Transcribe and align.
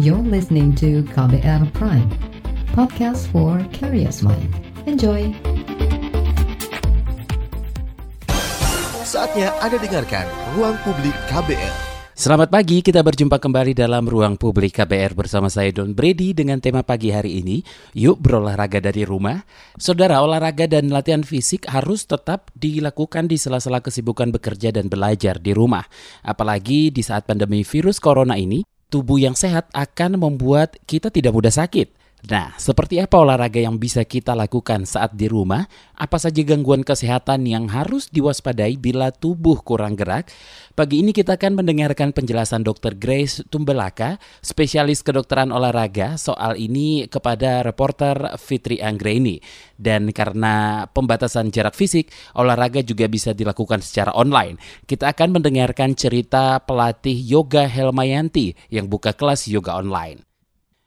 You're 0.00 0.24
listening 0.24 0.72
to 0.80 1.04
KBR 1.12 1.76
Prime, 1.76 2.08
podcast 2.72 3.28
for 3.28 3.60
curious 3.68 4.24
mind. 4.24 4.48
Enjoy! 4.88 5.28
Saatnya 9.04 9.52
Anda 9.60 9.76
dengarkan 9.76 10.24
Ruang 10.56 10.80
Publik 10.88 11.12
KBR. 11.28 11.92
Selamat 12.16 12.48
pagi, 12.48 12.80
kita 12.80 13.04
berjumpa 13.04 13.36
kembali 13.44 13.76
dalam 13.76 14.08
Ruang 14.08 14.40
Publik 14.40 14.80
KBR 14.80 15.12
bersama 15.12 15.52
saya 15.52 15.68
Don 15.68 15.92
Brady 15.92 16.32
dengan 16.32 16.64
tema 16.64 16.80
pagi 16.80 17.12
hari 17.12 17.44
ini, 17.44 17.60
yuk 17.92 18.24
berolahraga 18.24 18.80
dari 18.80 19.04
rumah. 19.04 19.44
Saudara, 19.76 20.24
olahraga 20.24 20.64
dan 20.64 20.88
latihan 20.88 21.20
fisik 21.20 21.68
harus 21.68 22.08
tetap 22.08 22.48
dilakukan 22.56 23.28
di 23.28 23.36
sela-sela 23.36 23.84
kesibukan 23.84 24.32
bekerja 24.32 24.72
dan 24.72 24.88
belajar 24.88 25.36
di 25.36 25.52
rumah. 25.52 25.84
Apalagi 26.24 26.88
di 26.88 27.04
saat 27.04 27.28
pandemi 27.28 27.68
virus 27.68 28.00
corona 28.00 28.40
ini, 28.40 28.64
tubuh 28.90 29.22
yang 29.22 29.38
sehat 29.38 29.70
akan 29.70 30.18
membuat 30.18 30.74
kita 30.84 31.08
tidak 31.08 31.30
mudah 31.30 31.54
sakit. 31.54 31.99
Nah, 32.28 32.52
seperti 32.60 33.00
apa 33.00 33.16
olahraga 33.16 33.56
yang 33.56 33.80
bisa 33.80 34.04
kita 34.04 34.36
lakukan 34.36 34.84
saat 34.84 35.16
di 35.16 35.24
rumah? 35.24 35.64
Apa 35.96 36.20
saja 36.20 36.44
gangguan 36.44 36.84
kesehatan 36.84 37.48
yang 37.48 37.72
harus 37.72 38.12
diwaspadai 38.12 38.76
bila 38.76 39.08
tubuh 39.08 39.64
kurang 39.64 39.96
gerak? 39.96 40.28
Pagi 40.76 41.00
ini 41.00 41.16
kita 41.16 41.40
akan 41.40 41.64
mendengarkan 41.64 42.12
penjelasan 42.12 42.60
Dr. 42.60 43.00
Grace 43.00 43.40
Tumbelaka, 43.48 44.20
spesialis 44.44 45.00
kedokteran 45.00 45.48
olahraga 45.48 46.20
soal 46.20 46.60
ini 46.60 47.08
kepada 47.08 47.64
reporter 47.64 48.36
Fitri 48.36 48.84
Anggreni. 48.84 49.40
Dan 49.80 50.12
karena 50.12 50.84
pembatasan 50.92 51.48
jarak 51.48 51.72
fisik, 51.72 52.12
olahraga 52.36 52.84
juga 52.84 53.08
bisa 53.08 53.32
dilakukan 53.32 53.80
secara 53.80 54.12
online. 54.12 54.60
Kita 54.84 55.08
akan 55.08 55.40
mendengarkan 55.40 55.96
cerita 55.96 56.60
pelatih 56.60 57.16
yoga 57.16 57.64
Helmayanti 57.64 58.52
yang 58.68 58.92
buka 58.92 59.16
kelas 59.16 59.48
yoga 59.48 59.80
online. 59.80 60.29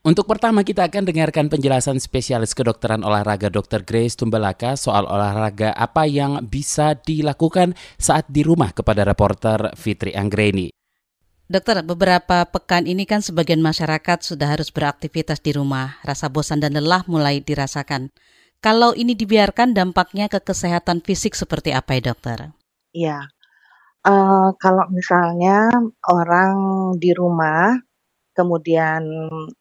Untuk 0.03 0.27
pertama 0.27 0.67
kita 0.67 0.91
akan 0.91 1.07
dengarkan 1.07 1.48
penjelasan 1.48 1.95
spesialis 1.95 2.52
kedokteran 2.52 3.08
olahraga 3.08 3.47
Dr. 3.47 3.88
Grace 3.88 4.19
Tumbalaka 4.19 4.75
soal 4.75 5.08
olahraga 5.08 5.72
apa 5.72 6.03
yang 6.03 6.44
bisa 6.44 6.91
dilakukan 7.00 7.72
saat 7.95 8.27
di 8.27 8.44
rumah 8.44 8.75
kepada 8.75 9.08
reporter 9.08 9.72
Fitri 9.80 10.11
Anggreni. 10.11 10.75
Dokter, 11.47 11.88
beberapa 11.88 12.44
pekan 12.52 12.83
ini 12.83 13.08
kan 13.08 13.23
sebagian 13.23 13.64
masyarakat 13.64 14.19
sudah 14.19 14.52
harus 14.52 14.75
beraktivitas 14.75 15.39
di 15.39 15.55
rumah. 15.55 15.95
Rasa 16.03 16.27
bosan 16.27 16.59
dan 16.59 16.75
lelah 16.75 17.08
mulai 17.08 17.39
dirasakan. 17.39 18.11
Kalau 18.59 18.92
ini 18.92 19.16
dibiarkan 19.16 19.72
dampaknya 19.72 20.27
ke 20.27 20.44
kesehatan 20.44 20.99
fisik 20.99 21.31
seperti 21.31 21.72
apa 21.72 21.95
ya 21.95 22.11
dokter? 22.11 22.52
Iya, 22.92 23.23
uh, 24.03 24.52
kalau 24.59 24.83
misalnya 24.92 25.72
orang 26.11 26.55
di 26.99 27.16
rumah 27.16 27.80
kemudian 28.34 29.02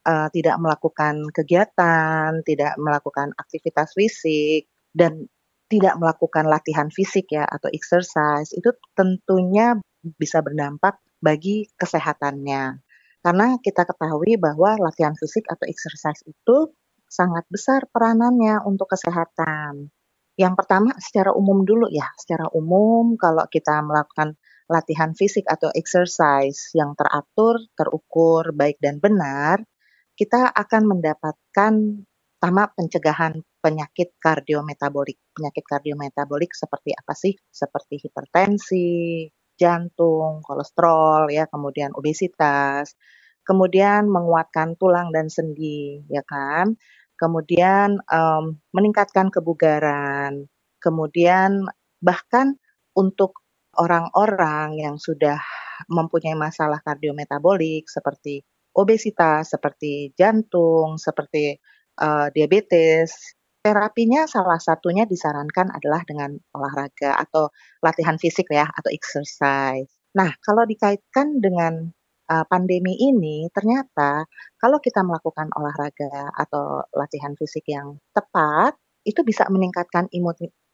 uh, 0.04 0.28
tidak 0.32 0.56
melakukan 0.58 1.28
kegiatan, 1.30 2.40
tidak 2.42 2.74
melakukan 2.80 3.30
aktivitas 3.36 3.92
fisik, 3.94 4.66
dan 4.96 5.28
tidak 5.72 5.96
melakukan 5.96 6.44
latihan 6.48 6.92
fisik 6.92 7.32
ya 7.32 7.48
atau 7.48 7.72
exercise 7.72 8.52
itu 8.52 8.76
tentunya 8.92 9.80
bisa 10.20 10.44
berdampak 10.44 11.00
bagi 11.16 11.64
kesehatannya. 11.80 12.84
Karena 13.22 13.56
kita 13.62 13.86
ketahui 13.86 14.36
bahwa 14.36 14.76
latihan 14.76 15.14
fisik 15.16 15.46
atau 15.48 15.64
exercise 15.64 16.20
itu 16.26 16.74
sangat 17.06 17.46
besar 17.48 17.86
peranannya 17.88 18.60
untuk 18.68 18.90
kesehatan. 18.90 19.88
Yang 20.36 20.54
pertama 20.58 20.90
secara 20.98 21.30
umum 21.32 21.62
dulu 21.62 21.86
ya, 21.88 22.08
secara 22.18 22.50
umum 22.52 23.14
kalau 23.20 23.46
kita 23.48 23.80
melakukan 23.84 24.34
latihan 24.70 25.16
fisik 25.16 25.46
atau 25.48 25.70
exercise 25.74 26.74
yang 26.76 26.94
teratur, 26.98 27.62
terukur, 27.74 28.54
baik 28.54 28.78
dan 28.78 28.98
benar, 29.02 29.62
kita 30.14 30.52
akan 30.52 30.82
mendapatkan 30.98 31.74
pertama 32.42 32.66
pencegahan 32.74 33.38
penyakit 33.62 34.18
kardiometabolik. 34.18 35.14
Penyakit 35.30 35.62
kardiometabolik 35.62 36.50
seperti 36.50 36.90
apa 36.90 37.14
sih? 37.14 37.38
Seperti 37.38 38.02
hipertensi, 38.02 39.30
jantung, 39.54 40.42
kolesterol 40.42 41.30
ya, 41.30 41.46
kemudian 41.46 41.94
obesitas, 41.94 42.98
kemudian 43.46 44.10
menguatkan 44.10 44.74
tulang 44.74 45.14
dan 45.14 45.30
sendi, 45.30 46.02
ya 46.10 46.26
kan? 46.26 46.74
Kemudian 47.14 48.02
um, 48.10 48.58
meningkatkan 48.74 49.30
kebugaran, 49.30 50.50
kemudian 50.82 51.62
bahkan 52.02 52.58
untuk 52.98 53.41
orang-orang 53.78 54.76
yang 54.76 54.96
sudah 55.00 55.40
mempunyai 55.88 56.36
masalah 56.36 56.78
kardiometabolik 56.84 57.88
seperti 57.88 58.44
obesitas, 58.76 59.52
seperti 59.52 60.12
jantung, 60.16 60.96
seperti 60.96 61.56
uh, 62.00 62.28
diabetes, 62.32 63.36
terapinya 63.62 64.26
salah 64.26 64.58
satunya 64.58 65.06
disarankan 65.06 65.70
adalah 65.70 66.02
dengan 66.02 66.34
olahraga 66.56 67.14
atau 67.20 67.52
latihan 67.84 68.16
fisik 68.16 68.50
ya 68.50 68.66
atau 68.66 68.90
exercise. 68.90 69.88
Nah, 70.18 70.34
kalau 70.42 70.66
dikaitkan 70.68 71.40
dengan 71.40 71.88
uh, 72.28 72.44
pandemi 72.48 72.96
ini 72.96 73.48
ternyata 73.52 74.24
kalau 74.56 74.80
kita 74.80 75.00
melakukan 75.04 75.48
olahraga 75.56 76.32
atau 76.36 76.84
latihan 76.96 77.36
fisik 77.36 77.68
yang 77.68 77.96
tepat 78.12 78.76
itu 79.02 79.20
bisa 79.26 79.46
meningkatkan 79.50 80.06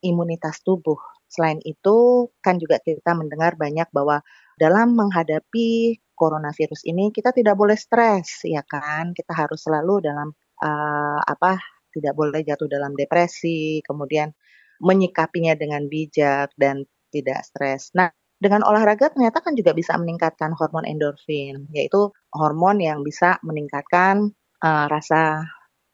imunitas 0.04 0.60
tubuh 0.60 0.98
Selain 1.28 1.60
itu, 1.62 2.28
kan 2.40 2.56
juga 2.56 2.80
kita 2.80 3.12
mendengar 3.12 3.54
banyak 3.60 3.88
bahwa 3.92 4.24
dalam 4.56 4.96
menghadapi 4.96 6.00
coronavirus 6.16 6.82
ini 6.88 7.12
kita 7.14 7.30
tidak 7.36 7.54
boleh 7.54 7.76
stres, 7.76 8.42
ya 8.48 8.64
kan? 8.64 9.12
Kita 9.12 9.36
harus 9.36 9.60
selalu 9.62 10.02
dalam 10.02 10.28
uh, 10.64 11.20
apa? 11.22 11.60
Tidak 11.92 12.12
boleh 12.16 12.40
jatuh 12.42 12.66
dalam 12.66 12.96
depresi, 12.96 13.84
kemudian 13.84 14.32
menyikapinya 14.80 15.54
dengan 15.54 15.86
bijak 15.86 16.52
dan 16.56 16.88
tidak 17.12 17.44
stres. 17.44 17.92
Nah, 17.92 18.08
dengan 18.38 18.62
olahraga 18.62 19.10
ternyata 19.10 19.42
kan 19.42 19.52
juga 19.58 19.74
bisa 19.74 19.98
meningkatkan 19.98 20.54
hormon 20.54 20.86
endorfin, 20.86 21.68
yaitu 21.74 22.10
hormon 22.32 22.78
yang 22.80 23.02
bisa 23.02 23.36
meningkatkan 23.42 24.32
uh, 24.62 24.86
rasa 24.86 25.44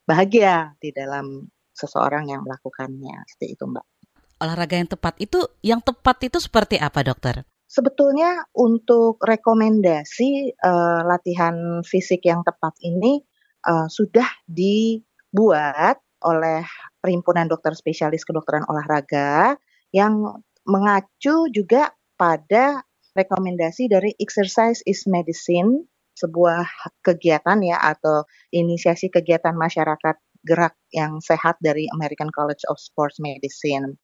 bahagia 0.05 0.77
di 0.77 0.93
dalam 0.93 1.49
seseorang 1.73 2.29
yang 2.29 2.45
melakukannya. 2.45 3.25
Seperti 3.25 3.57
itu, 3.57 3.65
Mbak 3.65 3.94
olahraga 4.39 4.75
yang 4.79 4.89
tepat 4.89 5.15
itu 5.21 5.39
yang 5.63 5.81
tepat 5.81 6.27
itu 6.27 6.37
seperti 6.41 6.79
apa 6.81 7.01
dokter? 7.01 7.45
Sebetulnya 7.65 8.45
untuk 8.55 9.19
rekomendasi 9.19 10.55
uh, 10.63 11.01
latihan 11.03 11.81
fisik 11.83 12.23
yang 12.23 12.45
tepat 12.45 12.77
ini 12.79 13.19
uh, 13.67 13.89
sudah 13.89 14.27
dibuat 14.47 15.99
oleh 16.23 16.63
Perhimpunan 17.01 17.45
Dokter 17.45 17.77
Spesialis 17.77 18.25
Kedokteran 18.25 18.65
Olahraga 18.65 19.59
yang 19.93 20.41
mengacu 20.65 21.51
juga 21.53 21.93
pada 22.17 22.81
rekomendasi 23.13 23.87
dari 23.87 24.11
Exercise 24.17 24.81
is 24.89 25.05
Medicine, 25.05 25.85
sebuah 26.17 26.65
kegiatan 27.05 27.59
ya 27.61 27.77
atau 27.79 28.25
inisiasi 28.51 29.11
kegiatan 29.11 29.53
masyarakat 29.53 30.15
gerak 30.45 30.77
yang 30.93 31.19
sehat 31.19 31.57
dari 31.61 31.89
American 31.93 32.29
College 32.31 32.63
of 32.69 32.77
Sports 32.77 33.17
Medicine. 33.21 33.97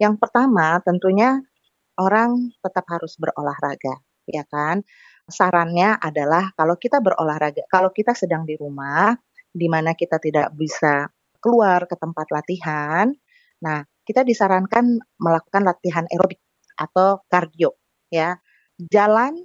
Yang 0.00 0.14
pertama 0.18 0.78
tentunya 0.82 1.38
orang 1.98 2.50
tetap 2.62 2.84
harus 2.90 3.14
berolahraga, 3.18 4.02
ya 4.26 4.42
kan? 4.46 4.82
Sarannya 5.30 5.96
adalah 6.02 6.50
kalau 6.58 6.76
kita 6.76 6.98
berolahraga, 7.00 7.64
kalau 7.70 7.90
kita 7.94 8.12
sedang 8.12 8.44
di 8.44 8.58
rumah, 8.58 9.14
di 9.54 9.66
mana 9.70 9.94
kita 9.94 10.18
tidak 10.18 10.52
bisa 10.58 11.06
keluar 11.38 11.86
ke 11.86 11.94
tempat 11.96 12.26
latihan, 12.34 13.08
nah 13.62 13.86
kita 14.04 14.26
disarankan 14.26 14.98
melakukan 15.22 15.62
latihan 15.64 16.04
aerobik 16.10 16.42
atau 16.76 17.22
kardio, 17.30 17.72
ya. 18.10 18.36
Jalan 18.90 19.38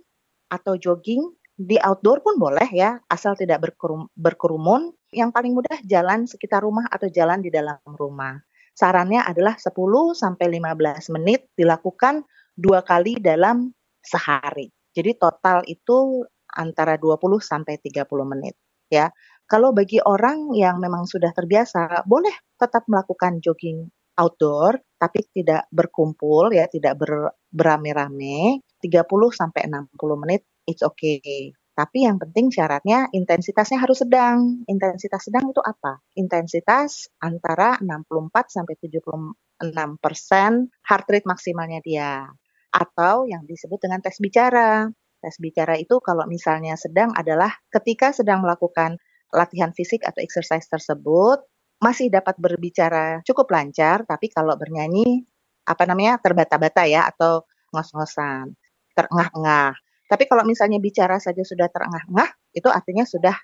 atau 0.49 0.73
jogging 0.81 1.21
di 1.59 1.77
outdoor 1.77 2.25
pun 2.25 2.41
boleh 2.41 2.65
ya, 2.73 2.97
asal 3.11 3.37
tidak 3.37 3.61
berkerum, 3.69 4.09
berkerumun. 4.17 4.91
Yang 5.13 5.29
paling 5.33 5.53
mudah 5.53 5.77
jalan 5.85 6.25
sekitar 6.25 6.65
rumah 6.65 6.85
atau 6.89 7.09
jalan 7.09 7.41
di 7.41 7.49
dalam 7.53 7.77
rumah. 7.85 8.37
Sarannya 8.79 9.19
adalah 9.27 9.59
10 9.59 9.75
sampai 10.15 10.47
15 10.55 11.11
menit 11.19 11.51
dilakukan 11.51 12.23
dua 12.55 12.79
kali 12.79 13.19
dalam 13.19 13.75
sehari. 13.99 14.71
Jadi 14.95 15.19
total 15.19 15.67
itu 15.67 16.23
antara 16.55 16.95
20 16.95 17.43
sampai 17.43 17.75
30 17.83 18.07
menit 18.23 18.55
ya. 18.87 19.11
Kalau 19.49 19.75
bagi 19.75 19.99
orang 19.99 20.55
yang 20.55 20.79
memang 20.79 21.03
sudah 21.09 21.35
terbiasa, 21.35 22.07
boleh 22.07 22.31
tetap 22.55 22.87
melakukan 22.87 23.43
jogging 23.43 23.83
outdoor 24.15 24.79
tapi 24.95 25.27
tidak 25.35 25.67
berkumpul 25.75 26.47
ya, 26.55 26.69
tidak 26.71 26.95
ber, 26.99 27.35
berame-rame 27.51 28.63
30 28.79 29.03
sampai 29.35 29.67
60 29.67 30.23
menit 30.23 30.47
it's 30.69 30.85
okay. 30.85 31.51
Tapi 31.79 32.03
yang 32.03 32.19
penting 32.19 32.51
syaratnya 32.51 33.07
intensitasnya 33.15 33.79
harus 33.79 34.03
sedang. 34.03 34.67
Intensitas 34.67 35.31
sedang 35.31 35.47
itu 35.47 35.63
apa? 35.63 36.03
Intensitas 36.19 37.07
antara 37.23 37.79
64 37.79 38.51
sampai 38.51 38.75
76 38.83 39.95
persen 40.03 40.67
heart 40.83 41.07
rate 41.07 41.23
maksimalnya 41.23 41.79
dia. 41.79 42.27
Atau 42.75 43.31
yang 43.31 43.47
disebut 43.47 43.79
dengan 43.79 44.03
tes 44.03 44.19
bicara. 44.19 44.91
Tes 45.23 45.39
bicara 45.39 45.79
itu 45.79 46.03
kalau 46.03 46.27
misalnya 46.27 46.75
sedang 46.75 47.15
adalah 47.15 47.55
ketika 47.71 48.11
sedang 48.11 48.43
melakukan 48.43 48.99
latihan 49.31 49.71
fisik 49.71 50.03
atau 50.03 50.19
exercise 50.19 50.67
tersebut 50.67 51.39
masih 51.79 52.11
dapat 52.11 52.35
berbicara 52.35 53.23
cukup 53.23 53.55
lancar, 53.55 54.03
tapi 54.03 54.27
kalau 54.27 54.59
bernyanyi 54.59 55.23
apa 55.63 55.87
namanya 55.87 56.19
terbata-bata 56.19 56.83
ya 56.91 57.07
atau 57.07 57.47
ngos-ngosan, 57.71 58.51
terengah-engah. 58.99 59.79
Tapi 60.09 60.25
kalau 60.25 60.41
misalnya 60.41 60.81
bicara 60.81 61.21
saja 61.21 61.45
sudah 61.45 61.69
terengah-engah, 61.69 62.33
itu 62.57 62.65
artinya 62.65 63.05
sudah 63.05 63.37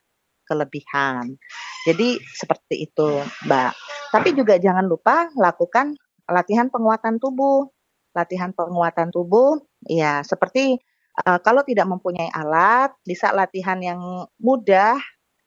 kelebihan. 0.50 1.38
Jadi 1.85 2.17
seperti 2.33 2.89
itu, 2.89 3.21
Mbak. 3.45 3.71
Tapi 4.09 4.29
juga 4.33 4.57
jangan 4.57 4.85
lupa 4.89 5.29
lakukan 5.38 5.94
latihan 6.25 6.73
penguatan 6.73 7.21
tubuh. 7.21 7.69
Latihan 8.15 8.56
penguatan 8.56 9.12
tubuh, 9.12 9.59
ya 9.83 10.23
seperti 10.23 10.79
uh, 11.27 11.35
kalau 11.44 11.67
tidak 11.67 11.83
mempunyai 11.83 12.31
alat, 12.31 12.95
bisa 13.03 13.35
latihan 13.35 13.75
yang 13.83 14.00
mudah, 14.39 14.95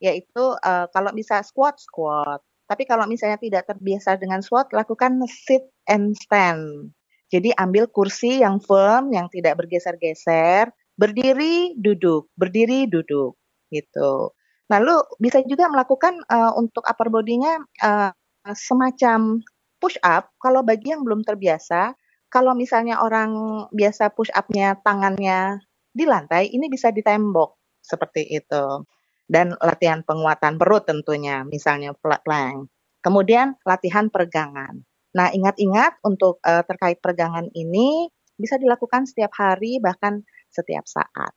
yaitu 0.04 0.52
uh, 0.60 0.84
kalau 0.92 1.08
bisa 1.16 1.40
squat 1.40 1.80
squat. 1.80 2.44
Tapi 2.68 2.84
kalau 2.84 3.08
misalnya 3.08 3.40
tidak 3.40 3.64
terbiasa 3.72 4.20
dengan 4.20 4.44
squat, 4.44 4.68
lakukan 4.76 5.16
sit 5.24 5.64
and 5.88 6.12
stand. 6.20 6.92
Jadi 7.32 7.56
ambil 7.56 7.88
kursi 7.88 8.44
yang 8.44 8.60
firm, 8.60 9.16
yang 9.16 9.32
tidak 9.32 9.56
bergeser-geser, 9.64 10.68
berdiri 10.98 11.78
duduk, 11.78 12.28
berdiri 12.34 12.90
duduk, 12.90 13.38
gitu. 13.70 14.34
Lalu 14.68 15.00
bisa 15.22 15.40
juga 15.46 15.70
melakukan 15.70 16.20
uh, 16.28 16.52
untuk 16.58 16.84
upper 16.84 17.08
body-nya 17.08 17.62
uh, 17.80 18.10
semacam 18.52 19.40
push 19.78 19.96
up. 20.04 20.28
Kalau 20.42 20.60
bagi 20.66 20.92
yang 20.92 21.06
belum 21.06 21.24
terbiasa, 21.24 21.94
kalau 22.28 22.52
misalnya 22.52 23.00
orang 23.00 23.64
biasa 23.72 24.12
push 24.12 24.28
up-nya 24.34 24.76
tangannya 24.84 25.62
di 25.94 26.04
lantai, 26.04 26.52
ini 26.52 26.68
bisa 26.68 26.92
di 26.92 27.00
tembok 27.00 27.80
seperti 27.80 28.28
itu. 28.28 28.84
Dan 29.28 29.56
latihan 29.60 30.04
penguatan 30.04 30.60
perut 30.60 30.84
tentunya, 30.84 31.44
misalnya 31.48 31.96
flat 31.96 32.20
plank. 32.24 32.68
Kemudian 33.00 33.56
latihan 33.64 34.10
peregangan. 34.12 34.84
Nah, 35.16 35.32
ingat-ingat 35.32 36.00
untuk 36.04 36.40
uh, 36.44 36.64
terkait 36.68 37.00
peregangan 37.00 37.48
ini 37.56 38.08
bisa 38.36 38.60
dilakukan 38.60 39.08
setiap 39.08 39.34
hari 39.34 39.80
bahkan 39.82 40.22
setiap 40.50 40.84
saat. 40.88 41.32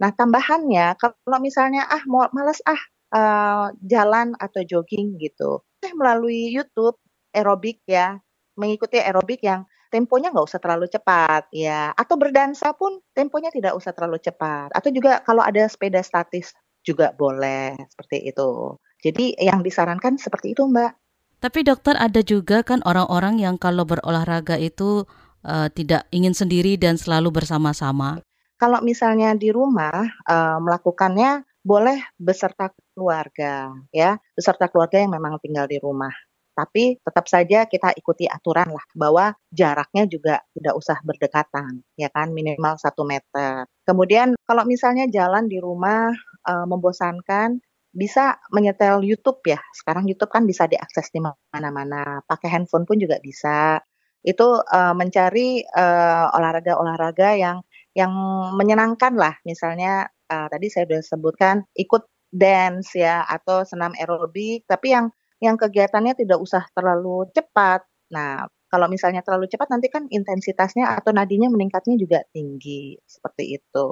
Nah, 0.00 0.10
tambahannya 0.16 0.96
kalau 0.96 1.38
misalnya 1.44 1.84
ah 1.84 2.00
mau 2.08 2.24
males 2.32 2.64
ah 2.64 2.80
uh, 3.12 3.66
jalan 3.84 4.32
atau 4.40 4.64
jogging 4.64 5.20
gitu, 5.20 5.60
eh 5.84 5.92
melalui 5.92 6.48
YouTube 6.48 6.96
aerobik 7.36 7.84
ya, 7.84 8.16
mengikuti 8.56 8.96
aerobik 8.96 9.44
yang 9.44 9.68
temponya 9.92 10.32
nggak 10.32 10.46
usah 10.48 10.60
terlalu 10.62 10.88
cepat 10.88 11.52
ya. 11.52 11.92
Atau 11.92 12.16
berdansa 12.16 12.72
pun 12.72 13.04
temponya 13.12 13.52
tidak 13.52 13.76
usah 13.76 13.92
terlalu 13.92 14.16
cepat. 14.22 14.72
Atau 14.72 14.88
juga 14.88 15.20
kalau 15.20 15.44
ada 15.44 15.68
sepeda 15.68 16.00
statis 16.00 16.56
juga 16.80 17.12
boleh 17.12 17.76
seperti 17.92 18.32
itu. 18.32 18.80
Jadi 19.04 19.36
yang 19.36 19.60
disarankan 19.60 20.16
seperti 20.16 20.56
itu 20.56 20.64
mbak. 20.64 20.96
Tapi 21.40 21.64
dokter 21.64 21.96
ada 21.96 22.20
juga 22.20 22.60
kan 22.60 22.84
orang-orang 22.84 23.40
yang 23.40 23.56
kalau 23.56 23.88
berolahraga 23.88 24.60
itu 24.60 25.08
uh, 25.44 25.68
tidak 25.72 26.04
ingin 26.12 26.36
sendiri 26.36 26.76
dan 26.76 27.00
selalu 27.00 27.32
bersama-sama 27.32 28.20
kalau 28.60 28.84
misalnya 28.84 29.32
di 29.32 29.48
rumah 29.48 30.04
uh, 30.28 30.60
melakukannya 30.60 31.48
boleh 31.64 31.96
beserta 32.20 32.68
keluarga 32.92 33.72
ya 33.88 34.20
beserta 34.36 34.68
keluarga 34.68 35.00
yang 35.00 35.12
memang 35.16 35.40
tinggal 35.40 35.64
di 35.64 35.80
rumah 35.80 36.12
tapi 36.60 37.00
tetap 37.00 37.24
saja 37.24 37.64
kita 37.64 37.96
ikuti 37.96 38.28
aturan 38.28 38.68
lah 38.68 38.84
bahwa 38.92 39.32
jaraknya 39.48 40.04
juga 40.04 40.44
tidak 40.52 40.74
usah 40.76 41.00
berdekatan, 41.00 41.80
ya 41.96 42.12
kan 42.12 42.36
minimal 42.36 42.76
satu 42.76 43.06
meter. 43.08 43.64
Kemudian 43.88 44.36
kalau 44.44 44.68
misalnya 44.68 45.08
jalan 45.08 45.48
di 45.48 45.56
rumah 45.56 46.12
uh, 46.44 46.66
membosankan, 46.68 47.64
bisa 47.90 48.38
menyetel 48.54 49.02
YouTube 49.02 49.40
ya. 49.48 49.58
Sekarang 49.74 50.06
YouTube 50.06 50.30
kan 50.30 50.44
bisa 50.44 50.68
diakses 50.68 51.10
di 51.10 51.18
mana-mana. 51.24 52.22
Pakai 52.28 52.52
handphone 52.52 52.84
pun 52.86 53.00
juga 53.00 53.18
bisa. 53.24 53.80
Itu 54.20 54.60
uh, 54.60 54.92
mencari 54.92 55.64
olahraga 55.64 56.76
olahraga-olahraga 56.76 57.28
yang 57.40 57.56
yang 57.94 58.12
menyenangkan 58.54 59.14
lah. 59.18 59.34
Misalnya 59.42 60.08
uh, 60.30 60.46
tadi 60.46 60.70
saya 60.70 60.86
sudah 60.86 61.02
sebutkan 61.02 61.54
ikut 61.74 62.06
dance 62.30 62.94
ya 62.94 63.26
atau 63.26 63.66
senam 63.66 63.90
aerobik, 63.98 64.64
tapi 64.70 64.94
yang 64.94 65.10
yang 65.42 65.56
kegiatannya 65.58 66.14
tidak 66.14 66.38
usah 66.38 66.62
terlalu 66.76 67.26
cepat. 67.34 67.82
Nah, 68.14 68.46
kalau 68.70 68.86
misalnya 68.86 69.24
terlalu 69.26 69.50
cepat 69.50 69.66
nanti 69.72 69.90
kan 69.90 70.06
intensitasnya 70.06 70.94
atau 71.00 71.10
nadinya 71.10 71.50
meningkatnya 71.50 71.98
juga 71.98 72.22
tinggi 72.30 72.94
seperti 73.02 73.58
itu. 73.58 73.88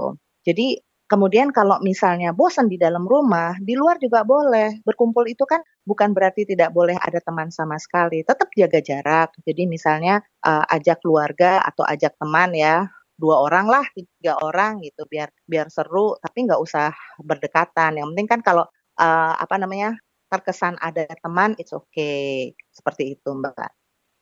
Jadi 0.47 0.79
kemudian 1.09 1.51
kalau 1.51 1.81
misalnya 1.81 2.37
bosan 2.37 2.69
di 2.71 2.77
dalam 2.79 3.09
rumah, 3.09 3.57
di 3.59 3.75
luar 3.75 3.99
juga 3.99 4.23
boleh. 4.23 4.85
Berkumpul 4.87 5.27
itu 5.27 5.43
kan 5.49 5.65
bukan 5.83 6.13
berarti 6.15 6.47
tidak 6.47 6.71
boleh 6.71 6.95
ada 6.95 7.19
teman 7.19 7.51
sama 7.51 7.81
sekali. 7.81 8.23
Tetap 8.23 8.53
jaga 8.55 8.79
jarak. 8.85 9.35
Jadi 9.43 9.67
misalnya 9.67 10.23
uh, 10.47 10.63
ajak 10.69 11.03
keluarga 11.03 11.65
atau 11.65 11.83
ajak 11.89 12.15
teman 12.21 12.55
ya, 12.55 12.87
dua 13.19 13.43
orang 13.43 13.67
lah, 13.67 13.85
tiga 13.93 14.39
orang 14.39 14.81
gitu, 14.87 15.05
biar 15.11 15.29
biar 15.45 15.67
seru. 15.69 16.15
Tapi 16.23 16.47
nggak 16.47 16.61
usah 16.63 16.95
berdekatan. 17.21 17.99
Yang 17.99 18.07
penting 18.15 18.29
kan 18.31 18.41
kalau 18.47 18.65
uh, 18.97 19.35
apa 19.35 19.59
namanya 19.59 19.99
terkesan 20.31 20.79
ada 20.79 21.05
teman, 21.19 21.59
it's 21.59 21.75
okay. 21.75 22.55
Seperti 22.71 23.19
itu, 23.19 23.31
Mbak. 23.35 23.71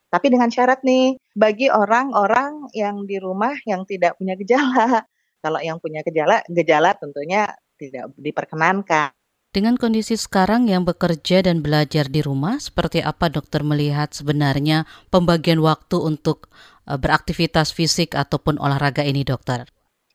Tapi 0.07 0.27
dengan 0.31 0.47
syarat 0.47 0.81
nih, 0.87 1.19
bagi 1.35 1.67
orang-orang 1.67 2.71
yang 2.71 3.03
di 3.03 3.19
rumah 3.19 3.53
yang 3.67 3.83
tidak 3.83 4.15
punya 4.17 4.39
gejala. 4.39 5.03
Kalau 5.43 5.59
yang 5.61 5.77
punya 5.77 6.01
gejala, 6.01 6.41
gejala 6.49 6.97
tentunya 6.97 7.51
tidak 7.77 8.09
diperkenankan. 8.17 9.13
Dengan 9.51 9.79
kondisi 9.79 10.19
sekarang 10.19 10.67
yang 10.67 10.83
bekerja 10.83 11.41
dan 11.41 11.63
belajar 11.63 12.11
di 12.11 12.19
rumah, 12.19 12.59
seperti 12.59 12.99
apa 12.99 13.31
dokter 13.31 13.63
melihat 13.63 14.11
sebenarnya 14.11 14.83
pembagian 15.07 15.63
waktu 15.63 15.97
untuk 15.97 16.51
beraktivitas 16.95 17.75
fisik 17.75 18.15
ataupun 18.15 18.55
olahraga 18.63 19.03
ini, 19.03 19.27
dokter? 19.27 19.67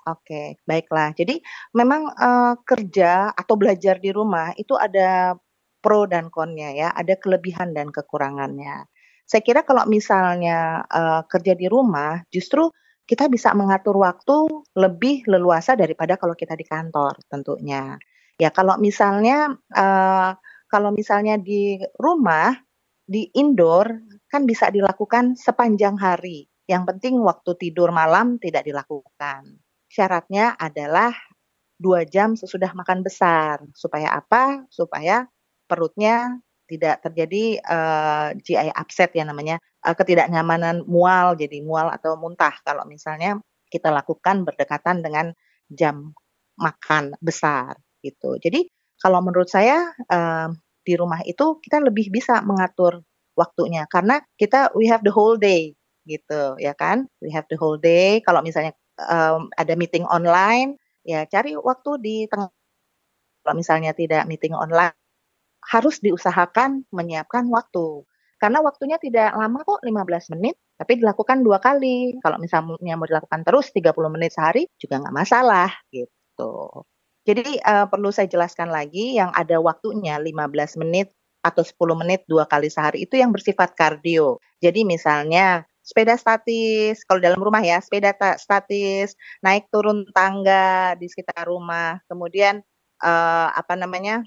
Oke, 0.03 0.59
baiklah. 0.67 1.15
Jadi 1.15 1.39
memang 1.79 2.11
uh, 2.11 2.59
kerja 2.67 3.31
atau 3.31 3.55
belajar 3.55 4.03
di 4.03 4.11
rumah 4.11 4.51
itu 4.59 4.75
ada 4.75 5.39
pro 5.79 6.11
dan 6.11 6.27
konnya 6.27 6.75
ya, 6.75 6.89
ada 6.91 7.15
kelebihan 7.21 7.71
dan 7.71 7.95
kekurangannya. 7.95 8.87
Saya 9.23 9.43
kira 9.47 9.63
kalau 9.63 9.87
misalnya 9.87 10.83
uh, 10.91 11.23
kerja 11.31 11.55
di 11.55 11.71
rumah, 11.71 12.19
justru 12.35 12.67
kita 13.07 13.31
bisa 13.31 13.55
mengatur 13.55 13.99
waktu 13.99 14.67
lebih 14.75 15.27
leluasa 15.31 15.79
daripada 15.79 16.19
kalau 16.19 16.35
kita 16.35 16.59
di 16.59 16.67
kantor 16.67 17.19
tentunya. 17.31 17.95
Ya 18.39 18.51
kalau 18.51 18.79
misalnya 18.83 19.55
uh, 19.75 20.35
kalau 20.67 20.91
misalnya 20.91 21.39
di 21.39 21.79
rumah 22.01 22.57
di 23.07 23.29
indoor 23.37 24.03
kan 24.27 24.49
bisa 24.49 24.73
dilakukan 24.73 25.37
sepanjang 25.39 26.01
hari. 26.01 26.52
Yang 26.71 26.83
penting 26.95 27.15
waktu 27.23 27.51
tidur 27.59 27.91
malam 27.91 28.39
tidak 28.39 28.67
dilakukan. 28.67 29.59
Syaratnya 29.91 30.57
adalah 30.57 31.13
dua 31.77 32.07
jam 32.07 32.39
sesudah 32.39 32.71
makan 32.73 33.03
besar. 33.03 33.61
Supaya 33.75 34.15
apa? 34.15 34.65
Supaya 34.71 35.27
perutnya 35.67 36.39
tidak 36.71 37.05
terjadi 37.05 37.61
uh, 37.61 38.33
eh, 38.33 38.41
GI 38.41 38.71
upset 38.73 39.13
ya 39.13 39.29
namanya 39.29 39.61
uh, 39.85 39.93
ketidaknyamanan 39.93 40.87
mual 40.89 41.37
jadi 41.37 41.61
mual 41.61 41.93
atau 41.93 42.17
muntah 42.17 42.55
kalau 42.65 42.89
misalnya 42.89 43.37
kita 43.69 43.93
lakukan 43.93 44.49
berdekatan 44.49 45.05
dengan 45.05 45.37
jam 45.69 46.17
makan 46.57 47.17
besar 47.21 47.77
gitu. 48.01 48.41
Jadi 48.41 48.69
kalau 49.01 49.21
menurut 49.21 49.49
saya 49.49 49.91
uh, 50.09 50.49
di 50.81 50.95
rumah 50.97 51.21
itu 51.25 51.61
kita 51.61 51.81
lebih 51.83 52.09
bisa 52.09 52.41
mengatur 52.41 53.05
waktunya 53.37 53.89
karena 53.89 54.21
kita 54.37 54.73
we 54.77 54.89
have 54.89 55.01
the 55.05 55.13
whole 55.13 55.37
day 55.41 55.73
gitu 56.07 56.59
ya 56.59 56.75
kan 56.75 57.07
we 57.23 57.31
have 57.31 57.47
the 57.53 57.59
whole 57.59 57.79
day 57.79 58.19
kalau 58.27 58.43
misalnya 58.43 58.75
um, 58.99 59.49
ada 59.55 59.79
meeting 59.79 60.07
online 60.11 60.77
ya 61.07 61.27
cari 61.27 61.55
waktu 61.55 61.91
di 62.03 62.17
tengah 62.31 62.51
kalau 63.43 63.59
misalnya 63.59 63.91
tidak 63.95 64.27
meeting 64.31 64.55
online 64.55 64.95
harus 65.63 66.03
diusahakan 66.03 66.87
menyiapkan 66.91 67.47
waktu. 67.51 68.03
Karena 68.43 68.59
waktunya 68.59 68.99
tidak 68.99 69.39
lama 69.39 69.63
kok 69.63 69.87
15 69.87 70.35
menit, 70.35 70.59
tapi 70.75 70.99
dilakukan 70.99 71.47
dua 71.47 71.63
kali. 71.63 72.19
Kalau 72.19 72.43
misalnya 72.43 72.99
mau 72.99 73.07
dilakukan 73.07 73.47
terus 73.47 73.71
30 73.71 73.95
menit 74.11 74.35
sehari 74.35 74.67
juga 74.75 74.99
nggak 74.99 75.15
masalah 75.15 75.71
gitu. 75.95 76.83
Jadi 77.23 77.63
uh, 77.63 77.87
perlu 77.87 78.11
saya 78.11 78.27
jelaskan 78.27 78.75
lagi 78.75 79.15
yang 79.15 79.31
ada 79.31 79.63
waktunya 79.63 80.19
15 80.19 80.83
menit 80.83 81.15
atau 81.43 81.63
10 81.63 81.79
menit 82.03 82.27
dua 82.27 82.51
kali 82.51 82.67
sehari 82.67 83.07
itu 83.07 83.15
yang 83.15 83.31
bersifat 83.31 83.79
kardio. 83.79 84.43
Jadi 84.59 84.83
misalnya 84.83 85.63
sepeda 85.83 86.15
statis, 86.15 87.03
kalau 87.05 87.19
dalam 87.19 87.43
rumah 87.43 87.61
ya, 87.63 87.83
sepeda 87.83 88.15
statis, 88.39 89.19
naik 89.43 89.67
turun 89.69 90.07
tangga 90.15 90.95
di 90.97 91.11
sekitar 91.11 91.51
rumah, 91.51 91.99
kemudian 92.07 92.63
uh, 93.03 93.49
apa 93.53 93.75
namanya 93.75 94.23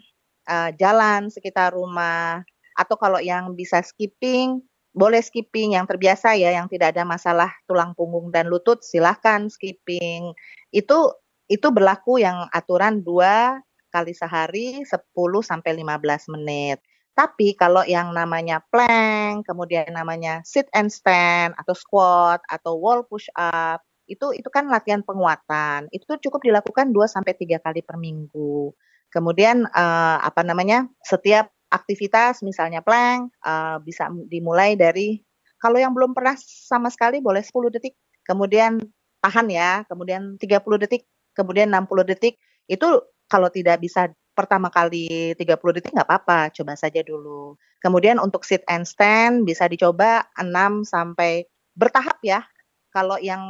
uh, 0.48 0.70
jalan 0.76 1.32
sekitar 1.32 1.74
rumah. 1.74 2.44
Atau 2.76 3.00
kalau 3.00 3.24
yang 3.24 3.56
bisa 3.56 3.80
skipping 3.80 4.60
boleh 4.96 5.20
skipping. 5.20 5.76
Yang 5.76 5.96
terbiasa 5.96 6.40
ya 6.40 6.56
yang 6.56 6.72
tidak 6.72 6.96
ada 6.96 7.04
masalah 7.04 7.52
tulang 7.68 7.92
punggung 7.94 8.32
dan 8.32 8.48
lutut 8.48 8.82
silahkan 8.82 9.52
skipping. 9.52 10.32
Itu 10.72 11.12
itu 11.52 11.68
berlaku 11.70 12.18
yang 12.24 12.50
aturan 12.50 13.06
dua 13.06 13.60
kali 13.94 14.12
sehari 14.12 14.82
10 14.82 14.92
sampai 15.40 15.72
15 15.78 16.34
menit. 16.36 16.84
Tapi 17.16 17.56
kalau 17.56 17.88
yang 17.88 18.12
namanya 18.12 18.60
plank, 18.68 19.48
kemudian 19.48 19.88
namanya 19.96 20.44
sit 20.44 20.68
and 20.76 20.92
stand 20.92 21.56
atau 21.56 21.72
squat 21.72 22.44
atau 22.52 22.76
wall 22.76 23.08
push 23.08 23.32
up, 23.40 23.80
itu 24.12 24.36
itu 24.36 24.50
kan 24.52 24.68
latihan 24.68 25.00
penguatan. 25.00 25.88
Itu 25.96 26.20
cukup 26.20 26.44
dilakukan 26.44 26.92
2 26.92 27.08
sampai 27.08 27.34
3 27.40 27.64
kali 27.64 27.82
per 27.88 27.96
minggu. 27.96 28.76
Kemudian 29.08 29.64
uh, 29.72 30.18
apa 30.20 30.44
namanya? 30.44 30.92
setiap 31.08 31.48
aktivitas 31.72 32.44
misalnya 32.44 32.84
plank 32.84 33.32
uh, 33.42 33.80
bisa 33.82 34.12
dimulai 34.28 34.76
dari 34.76 35.24
kalau 35.56 35.80
yang 35.80 35.96
belum 35.96 36.14
pernah 36.14 36.36
sama 36.38 36.92
sekali 36.92 37.24
boleh 37.24 37.42
10 37.42 37.74
detik, 37.80 37.96
kemudian 38.28 38.78
tahan 39.24 39.48
ya, 39.50 39.82
kemudian 39.88 40.38
30 40.38 40.84
detik, 40.84 41.08
kemudian 41.34 41.72
60 41.72 42.12
detik. 42.12 42.38
Itu 42.68 43.08
kalau 43.32 43.50
tidak 43.50 43.82
bisa 43.82 44.12
pertama 44.36 44.68
kali 44.68 45.34
30 45.40 45.76
detik 45.80 45.96
nggak 45.96 46.06
apa-apa, 46.06 46.52
coba 46.52 46.76
saja 46.76 47.00
dulu. 47.02 47.56
Kemudian 47.80 48.20
untuk 48.20 48.44
sit 48.44 48.62
and 48.68 48.84
stand 48.84 49.48
bisa 49.48 49.66
dicoba 49.72 50.28
6 50.38 50.84
sampai 50.84 51.48
bertahap 51.74 52.20
ya. 52.22 52.44
Kalau 52.92 53.20
yang 53.20 53.44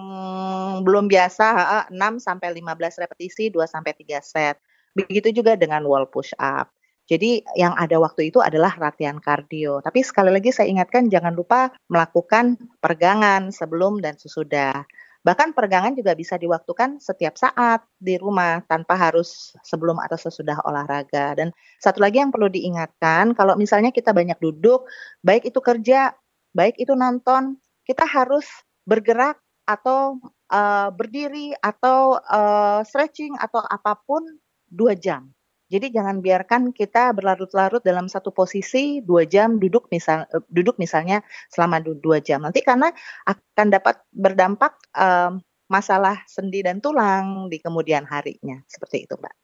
belum 0.82 1.10
biasa 1.10 1.46
6 1.90 1.98
sampai 2.22 2.50
15 2.54 3.02
repetisi 3.02 3.50
2 3.50 3.66
sampai 3.66 3.94
3 3.94 4.22
set. 4.22 4.58
Begitu 4.96 5.42
juga 5.42 5.58
dengan 5.58 5.86
wall 5.86 6.08
push 6.10 6.34
up. 6.38 6.72
Jadi 7.06 7.46
yang 7.54 7.78
ada 7.78 8.02
waktu 8.02 8.34
itu 8.34 8.42
adalah 8.42 8.74
latihan 8.82 9.22
kardio. 9.22 9.78
Tapi 9.86 10.02
sekali 10.02 10.34
lagi 10.34 10.50
saya 10.50 10.66
ingatkan 10.74 11.06
jangan 11.06 11.38
lupa 11.38 11.70
melakukan 11.86 12.58
pergangan 12.82 13.54
sebelum 13.54 14.02
dan 14.02 14.18
sesudah. 14.18 14.82
Bahkan 15.26 15.58
peregangan 15.58 15.98
juga 15.98 16.14
bisa 16.14 16.38
diwaktukan 16.38 17.02
setiap 17.02 17.34
saat 17.34 17.82
di 17.98 18.14
rumah 18.22 18.62
tanpa 18.70 18.94
harus 18.94 19.58
sebelum 19.66 19.98
atau 19.98 20.22
sesudah 20.22 20.62
olahraga. 20.70 21.34
Dan 21.34 21.50
satu 21.82 21.98
lagi 21.98 22.22
yang 22.22 22.30
perlu 22.30 22.46
diingatkan, 22.46 23.34
kalau 23.34 23.58
misalnya 23.58 23.90
kita 23.90 24.14
banyak 24.14 24.38
duduk, 24.38 24.86
baik 25.26 25.50
itu 25.50 25.58
kerja, 25.58 26.14
baik 26.54 26.78
itu 26.78 26.94
nonton, 26.94 27.58
kita 27.90 28.06
harus 28.06 28.46
bergerak 28.86 29.42
atau 29.66 30.22
uh, 30.54 30.94
berdiri 30.94 31.58
atau 31.58 32.22
uh, 32.22 32.86
stretching 32.86 33.34
atau 33.42 33.66
apa 33.66 33.98
pun 34.06 34.22
dua 34.70 34.94
jam. 34.94 35.35
Jadi 35.66 35.90
jangan 35.90 36.22
biarkan 36.22 36.70
kita 36.70 37.10
berlarut-larut 37.18 37.82
dalam 37.82 38.06
satu 38.06 38.30
posisi 38.30 39.02
dua 39.02 39.26
jam 39.26 39.58
duduk 39.58 39.90
misal 39.90 40.30
eh, 40.30 40.44
duduk 40.54 40.78
misalnya 40.78 41.26
selama 41.50 41.82
dua 41.82 42.22
jam. 42.22 42.46
Nanti 42.46 42.62
karena 42.62 42.94
akan 43.26 43.68
dapat 43.74 43.98
berdampak 44.14 44.78
um, 44.94 45.42
masalah 45.66 46.22
sendi 46.30 46.62
dan 46.62 46.78
tulang 46.78 47.50
di 47.50 47.58
kemudian 47.58 48.06
harinya. 48.06 48.62
Seperti 48.70 49.10
itu, 49.10 49.18
Mbak. 49.18 49.36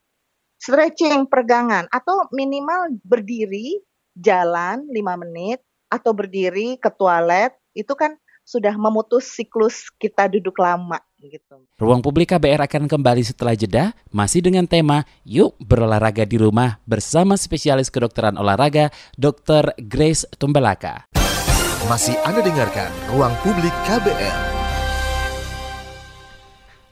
Stretching, 0.62 1.26
pergangan 1.26 1.90
atau 1.90 2.30
minimal 2.30 2.94
berdiri 3.02 3.82
jalan 4.14 4.86
lima 4.94 5.18
menit 5.18 5.58
atau 5.90 6.14
berdiri 6.14 6.78
ke 6.78 6.94
toilet 6.94 7.58
itu 7.74 7.98
kan 7.98 8.14
sudah 8.46 8.78
memutus 8.78 9.32
siklus 9.32 9.90
kita 9.98 10.30
duduk 10.30 10.60
lama 10.62 11.02
gitu. 11.30 11.68
Ruang 11.78 12.02
Publik 12.02 12.34
KBR 12.34 12.66
akan 12.66 12.90
kembali 12.90 13.22
setelah 13.22 13.54
jeda 13.54 13.94
masih 14.10 14.42
dengan 14.42 14.66
tema 14.66 15.06
Yuk 15.28 15.54
berolahraga 15.62 16.26
di 16.26 16.42
rumah 16.42 16.82
bersama 16.88 17.38
spesialis 17.38 17.94
kedokteran 17.94 18.40
olahraga 18.40 18.90
Dr. 19.20 19.76
Grace 19.78 20.26
Tumbelaka. 20.40 21.06
Masih 21.90 22.18
Anda 22.26 22.42
dengarkan 22.46 22.90
Ruang 23.12 23.34
Publik 23.42 23.74
KBR. 23.90 24.62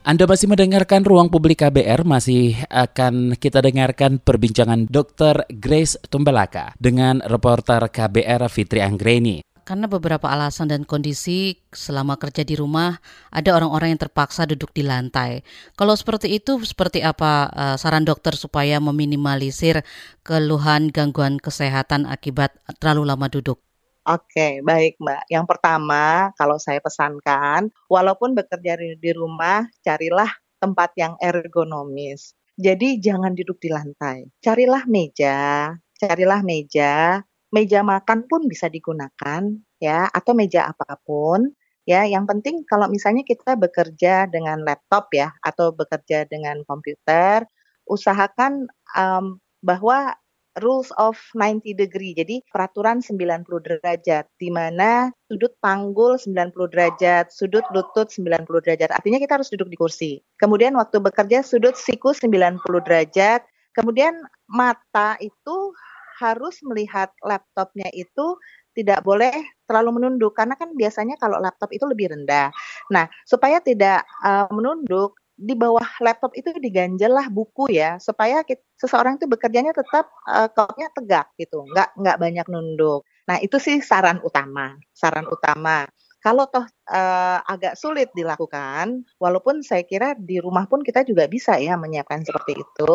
Anda 0.00 0.24
masih 0.24 0.48
mendengarkan 0.48 1.04
Ruang 1.04 1.28
Publik 1.28 1.60
KBR, 1.60 2.08
masih 2.08 2.56
akan 2.72 3.36
kita 3.36 3.60
dengarkan 3.60 4.16
perbincangan 4.16 4.88
Dr. 4.88 5.44
Grace 5.52 6.00
Tumbelaka 6.08 6.72
dengan 6.80 7.20
reporter 7.20 7.84
KBR 7.92 8.48
Fitri 8.48 8.80
Anggreni 8.80 9.44
karena 9.70 9.86
beberapa 9.86 10.26
alasan 10.26 10.66
dan 10.66 10.82
kondisi 10.82 11.54
selama 11.70 12.18
kerja 12.18 12.42
di 12.42 12.58
rumah 12.58 12.98
ada 13.30 13.54
orang-orang 13.54 13.94
yang 13.94 14.02
terpaksa 14.02 14.42
duduk 14.42 14.74
di 14.74 14.82
lantai. 14.82 15.46
Kalau 15.78 15.94
seperti 15.94 16.26
itu, 16.42 16.58
seperti 16.66 17.06
apa 17.06 17.46
uh, 17.54 17.76
saran 17.78 18.02
dokter 18.02 18.34
supaya 18.34 18.82
meminimalisir 18.82 19.86
keluhan 20.26 20.90
gangguan 20.90 21.38
kesehatan 21.38 22.02
akibat 22.10 22.50
terlalu 22.82 23.14
lama 23.14 23.30
duduk? 23.30 23.62
Oke, 24.10 24.58
baik 24.66 24.98
Mbak. 24.98 25.30
Yang 25.30 25.46
pertama, 25.46 26.34
kalau 26.34 26.58
saya 26.58 26.82
pesankan, 26.82 27.70
walaupun 27.86 28.34
bekerja 28.34 28.74
di 28.74 29.12
rumah, 29.14 29.70
carilah 29.86 30.34
tempat 30.58 30.98
yang 30.98 31.14
ergonomis. 31.22 32.34
Jadi 32.58 32.98
jangan 32.98 33.38
duduk 33.38 33.62
di 33.62 33.70
lantai. 33.70 34.34
Carilah 34.42 34.82
meja, 34.90 35.70
carilah 35.94 36.42
meja 36.42 37.22
meja 37.50 37.82
makan 37.82 38.26
pun 38.30 38.46
bisa 38.46 38.70
digunakan 38.70 39.42
ya 39.82 40.06
atau 40.10 40.32
meja 40.34 40.70
apa 40.70 40.98
pun 41.02 41.50
ya. 41.86 42.06
Yang 42.06 42.24
penting 42.36 42.54
kalau 42.66 42.86
misalnya 42.86 43.26
kita 43.26 43.58
bekerja 43.58 44.30
dengan 44.30 44.62
laptop 44.62 45.10
ya 45.14 45.34
atau 45.42 45.74
bekerja 45.74 46.26
dengan 46.30 46.62
komputer 46.64 47.46
usahakan 47.90 48.70
um, 48.94 49.42
bahwa 49.60 50.14
rules 50.58 50.90
of 50.98 51.14
90 51.34 51.78
degree 51.78 52.10
jadi 52.10 52.42
peraturan 52.50 52.98
90 52.98 53.46
derajat 53.46 54.26
di 54.34 54.50
mana 54.50 55.14
sudut 55.30 55.54
panggul 55.62 56.18
90 56.18 56.50
derajat 56.74 57.30
sudut 57.30 57.62
lutut 57.70 58.10
90 58.10 58.46
derajat 58.46 58.90
artinya 58.90 59.22
kita 59.22 59.38
harus 59.38 59.50
duduk 59.50 59.70
di 59.70 59.78
kursi. 59.78 60.12
Kemudian 60.38 60.74
waktu 60.74 60.98
bekerja 60.98 61.46
sudut 61.46 61.78
siku 61.78 62.10
90 62.10 62.62
derajat 62.82 63.46
kemudian 63.74 64.18
mata 64.50 65.14
itu 65.22 65.74
harus 66.20 66.60
melihat 66.60 67.08
laptopnya 67.24 67.88
itu 67.96 68.36
tidak 68.76 69.02
boleh 69.02 69.32
terlalu 69.66 69.98
menunduk 69.98 70.36
karena 70.36 70.54
kan 70.54 70.70
biasanya 70.76 71.18
kalau 71.18 71.42
laptop 71.42 71.72
itu 71.74 71.82
lebih 71.88 72.12
rendah. 72.12 72.52
Nah, 72.92 73.08
supaya 73.26 73.58
tidak 73.58 74.06
uh, 74.22 74.46
menunduk 74.52 75.18
di 75.40 75.56
bawah 75.56 75.88
laptop 76.04 76.36
itu 76.36 76.52
diganjelah 76.52 77.32
buku 77.32 77.72
ya 77.72 77.96
supaya 77.96 78.44
kita, 78.44 78.60
seseorang 78.76 79.16
itu 79.16 79.24
bekerjanya 79.24 79.72
tetap 79.72 80.12
uh, 80.28 80.52
koknya 80.52 80.92
tegak 80.92 81.32
gitu, 81.40 81.64
nggak 81.64 81.96
nggak 81.96 82.16
banyak 82.20 82.46
nunduk. 82.52 83.02
Nah, 83.24 83.40
itu 83.40 83.56
sih 83.56 83.80
saran 83.80 84.20
utama, 84.20 84.76
saran 84.92 85.24
utama. 85.26 85.88
Kalau 86.20 86.44
toh 86.52 86.68
uh, 86.92 87.40
agak 87.48 87.80
sulit 87.80 88.12
dilakukan, 88.12 89.08
walaupun 89.16 89.64
saya 89.64 89.88
kira 89.88 90.12
di 90.20 90.36
rumah 90.36 90.68
pun 90.68 90.84
kita 90.84 91.00
juga 91.00 91.24
bisa 91.24 91.56
ya 91.56 91.80
menyiapkan 91.80 92.20
seperti 92.20 92.60
itu. 92.60 92.92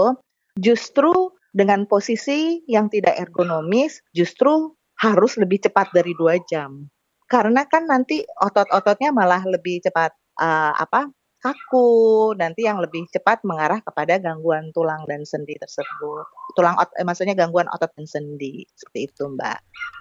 Justru 0.55 1.34
dengan 1.55 1.87
posisi 1.87 2.67
yang 2.67 2.91
tidak 2.91 3.15
ergonomis 3.15 4.03
justru 4.11 4.75
harus 4.99 5.39
lebih 5.39 5.63
cepat 5.63 5.95
dari 5.95 6.11
dua 6.11 6.35
jam. 6.43 6.91
Karena 7.31 7.63
kan 7.63 7.87
nanti 7.87 8.21
otot-ototnya 8.27 9.15
malah 9.15 9.41
lebih 9.47 9.79
cepat 9.79 10.11
uh, 10.35 10.75
apa 10.75 11.09
kaku, 11.45 12.33
nanti 12.33 12.65
yang 12.65 12.81
lebih 12.81 13.05
cepat 13.13 13.45
mengarah 13.45 13.77
kepada 13.85 14.17
gangguan 14.17 14.73
tulang 14.73 15.05
dan 15.05 15.21
sendi 15.29 15.53
tersebut. 15.61 16.25
Tulang 16.57 16.73
ot 16.81 16.89
eh, 16.97 17.05
maksudnya 17.05 17.37
gangguan 17.37 17.69
otot 17.69 17.93
dan 17.93 18.09
sendi 18.09 18.65
seperti 18.73 19.13
itu, 19.13 19.23
Mbak. 19.29 19.57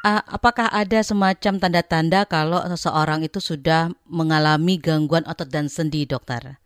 Uh, 0.08 0.25
apakah 0.25 0.73
ada 0.73 1.04
semacam 1.04 1.61
tanda-tanda 1.61 2.25
kalau 2.25 2.64
seseorang 2.73 3.20
itu 3.28 3.44
sudah 3.44 3.92
mengalami 4.08 4.80
gangguan 4.80 5.28
otot 5.28 5.52
dan 5.52 5.68
sendi, 5.68 6.08
dokter? 6.08 6.56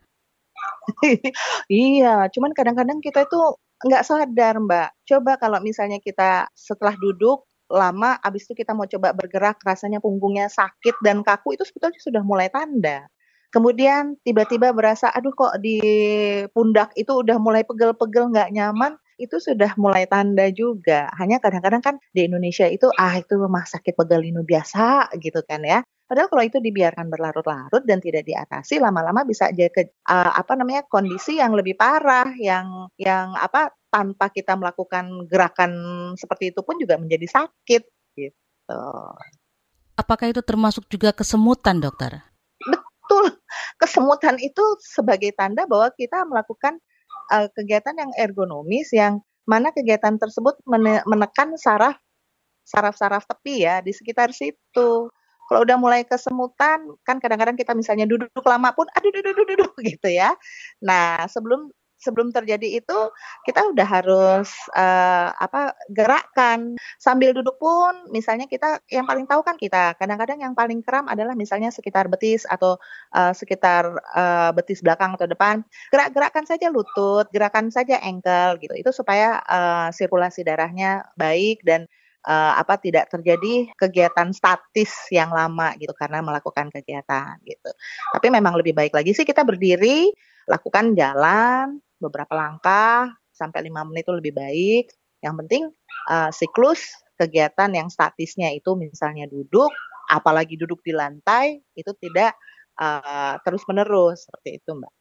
iya, 1.66 2.30
cuman 2.30 2.54
kadang-kadang 2.54 3.02
kita 3.02 3.26
itu 3.26 3.40
nggak 3.84 4.04
sadar 4.06 4.54
Mbak. 4.58 4.88
Coba 5.06 5.32
kalau 5.38 5.58
misalnya 5.62 5.98
kita 6.02 6.50
setelah 6.54 6.94
duduk 6.98 7.46
lama, 7.68 8.16
abis 8.24 8.48
itu 8.48 8.64
kita 8.64 8.72
mau 8.72 8.88
coba 8.88 9.12
bergerak, 9.12 9.60
rasanya 9.62 10.00
punggungnya 10.00 10.48
sakit 10.48 10.98
dan 11.04 11.20
kaku, 11.20 11.54
itu 11.54 11.62
sebetulnya 11.68 12.00
sudah 12.00 12.22
mulai 12.24 12.48
tanda. 12.48 13.06
Kemudian 13.52 14.16
tiba-tiba 14.24 14.72
berasa, 14.76 15.08
aduh 15.12 15.32
kok 15.32 15.56
di 15.60 15.80
pundak 16.52 16.92
itu 16.96 17.12
udah 17.24 17.36
mulai 17.40 17.64
pegel-pegel 17.64 18.32
nggak 18.32 18.52
nyaman, 18.52 18.96
itu 19.18 19.36
sudah 19.42 19.74
mulai 19.74 20.06
tanda 20.06 20.46
juga. 20.54 21.10
Hanya 21.18 21.42
kadang-kadang 21.42 21.82
kan 21.82 21.94
di 22.14 22.30
Indonesia 22.30 22.64
itu 22.70 22.88
ah 22.94 23.18
itu 23.18 23.34
mah 23.50 23.66
sakit 23.66 23.98
pegalinu 23.98 24.46
biasa 24.46 25.10
gitu 25.18 25.42
kan 25.44 25.66
ya. 25.66 25.82
Padahal 26.08 26.32
kalau 26.32 26.44
itu 26.46 26.56
dibiarkan 26.56 27.12
berlarut-larut 27.12 27.84
dan 27.84 28.00
tidak 28.00 28.24
diatasi 28.24 28.80
lama-lama 28.80 29.28
bisa 29.28 29.52
jadi 29.52 29.68
ke, 29.68 29.92
uh, 30.08 30.32
apa 30.32 30.56
namanya 30.56 30.88
kondisi 30.88 31.36
yang 31.36 31.52
lebih 31.52 31.76
parah 31.76 32.32
yang 32.40 32.88
yang 32.96 33.36
apa 33.36 33.76
tanpa 33.92 34.32
kita 34.32 34.56
melakukan 34.56 35.28
gerakan 35.28 35.72
seperti 36.16 36.56
itu 36.56 36.64
pun 36.64 36.80
juga 36.80 36.96
menjadi 36.96 37.28
sakit 37.28 37.82
gitu. 38.16 38.82
Apakah 40.00 40.32
itu 40.32 40.40
termasuk 40.40 40.88
juga 40.88 41.12
kesemutan, 41.12 41.76
dokter? 41.76 42.24
Betul. 42.62 43.36
Kesemutan 43.76 44.40
itu 44.40 44.62
sebagai 44.80 45.34
tanda 45.36 45.68
bahwa 45.68 45.92
kita 45.92 46.24
melakukan 46.24 46.80
uh, 47.32 47.48
kegiatan 47.52 47.94
yang 47.96 48.12
ergonomis 48.16 48.92
yang 48.92 49.20
mana 49.48 49.72
kegiatan 49.72 50.20
tersebut 50.20 50.60
menekan 51.08 51.56
saraf 51.56 51.96
saraf-saraf 52.68 53.24
tepi 53.24 53.64
ya 53.64 53.80
di 53.80 53.96
sekitar 53.96 54.28
situ. 54.36 55.08
Kalau 55.48 55.64
udah 55.64 55.80
mulai 55.80 56.04
kesemutan, 56.04 56.92
kan 57.08 57.16
kadang-kadang 57.16 57.56
kita 57.56 57.72
misalnya 57.72 58.04
duduk 58.04 58.28
lama 58.44 58.68
pun, 58.76 58.84
aduh, 58.92 59.08
duduk, 59.08 59.32
duduk, 59.32 59.46
duduk, 59.56 59.72
gitu 59.80 60.12
ya. 60.12 60.36
Nah, 60.84 61.24
sebelum 61.24 61.72
sebelum 61.98 62.30
terjadi 62.30 62.78
itu 62.78 62.98
kita 63.42 63.74
udah 63.74 63.86
harus 63.86 64.48
uh, 64.72 65.34
apa 65.34 65.74
gerakkan 65.90 66.78
sambil 66.96 67.34
duduk 67.34 67.58
pun 67.58 68.08
misalnya 68.14 68.46
kita 68.46 68.78
yang 68.88 69.04
paling 69.04 69.26
tahu 69.26 69.42
kan 69.42 69.58
kita. 69.58 69.98
Kadang-kadang 69.98 70.40
yang 70.40 70.54
paling 70.54 70.80
kram 70.80 71.10
adalah 71.10 71.34
misalnya 71.34 71.74
sekitar 71.74 72.06
betis 72.06 72.46
atau 72.46 72.78
uh, 73.12 73.34
sekitar 73.34 73.90
uh, 74.14 74.50
betis 74.54 74.80
belakang 74.80 75.18
atau 75.18 75.26
depan. 75.26 75.66
Gerak-gerakkan 75.90 76.46
saja 76.46 76.70
lutut 76.70 77.26
gerakan 77.34 77.74
saja 77.74 77.98
ankle 78.00 78.62
gitu. 78.62 78.74
Itu 78.78 78.90
supaya 78.94 79.42
uh, 79.44 79.88
sirkulasi 79.90 80.46
darahnya 80.46 81.02
baik 81.18 81.66
dan 81.66 81.90
uh, 82.26 82.52
apa 82.58 82.80
tidak 82.80 83.10
terjadi 83.12 83.70
kegiatan 83.74 84.30
statis 84.30 85.10
yang 85.10 85.30
lama 85.30 85.74
gitu 85.80 85.92
karena 85.96 86.24
melakukan 86.24 86.68
kegiatan 86.72 87.38
gitu. 87.42 87.70
Tapi 88.14 88.26
memang 88.32 88.54
lebih 88.58 88.76
baik 88.76 88.94
lagi 88.94 89.16
sih 89.16 89.26
kita 89.26 89.42
berdiri, 89.42 90.10
lakukan 90.48 90.96
jalan 90.96 91.78
beberapa 91.98 92.34
langkah 92.34 93.12
sampai 93.34 93.66
lima 93.66 93.86
menit 93.86 94.06
itu 94.06 94.14
lebih 94.14 94.34
baik. 94.34 94.90
Yang 95.22 95.34
penting 95.44 95.62
uh, 96.10 96.30
siklus 96.30 96.82
kegiatan 97.18 97.70
yang 97.74 97.90
statisnya 97.90 98.54
itu 98.54 98.78
misalnya 98.78 99.26
duduk, 99.26 99.70
apalagi 100.10 100.54
duduk 100.54 100.78
di 100.86 100.94
lantai 100.94 101.58
itu 101.74 101.90
tidak 101.98 102.38
uh, 102.78 103.38
terus 103.42 103.62
menerus 103.66 104.26
seperti 104.26 104.62
itu, 104.62 104.70
Mbak. 104.74 104.92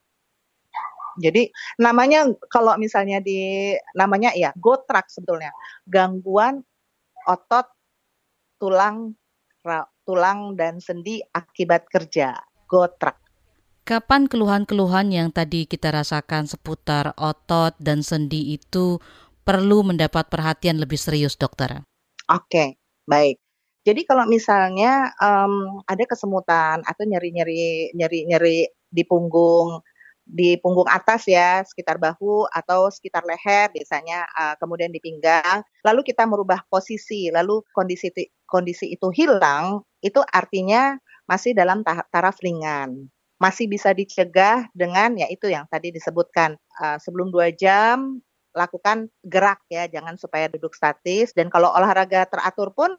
Jadi 1.18 1.50
namanya 1.82 2.30
kalau 2.46 2.78
misalnya 2.78 3.18
di 3.18 3.74
namanya 3.98 4.38
ya 4.38 4.54
gotrak 4.54 5.10
sebetulnya 5.10 5.50
gangguan 5.90 6.62
otot, 7.26 7.68
tulang, 8.62 9.18
tulang 10.06 10.54
dan 10.54 10.78
sendi 10.78 11.20
akibat 11.34 11.90
kerja, 11.90 12.38
gotrak. 12.70 13.27
Kapan 13.88 14.28
keluhan-keluhan 14.28 15.16
yang 15.16 15.32
tadi 15.32 15.64
kita 15.64 15.96
rasakan 15.96 16.44
seputar 16.44 17.16
otot 17.16 17.72
dan 17.80 18.04
sendi 18.04 18.52
itu 18.52 19.00
perlu 19.48 19.80
mendapat 19.80 20.28
perhatian 20.28 20.76
lebih 20.76 21.00
serius, 21.00 21.40
dokter? 21.40 21.88
Oke, 22.28 22.76
baik. 23.08 23.40
Jadi 23.88 24.04
kalau 24.04 24.28
misalnya 24.28 25.16
um, 25.24 25.80
ada 25.88 26.04
kesemutan 26.04 26.84
atau 26.84 27.08
nyeri-nyeri 27.08 27.96
nyeri-nyeri 27.96 28.68
di 28.92 29.08
punggung, 29.08 29.80
di 30.28 30.60
punggung 30.60 30.92
atas 30.92 31.24
ya, 31.24 31.64
sekitar 31.64 31.96
bahu 31.96 32.44
atau 32.52 32.92
sekitar 32.92 33.24
leher 33.24 33.72
biasanya, 33.72 34.28
uh, 34.36 34.60
kemudian 34.60 34.92
di 34.92 35.00
pinggang. 35.00 35.64
Lalu 35.88 36.04
kita 36.04 36.28
merubah 36.28 36.60
posisi, 36.68 37.32
lalu 37.32 37.64
kondisi 37.72 38.12
kondisi 38.44 38.92
itu 38.92 39.08
hilang, 39.16 39.80
itu 40.04 40.20
artinya 40.28 41.00
masih 41.24 41.56
dalam 41.56 41.88
taraf 41.88 42.36
ringan. 42.44 43.08
Masih 43.38 43.70
bisa 43.70 43.94
dicegah 43.94 44.66
dengan 44.74 45.14
ya 45.14 45.30
itu 45.30 45.46
yang 45.46 45.70
tadi 45.70 45.94
disebutkan, 45.94 46.58
uh, 46.82 46.98
sebelum 46.98 47.30
dua 47.30 47.54
jam 47.54 48.18
lakukan 48.58 49.14
gerak 49.22 49.62
ya, 49.70 49.86
jangan 49.86 50.18
supaya 50.18 50.50
duduk 50.50 50.74
statis 50.74 51.38
dan 51.38 51.54
kalau 51.54 51.70
olahraga 51.70 52.26
teratur 52.26 52.74
pun 52.74 52.98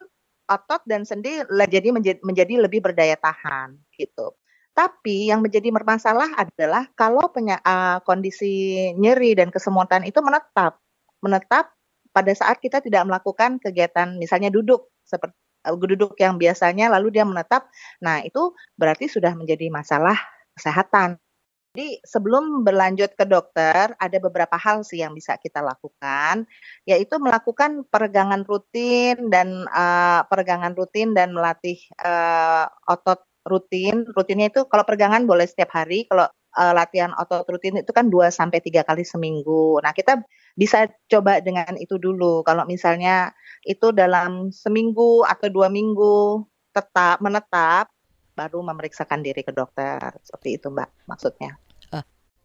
otot 0.48 0.80
dan 0.86 1.02
sendi 1.02 1.42
jadi 1.50 1.90
menjadi, 1.90 2.54
lebih 2.54 2.80
berdaya 2.86 3.18
tahan 3.18 3.76
gitu. 3.98 4.38
Tapi 4.72 5.26
yang 5.26 5.42
menjadi 5.42 5.74
bermasalah 5.74 6.38
adalah 6.38 6.86
kalau 6.94 7.26
penya, 7.34 7.58
uh, 7.66 7.98
kondisi 8.06 8.94
nyeri 8.94 9.34
dan 9.34 9.50
kesemutan 9.50 10.06
itu 10.06 10.22
menetap, 10.22 10.78
menetap 11.18 11.74
pada 12.14 12.30
saat 12.30 12.62
kita 12.62 12.78
tidak 12.78 13.02
melakukan 13.10 13.58
kegiatan 13.58 14.14
misalnya 14.16 14.54
duduk 14.54 14.86
seperti 15.02 15.34
duduk 15.76 16.16
yang 16.16 16.40
biasanya 16.40 16.88
lalu 16.88 17.12
dia 17.12 17.28
menetap. 17.28 17.68
Nah, 18.00 18.24
itu 18.24 18.56
berarti 18.78 19.10
sudah 19.10 19.36
menjadi 19.36 19.68
masalah 19.68 20.16
kesehatan. 20.56 21.20
Jadi 21.76 22.00
sebelum 22.02 22.64
berlanjut 22.64 23.12
ke 23.14 23.28
dokter, 23.28 23.92
ada 23.94 24.18
beberapa 24.18 24.56
hal 24.56 24.82
sih 24.82 25.04
yang 25.04 25.12
bisa 25.12 25.36
kita 25.36 25.60
lakukan, 25.60 26.48
yaitu 26.88 27.20
melakukan 27.20 27.84
peregangan 27.86 28.42
rutin 28.48 29.28
dan 29.28 29.68
uh, 29.70 30.24
peregangan 30.26 30.72
rutin 30.74 31.12
dan 31.12 31.36
melatih 31.36 31.78
uh, 32.00 32.66
otot 32.88 33.22
rutin. 33.46 34.08
Rutinnya 34.10 34.48
itu 34.50 34.64
kalau 34.66 34.82
peregangan 34.82 35.28
boleh 35.28 35.44
setiap 35.44 35.70
hari, 35.76 36.08
kalau 36.08 36.26
uh, 36.58 36.74
latihan 36.74 37.14
otot 37.14 37.46
rutin 37.46 37.78
itu 37.78 37.94
kan 37.94 38.10
2 38.10 38.34
sampai 38.34 38.58
3 38.58 38.82
kali 38.82 39.06
seminggu. 39.06 39.78
Nah, 39.78 39.94
kita 39.94 40.18
bisa 40.58 40.90
coba 41.06 41.38
dengan 41.38 41.78
itu 41.78 41.94
dulu. 42.02 42.42
Kalau 42.42 42.66
misalnya 42.66 43.30
itu 43.62 43.94
dalam 43.94 44.50
seminggu 44.50 45.22
atau 45.22 45.46
dua 45.46 45.70
minggu 45.70 46.42
tetap 46.74 47.22
menetap, 47.22 47.86
baru 48.34 48.62
memeriksakan 48.66 49.22
diri 49.22 49.46
ke 49.46 49.54
dokter. 49.54 49.98
Seperti 50.26 50.58
itu, 50.58 50.70
Mbak, 50.70 51.10
maksudnya. 51.10 51.58
Eh, 51.94 52.02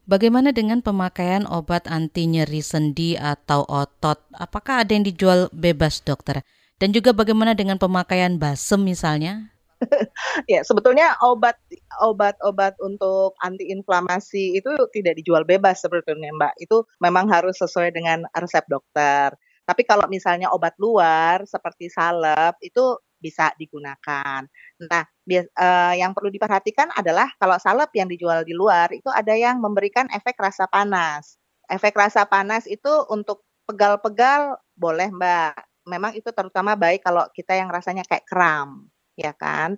bagaimana 0.10 0.50
dengan 0.50 0.82
pemakaian 0.82 1.46
obat 1.50 1.90
anti 1.90 2.26
nyeri 2.30 2.62
sendi 2.62 3.14
atau 3.18 3.66
otot? 3.66 4.22
Apakah 4.34 4.86
ada 4.86 4.94
yang 4.94 5.06
dijual 5.06 5.54
bebas, 5.54 6.02
dokter? 6.02 6.42
Dan 6.82 6.94
juga 6.94 7.14
bagaimana 7.14 7.54
dengan 7.54 7.78
pemakaian 7.78 8.42
basem 8.42 8.82
misalnya? 8.82 9.53
ya 10.52 10.62
sebetulnya 10.64 11.16
obat 11.24 11.58
obat-obat 12.02 12.78
untuk 12.82 13.36
antiinflamasi 13.44 14.58
itu 14.58 14.72
tidak 14.96 15.20
dijual 15.20 15.44
bebas 15.48 15.84
sebetulnya 15.84 16.32
Mbak. 16.36 16.54
Itu 16.62 16.88
memang 17.04 17.30
harus 17.30 17.60
sesuai 17.60 17.94
dengan 17.94 18.26
resep 18.38 18.66
dokter. 18.68 19.34
Tapi 19.64 19.82
kalau 19.88 20.04
misalnya 20.12 20.52
obat 20.52 20.76
luar 20.76 21.48
seperti 21.48 21.88
salep 21.88 22.60
itu 22.60 23.00
bisa 23.24 23.56
digunakan. 23.56 24.44
Nah, 24.84 25.04
bias, 25.24 25.48
uh, 25.56 25.96
yang 25.96 26.12
perlu 26.12 26.28
diperhatikan 26.28 26.92
adalah 26.92 27.32
kalau 27.40 27.56
salep 27.56 27.88
yang 27.96 28.12
dijual 28.12 28.44
di 28.44 28.52
luar 28.52 28.92
itu 28.92 29.08
ada 29.08 29.32
yang 29.32 29.64
memberikan 29.64 30.12
efek 30.12 30.36
rasa 30.36 30.68
panas. 30.68 31.40
Efek 31.72 31.96
rasa 31.96 32.28
panas 32.28 32.68
itu 32.68 32.92
untuk 33.08 33.48
pegal-pegal 33.64 34.60
boleh 34.76 35.08
Mbak. 35.16 35.88
Memang 35.88 36.12
itu 36.12 36.28
terutama 36.36 36.76
baik 36.76 37.00
kalau 37.00 37.24
kita 37.32 37.56
yang 37.56 37.72
rasanya 37.72 38.04
kayak 38.04 38.28
kram 38.28 38.92
ya 39.20 39.34
kan? 39.36 39.78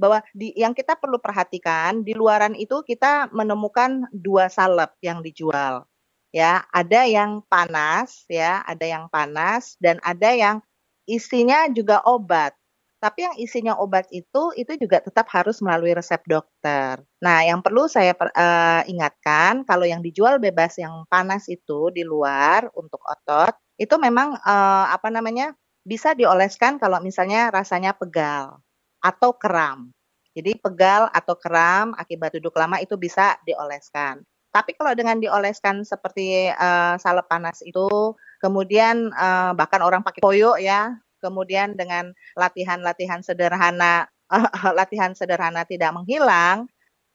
Bahwa 0.00 0.22
di 0.34 0.54
yang 0.58 0.74
kita 0.74 0.98
perlu 0.98 1.18
perhatikan 1.22 2.02
di 2.02 2.12
luaran 2.16 2.54
itu 2.58 2.82
kita 2.82 3.30
menemukan 3.30 4.06
dua 4.10 4.50
salep 4.50 4.94
yang 5.04 5.20
dijual. 5.24 5.86
Ya, 6.34 6.66
ada 6.74 7.06
yang 7.06 7.46
panas 7.46 8.26
ya, 8.26 8.66
ada 8.66 8.82
yang 8.82 9.06
panas 9.06 9.78
dan 9.78 10.02
ada 10.02 10.34
yang 10.34 10.58
isinya 11.06 11.70
juga 11.70 12.02
obat. 12.02 12.58
Tapi 12.98 13.20
yang 13.28 13.36
isinya 13.36 13.76
obat 13.76 14.08
itu 14.10 14.50
itu 14.56 14.80
juga 14.80 15.04
tetap 15.04 15.28
harus 15.28 15.60
melalui 15.60 15.92
resep 15.92 16.24
dokter. 16.24 16.98
Nah, 17.20 17.44
yang 17.44 17.60
perlu 17.60 17.84
saya 17.84 18.16
uh, 18.16 18.82
ingatkan 18.88 19.62
kalau 19.68 19.84
yang 19.84 20.00
dijual 20.00 20.40
bebas 20.40 20.80
yang 20.80 21.04
panas 21.12 21.46
itu 21.52 21.92
di 21.92 22.00
luar 22.02 22.72
untuk 22.72 22.98
otot 23.04 23.52
itu 23.76 23.94
memang 24.00 24.38
uh, 24.40 24.86
apa 24.88 25.12
namanya 25.12 25.52
bisa 25.84 26.16
dioleskan 26.16 26.80
kalau 26.80 26.96
misalnya 27.04 27.52
rasanya 27.52 27.92
pegal 27.92 28.63
atau 29.04 29.36
kram. 29.36 29.92
Jadi 30.32 30.56
pegal 30.56 31.12
atau 31.12 31.36
kram 31.36 31.92
akibat 31.94 32.40
duduk 32.40 32.56
lama 32.56 32.80
itu 32.80 32.96
bisa 32.96 33.36
dioleskan. 33.44 34.24
Tapi 34.50 34.72
kalau 34.74 34.96
dengan 34.96 35.20
dioleskan 35.20 35.84
seperti 35.84 36.48
uh, 36.48 36.96
salep 36.96 37.26
panas 37.28 37.60
itu, 37.62 38.16
kemudian 38.40 39.12
uh, 39.12 39.52
bahkan 39.52 39.82
orang 39.84 40.00
pakai 40.00 40.24
koyo 40.24 40.56
ya, 40.56 40.96
kemudian 41.22 41.74
dengan 41.76 42.14
latihan-latihan 42.34 43.20
sederhana, 43.22 44.06
uh, 44.32 44.72
latihan 44.78 45.12
sederhana 45.12 45.66
tidak 45.66 45.90
menghilang, 45.94 46.66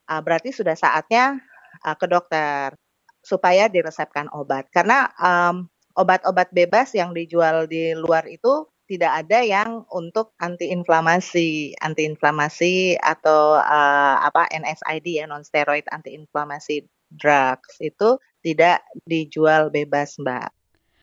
uh, 0.08 0.21
berarti 0.23 0.52
sudah 0.52 0.75
saatnya 0.75 1.39
uh, 1.84 1.95
ke 1.95 2.06
dokter 2.08 2.75
supaya 3.23 3.67
diresepkan 3.67 4.32
obat. 4.32 4.67
Karena 4.71 5.12
um, 5.19 5.67
obat-obat 5.95 6.52
bebas 6.56 6.95
yang 6.95 7.12
dijual 7.12 7.67
di 7.67 7.91
luar 7.95 8.28
itu 8.28 8.67
tidak 8.89 9.21
ada 9.21 9.45
yang 9.45 9.86
untuk 9.93 10.34
antiinflamasi, 10.41 11.78
antiinflamasi 11.78 12.97
atau 12.97 13.62
uh, 13.62 14.17
apa 14.25 14.49
NSAID 14.49 15.21
ya 15.21 15.25
non 15.30 15.45
steroid 15.45 15.86
antiinflamasi 15.93 16.89
drugs 17.13 17.78
itu 17.78 18.17
tidak 18.41 18.82
dijual 19.06 19.69
bebas, 19.69 20.17
Mbak. 20.17 20.49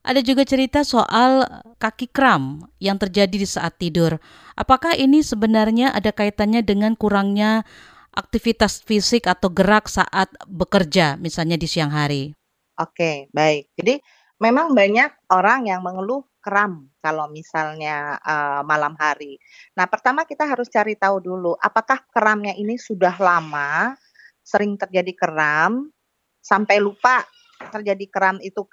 Ada 0.07 0.23
juga 0.23 0.43
cerita 0.47 0.83
soal 0.87 1.43
kaki 1.79 2.11
kram 2.11 2.63
yang 2.79 2.95
terjadi 2.95 3.31
di 3.31 3.47
saat 3.47 3.75
tidur. 3.75 4.19
Apakah 4.55 4.95
ini 4.95 5.19
sebenarnya 5.19 5.91
ada 5.91 6.15
kaitannya 6.15 6.63
dengan 6.63 6.95
kurangnya 6.95 7.67
aktivitas 8.15 8.83
fisik 8.83 9.27
atau 9.27 9.51
gerak 9.51 9.91
saat 9.91 10.31
bekerja, 10.47 11.19
misalnya 11.19 11.59
di 11.59 11.67
siang 11.67 11.91
hari? 11.91 12.31
Oke, 12.79 13.27
baik. 13.35 13.67
Jadi 13.75 13.99
memang 14.39 14.71
banyak 14.71 15.33
orang 15.33 15.67
yang 15.67 15.83
mengeluh 15.83 16.23
kram 16.39 16.87
kalau 17.03 17.27
misalnya 17.29 18.17
uh, 18.21 18.61
malam 18.63 18.95
hari. 18.95 19.37
Nah, 19.75 19.85
pertama 19.89 20.23
kita 20.23 20.47
harus 20.47 20.71
cari 20.71 20.95
tahu 20.95 21.19
dulu 21.19 21.53
apakah 21.59 22.01
keramnya 22.09 22.55
ini 22.55 22.79
sudah 22.79 23.15
lama 23.19 23.93
sering 24.41 24.79
terjadi 24.79 25.11
kram 25.11 25.91
sampai 26.39 26.79
lupa 26.79 27.27
terjadi 27.57 28.05
kram 28.07 28.37
itu 28.39 28.63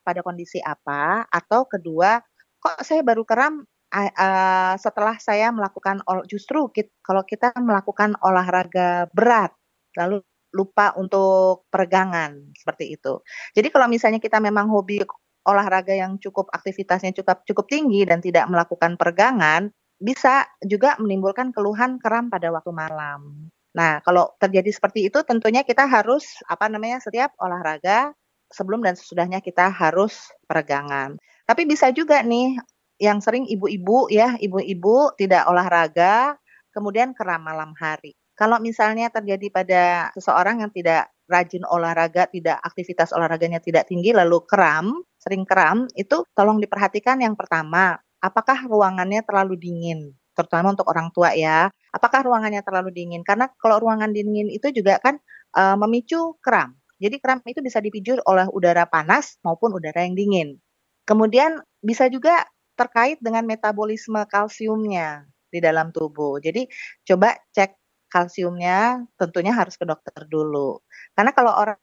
pada 0.00 0.20
kondisi 0.22 0.62
apa 0.62 1.26
atau 1.26 1.66
kedua 1.66 2.22
kok 2.62 2.80
saya 2.86 3.02
baru 3.02 3.26
kram 3.26 3.66
uh, 3.92 4.74
setelah 4.80 5.18
saya 5.20 5.52
melakukan 5.52 6.00
justru 6.30 6.70
kita, 6.72 6.88
kalau 7.04 7.22
kita 7.26 7.52
melakukan 7.60 8.16
olahraga 8.24 9.10
berat 9.12 9.52
lalu 9.98 10.24
lupa 10.52 10.92
untuk 11.00 11.64
peregangan 11.72 12.52
seperti 12.52 12.92
itu. 12.92 13.24
Jadi 13.56 13.72
kalau 13.72 13.88
misalnya 13.88 14.20
kita 14.20 14.36
memang 14.36 14.68
hobi 14.68 15.00
olahraga 15.46 15.94
yang 15.94 16.18
cukup 16.22 16.48
aktivitasnya 16.54 17.12
cukup 17.16 17.42
cukup 17.46 17.66
tinggi 17.66 18.06
dan 18.06 18.22
tidak 18.22 18.46
melakukan 18.46 18.94
peregangan, 18.94 19.70
bisa 19.98 20.46
juga 20.62 20.98
menimbulkan 20.98 21.54
keluhan 21.54 21.98
kram 22.02 22.30
pada 22.30 22.50
waktu 22.50 22.72
malam. 22.74 23.50
Nah, 23.72 24.04
kalau 24.04 24.36
terjadi 24.36 24.68
seperti 24.68 25.08
itu 25.08 25.24
tentunya 25.24 25.64
kita 25.64 25.88
harus 25.88 26.42
apa 26.44 26.68
namanya 26.68 27.00
setiap 27.00 27.32
olahraga 27.40 28.12
sebelum 28.52 28.84
dan 28.84 28.94
sesudahnya 28.94 29.40
kita 29.40 29.72
harus 29.72 30.28
peregangan. 30.44 31.16
Tapi 31.48 31.64
bisa 31.64 31.88
juga 31.90 32.20
nih 32.20 32.60
yang 33.00 33.18
sering 33.24 33.48
ibu-ibu 33.48 34.12
ya, 34.12 34.36
ibu-ibu 34.36 35.16
tidak 35.16 35.48
olahraga 35.48 36.36
kemudian 36.70 37.16
kram 37.16 37.40
malam 37.42 37.72
hari. 37.80 38.12
Kalau 38.36 38.60
misalnya 38.60 39.08
terjadi 39.12 39.46
pada 39.52 39.84
seseorang 40.16 40.64
yang 40.64 40.72
tidak 40.72 41.12
rajin 41.32 41.64
olahraga, 41.64 42.28
tidak 42.28 42.60
aktivitas 42.60 43.16
olahraganya 43.16 43.64
tidak 43.64 43.88
tinggi 43.88 44.12
lalu 44.12 44.44
kram, 44.44 45.00
sering 45.16 45.48
kram, 45.48 45.88
itu 45.96 46.28
tolong 46.36 46.60
diperhatikan 46.60 47.24
yang 47.24 47.32
pertama, 47.32 47.96
apakah 48.20 48.68
ruangannya 48.68 49.24
terlalu 49.24 49.56
dingin? 49.56 50.12
terutama 50.32 50.72
untuk 50.72 50.88
orang 50.88 51.12
tua 51.12 51.36
ya. 51.36 51.68
Apakah 51.92 52.24
ruangannya 52.24 52.64
terlalu 52.64 52.90
dingin? 52.92 53.22
Karena 53.22 53.52
kalau 53.60 53.80
ruangan 53.84 54.10
dingin 54.16 54.48
itu 54.48 54.72
juga 54.72 54.96
kan 55.00 55.20
uh, 55.56 55.76
memicu 55.76 56.36
kram. 56.40 56.72
Jadi 57.02 57.18
kram 57.20 57.42
itu 57.44 57.60
bisa 57.60 57.82
dipicu 57.82 58.16
oleh 58.24 58.46
udara 58.48 58.88
panas 58.88 59.36
maupun 59.44 59.74
udara 59.76 60.06
yang 60.06 60.16
dingin. 60.16 60.56
Kemudian 61.04 61.58
bisa 61.82 62.06
juga 62.06 62.46
terkait 62.78 63.18
dengan 63.18 63.44
metabolisme 63.44 64.22
kalsiumnya 64.30 65.26
di 65.52 65.58
dalam 65.60 65.92
tubuh. 65.92 66.38
Jadi 66.40 66.64
coba 67.04 67.36
cek 67.52 67.81
kalsiumnya 68.12 69.08
tentunya 69.16 69.56
harus 69.56 69.80
ke 69.80 69.88
dokter 69.88 70.28
dulu. 70.28 70.84
Karena 71.16 71.32
kalau 71.32 71.56
orang 71.56 71.80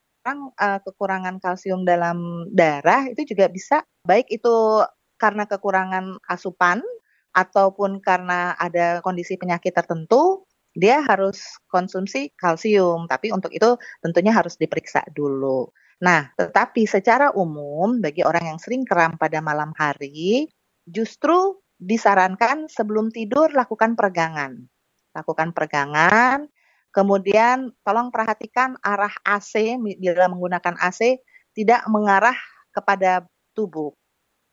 uh, 0.62 0.80
kekurangan 0.86 1.42
kalsium 1.42 1.82
dalam 1.90 2.46
darah 2.54 3.10
itu 3.10 3.34
juga 3.34 3.50
bisa 3.50 3.82
baik 4.06 4.30
itu 4.30 4.86
karena 5.18 5.50
kekurangan 5.50 6.22
asupan 6.30 6.86
ataupun 7.34 8.00
karena 8.06 8.54
ada 8.58 9.02
kondisi 9.02 9.36
penyakit 9.42 9.74
tertentu, 9.74 10.46
dia 10.78 11.02
harus 11.02 11.42
konsumsi 11.70 12.30
kalsium. 12.38 13.10
Tapi 13.10 13.34
untuk 13.34 13.50
itu 13.54 13.76
tentunya 14.06 14.34
harus 14.34 14.56
diperiksa 14.56 15.04
dulu. 15.14 15.70
Nah, 16.00 16.32
tetapi 16.40 16.88
secara 16.88 17.36
umum 17.36 18.00
bagi 18.00 18.24
orang 18.24 18.56
yang 18.56 18.60
sering 18.62 18.88
kram 18.88 19.20
pada 19.20 19.44
malam 19.44 19.76
hari, 19.76 20.48
justru 20.88 21.60
disarankan 21.80 22.72
sebelum 22.72 23.12
tidur 23.12 23.52
lakukan 23.52 24.00
peregangan. 24.00 24.68
Lakukan 25.14 25.52
peregangan, 25.52 26.46
kemudian 26.94 27.74
tolong 27.82 28.14
perhatikan 28.14 28.78
arah 28.86 29.14
AC 29.26 29.78
bila 29.98 30.30
menggunakan 30.30 30.78
AC 30.78 31.18
tidak 31.54 31.82
mengarah 31.90 32.38
kepada 32.70 33.26
tubuh. 33.58 33.94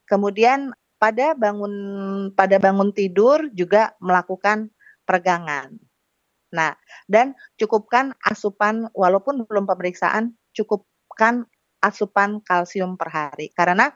Kemudian 0.08 0.72
pada 0.96 1.36
bangun 1.36 1.74
pada 2.32 2.56
bangun 2.56 2.90
tidur 2.90 3.52
juga 3.52 3.92
melakukan 4.00 4.72
peregangan. 5.04 5.76
Nah, 6.54 6.72
dan 7.04 7.36
cukupkan 7.60 8.16
asupan 8.24 8.88
walaupun 8.96 9.44
belum 9.44 9.68
pemeriksaan, 9.68 10.32
cukupkan 10.56 11.44
asupan 11.84 12.40
kalsium 12.40 12.96
per 12.96 13.12
hari. 13.12 13.52
Karena 13.52 13.92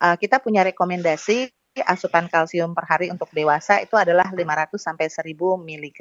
uh, 0.00 0.14
kita 0.14 0.38
punya 0.38 0.62
rekomendasi 0.62 1.50
asupan 1.84 2.30
kalsium 2.30 2.72
per 2.72 2.88
hari 2.88 3.12
untuk 3.12 3.28
dewasa 3.34 3.82
itu 3.84 3.98
adalah 3.98 4.32
500 4.32 4.76
sampai 4.80 5.06
1000 5.12 5.36
mg 5.36 6.00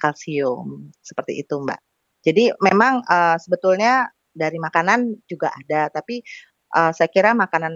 kalsium. 0.00 0.90
Seperti 0.98 1.42
itu, 1.42 1.56
Mbak. 1.62 1.80
Jadi 2.26 2.50
memang 2.58 3.06
uh, 3.06 3.38
sebetulnya 3.38 4.10
dari 4.34 4.58
makanan 4.58 5.24
juga 5.30 5.54
ada, 5.54 5.88
tapi 5.88 6.20
uh, 6.74 6.90
saya 6.90 7.06
kira 7.06 7.32
makanan 7.32 7.72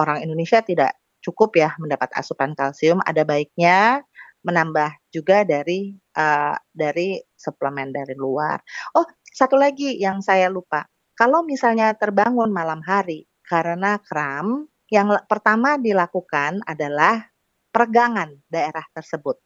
orang 0.00 0.24
Indonesia 0.24 0.64
tidak 0.64 0.96
cukup 1.22 1.54
ya 1.54 1.70
mendapat 1.78 2.10
asupan 2.16 2.56
kalsium, 2.56 2.98
ada 3.04 3.22
baiknya 3.22 4.02
menambah 4.42 4.90
juga 5.14 5.46
dari 5.46 5.94
uh, 6.18 6.56
dari 6.74 7.22
suplemen 7.38 7.94
dari 7.94 8.16
luar. 8.18 8.58
Oh, 8.98 9.06
satu 9.22 9.54
lagi 9.54 10.00
yang 10.02 10.18
saya 10.18 10.50
lupa. 10.50 10.82
Kalau 11.14 11.46
misalnya 11.46 11.94
terbangun 11.94 12.50
malam 12.50 12.82
hari 12.82 13.28
karena 13.46 14.02
kram, 14.02 14.66
yang 14.92 15.08
pertama 15.24 15.80
dilakukan 15.80 16.60
adalah 16.68 17.24
peregangan 17.72 18.36
daerah 18.52 18.84
tersebut. 18.92 19.40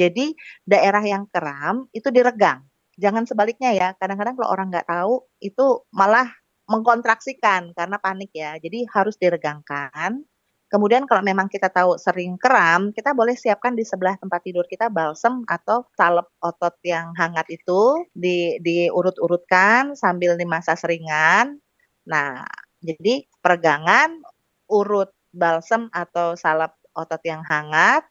Jadi 0.00 0.32
daerah 0.64 1.04
yang 1.04 1.28
kram 1.28 1.84
itu 1.92 2.08
diregang. 2.08 2.64
Jangan 2.96 3.28
sebaliknya 3.28 3.76
ya. 3.76 3.88
Kadang-kadang 4.00 4.40
kalau 4.40 4.48
orang 4.48 4.72
nggak 4.72 4.88
tahu 4.88 5.28
itu 5.44 5.84
malah 5.92 6.32
mengkontraksikan 6.72 7.76
karena 7.76 7.96
panik 8.00 8.32
ya. 8.32 8.56
Jadi 8.56 8.88
harus 8.88 9.20
diregangkan. 9.20 10.24
Kemudian 10.66 11.06
kalau 11.06 11.22
memang 11.22 11.46
kita 11.46 11.70
tahu 11.70 11.94
sering 11.94 12.34
kram, 12.40 12.90
kita 12.90 13.14
boleh 13.14 13.38
siapkan 13.38 13.78
di 13.78 13.86
sebelah 13.86 14.18
tempat 14.18 14.42
tidur 14.42 14.66
kita 14.66 14.90
balsem 14.90 15.46
atau 15.46 15.86
salep 15.94 16.26
otot 16.42 16.74
yang 16.82 17.14
hangat 17.14 17.46
itu 17.52 18.02
di 18.10 18.58
diurut-urutkan 18.58 19.94
sambil 19.94 20.34
dimasa 20.34 20.74
seringan. 20.74 21.62
Nah, 22.10 22.42
jadi 22.82 23.22
peregangan 23.38 24.25
urut 24.70 25.10
balsem 25.30 25.88
atau 25.92 26.34
salep 26.34 26.74
otot 26.96 27.20
yang 27.24 27.44
hangat 27.44 28.04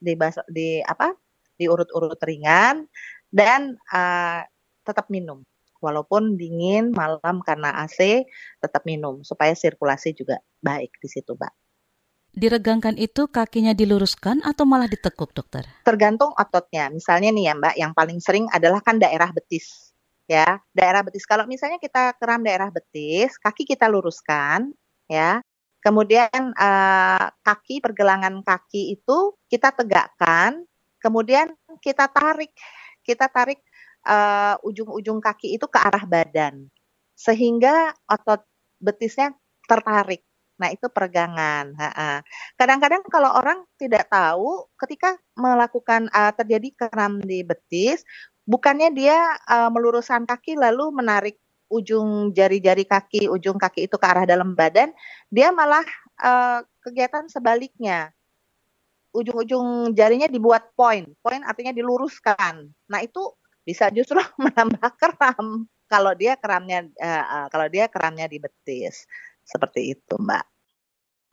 di 0.00 0.14
di 0.50 0.80
apa? 0.82 1.12
diurut-urut 1.60 2.16
ringan 2.24 2.88
dan 3.28 3.76
uh, 3.92 4.40
tetap 4.80 5.12
minum 5.12 5.44
walaupun 5.80 6.36
dingin 6.36 6.92
malam 6.92 7.40
karena 7.44 7.84
AC 7.84 8.24
tetap 8.60 8.84
minum 8.84 9.24
supaya 9.24 9.56
sirkulasi 9.56 10.16
juga 10.16 10.38
baik 10.60 11.00
di 11.00 11.08
situ, 11.08 11.34
Mbak. 11.34 11.52
Diregangkan 12.30 12.94
itu 12.94 13.26
kakinya 13.26 13.74
diluruskan 13.74 14.46
atau 14.46 14.62
malah 14.62 14.86
ditekuk, 14.86 15.34
dokter? 15.34 15.66
Tergantung 15.82 16.30
ototnya. 16.38 16.86
Misalnya 16.94 17.34
nih 17.34 17.50
ya, 17.50 17.54
Mbak, 17.58 17.74
yang 17.74 17.92
paling 17.92 18.22
sering 18.22 18.46
adalah 18.54 18.78
kan 18.78 19.02
daerah 19.02 19.34
betis. 19.34 19.90
Ya, 20.30 20.62
daerah 20.70 21.02
betis. 21.02 21.26
Kalau 21.26 21.50
misalnya 21.50 21.82
kita 21.82 22.14
keram 22.22 22.46
daerah 22.46 22.70
betis, 22.70 23.34
kaki 23.34 23.66
kita 23.66 23.90
luruskan, 23.90 24.70
ya. 25.10 25.42
Kemudian 25.80 26.52
uh, 26.54 27.26
kaki 27.40 27.80
pergelangan 27.80 28.44
kaki 28.44 29.00
itu 29.00 29.34
kita 29.48 29.72
tegakkan, 29.72 30.64
kemudian 31.00 31.48
kita 31.80 32.04
tarik, 32.12 32.52
kita 33.00 33.32
tarik 33.32 33.64
uh, 34.04 34.60
ujung-ujung 34.60 35.24
kaki 35.24 35.56
itu 35.56 35.64
ke 35.64 35.80
arah 35.80 36.04
badan, 36.04 36.68
sehingga 37.16 37.96
otot 38.04 38.44
betisnya 38.76 39.32
tertarik. 39.64 40.20
Nah, 40.60 40.68
itu 40.68 40.92
peregangan. 40.92 41.72
Kadang-kadang 42.60 43.00
kalau 43.08 43.32
orang 43.32 43.64
tidak 43.80 44.12
tahu, 44.12 44.68
ketika 44.76 45.16
melakukan 45.32 46.12
uh, 46.12 46.36
terjadi 46.36 46.76
kram 46.76 47.16
di 47.24 47.40
betis, 47.40 48.04
bukannya 48.44 48.92
dia 48.92 49.40
uh, 49.48 49.72
meluruskan 49.72 50.28
kaki 50.28 50.60
lalu 50.60 50.92
menarik 50.92 51.40
ujung 51.70 52.34
jari-jari 52.34 52.82
kaki, 52.82 53.30
ujung 53.30 53.56
kaki 53.56 53.86
itu 53.86 53.96
ke 53.96 54.06
arah 54.06 54.26
dalam 54.26 54.58
badan, 54.58 54.90
dia 55.30 55.54
malah 55.54 55.86
uh, 56.18 56.66
kegiatan 56.82 57.30
sebaliknya. 57.30 58.10
Ujung-ujung 59.14 59.94
jarinya 59.94 60.26
dibuat 60.26 60.74
poin. 60.74 61.06
Poin 61.22 61.42
artinya 61.46 61.70
diluruskan. 61.74 62.66
Nah, 62.90 63.00
itu 63.02 63.22
bisa 63.62 63.90
justru 63.94 64.18
menambah 64.42 64.90
kram 64.98 65.70
kalau 65.90 66.14
dia 66.14 66.38
keramnya 66.38 66.86
uh, 66.98 67.46
kalau 67.50 67.66
dia 67.70 67.86
keramnya 67.86 68.26
di 68.26 68.42
betis. 68.42 69.06
Seperti 69.46 69.94
itu, 69.94 70.14
Mbak. 70.18 70.46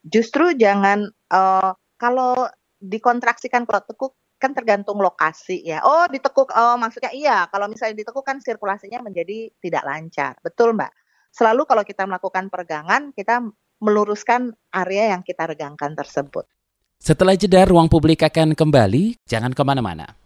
Justru 0.06 0.54
jangan 0.58 1.06
uh, 1.34 1.74
kalau 1.98 2.50
dikontraksikan 2.78 3.66
kalau 3.66 3.82
tekuk 3.86 4.14
kan 4.38 4.54
tergantung 4.54 5.02
lokasi 5.02 5.66
ya. 5.66 5.82
Oh, 5.82 6.06
ditekuk 6.10 6.54
oh 6.54 6.78
maksudnya 6.78 7.12
iya, 7.14 7.50
kalau 7.50 7.70
misalnya 7.70 8.02
ditekuk 8.02 8.26
kan 8.26 8.38
sirkulasinya 8.38 9.02
menjadi 9.02 9.50
tidak 9.62 9.84
lancar. 9.86 10.34
Betul, 10.42 10.78
Mbak. 10.78 10.94
Selalu 11.34 11.66
kalau 11.70 11.84
kita 11.86 12.06
melakukan 12.10 12.50
peregangan, 12.50 13.14
kita 13.14 13.46
meluruskan 13.78 14.54
area 14.74 15.14
yang 15.14 15.22
kita 15.22 15.46
regangkan 15.46 15.94
tersebut. 15.94 16.50
Setelah 16.98 17.38
jeda, 17.38 17.62
ruang 17.70 17.86
publik 17.86 18.26
akan 18.26 18.58
kembali. 18.58 19.22
Jangan 19.30 19.54
ke 19.54 19.62
mana-mana. 19.62 20.18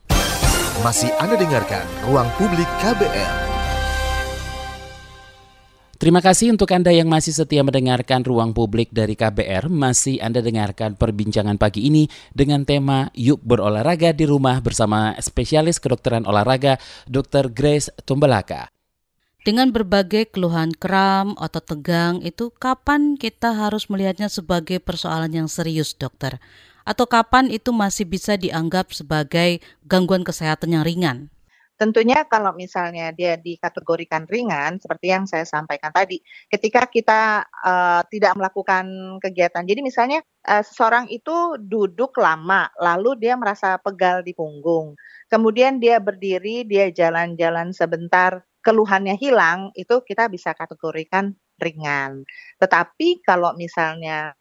Masih 0.82 1.12
Anda 1.20 1.36
dengarkan 1.36 1.84
Ruang 2.08 2.32
Publik 2.40 2.66
KBR. 2.80 3.51
Terima 6.02 6.18
kasih 6.18 6.50
untuk 6.50 6.66
Anda 6.74 6.90
yang 6.90 7.06
masih 7.06 7.30
setia 7.30 7.62
mendengarkan 7.62 8.26
ruang 8.26 8.58
publik 8.58 8.90
dari 8.90 9.14
KBR. 9.14 9.70
Masih 9.70 10.18
Anda 10.18 10.42
dengarkan 10.42 10.98
perbincangan 10.98 11.62
pagi 11.62 11.86
ini 11.86 12.10
dengan 12.34 12.66
tema 12.66 13.14
Yuk 13.14 13.38
Berolahraga 13.46 14.10
di 14.10 14.26
Rumah 14.26 14.66
bersama 14.66 15.14
spesialis 15.22 15.78
kedokteran 15.78 16.26
olahraga 16.26 16.82
Dr. 17.06 17.54
Grace 17.54 17.94
Tumbelaka. 18.02 18.74
Dengan 19.46 19.70
berbagai 19.70 20.34
keluhan 20.34 20.74
kram, 20.74 21.38
otot 21.38 21.70
tegang, 21.70 22.18
itu 22.26 22.50
kapan 22.50 23.14
kita 23.14 23.54
harus 23.54 23.86
melihatnya 23.86 24.26
sebagai 24.26 24.82
persoalan 24.82 25.30
yang 25.30 25.46
serius, 25.46 25.94
dokter? 25.94 26.42
Atau 26.82 27.06
kapan 27.06 27.54
itu 27.54 27.70
masih 27.70 28.10
bisa 28.10 28.42
dianggap 28.42 28.90
sebagai 28.90 29.62
gangguan 29.86 30.26
kesehatan 30.26 30.74
yang 30.74 30.82
ringan? 30.82 31.30
Tentunya 31.82 32.30
kalau 32.30 32.54
misalnya 32.54 33.10
dia 33.10 33.42
dikategorikan 33.42 34.30
ringan, 34.30 34.78
seperti 34.78 35.10
yang 35.10 35.26
saya 35.26 35.50
sampaikan 35.50 35.90
tadi, 35.90 36.22
ketika 36.46 36.86
kita 36.86 37.42
uh, 37.42 38.06
tidak 38.06 38.38
melakukan 38.38 39.18
kegiatan. 39.18 39.66
Jadi 39.66 39.82
misalnya 39.82 40.22
uh, 40.46 40.62
seseorang 40.62 41.10
itu 41.10 41.58
duduk 41.58 42.22
lama, 42.22 42.70
lalu 42.78 43.18
dia 43.18 43.34
merasa 43.34 43.82
pegal 43.82 44.22
di 44.22 44.38
punggung. 44.38 44.94
Kemudian 45.26 45.82
dia 45.82 45.98
berdiri, 45.98 46.70
dia 46.70 46.94
jalan-jalan 46.94 47.74
sebentar, 47.74 48.46
keluhannya 48.62 49.18
hilang, 49.18 49.74
itu 49.74 50.06
kita 50.06 50.30
bisa 50.30 50.54
kategorikan 50.54 51.34
ringan. 51.58 52.30
Tetapi 52.62 53.26
kalau 53.26 53.58
misalnya 53.58 54.38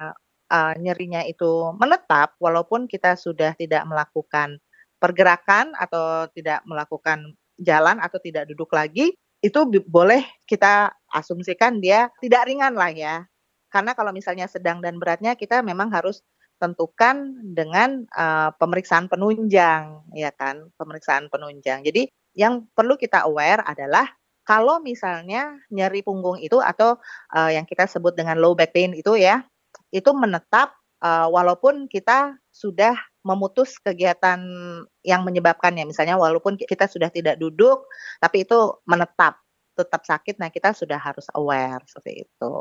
uh, 0.53 0.77
nyerinya 0.77 1.25
itu 1.25 1.73
menetap, 1.81 2.37
walaupun 2.37 2.85
kita 2.85 3.17
sudah 3.17 3.57
tidak 3.57 3.89
melakukan 3.89 4.61
pergerakan 5.01 5.73
atau 5.75 6.29
tidak 6.37 6.61
melakukan 6.69 7.35
jalan 7.57 7.99
atau 7.99 8.21
tidak 8.21 8.47
duduk 8.53 8.71
lagi, 8.77 9.17
itu 9.41 9.61
boleh 9.89 10.21
kita 10.45 10.93
asumsikan 11.09 11.81
dia 11.81 12.13
tidak 12.21 12.47
ringan 12.47 12.77
lah 12.77 12.93
ya. 12.93 13.25
Karena 13.73 13.97
kalau 13.97 14.13
misalnya 14.13 14.45
sedang 14.47 14.85
dan 14.85 15.01
beratnya 15.01 15.33
kita 15.35 15.65
memang 15.65 15.89
harus 15.89 16.21
tentukan 16.61 17.41
dengan 17.41 18.05
uh, 18.13 18.53
pemeriksaan 18.61 19.09
penunjang, 19.09 20.05
ya 20.13 20.29
kan, 20.37 20.69
pemeriksaan 20.77 21.33
penunjang. 21.33 21.81
Jadi 21.81 22.13
yang 22.37 22.69
perlu 22.77 23.01
kita 23.01 23.25
aware 23.25 23.65
adalah 23.65 24.05
kalau 24.45 24.83
misalnya 24.83 25.57
nyeri 25.73 26.05
punggung 26.05 26.37
itu 26.37 26.61
atau 26.61 27.01
uh, 27.33 27.51
yang 27.51 27.65
kita 27.65 27.89
sebut 27.89 28.13
dengan 28.13 28.37
low 28.37 28.53
back 28.53 28.77
pain 28.77 28.93
itu 28.93 29.17
ya, 29.17 29.41
itu 29.89 30.13
menetap 30.13 30.77
uh, 31.01 31.33
walaupun 31.33 31.89
kita 31.89 32.37
sudah 32.53 32.93
memutus 33.21 33.77
kegiatan 33.81 34.41
yang 35.05 35.23
menyebabkannya. 35.25 35.85
Misalnya 35.89 36.17
walaupun 36.17 36.57
kita 36.57 36.89
sudah 36.89 37.13
tidak 37.13 37.37
duduk, 37.37 37.85
tapi 38.21 38.49
itu 38.49 38.81
menetap, 38.89 39.41
tetap 39.77 40.03
sakit. 40.05 40.41
Nah 40.41 40.49
kita 40.49 40.73
sudah 40.73 40.97
harus 40.97 41.29
aware 41.37 41.85
seperti 41.85 42.25
itu. 42.29 42.55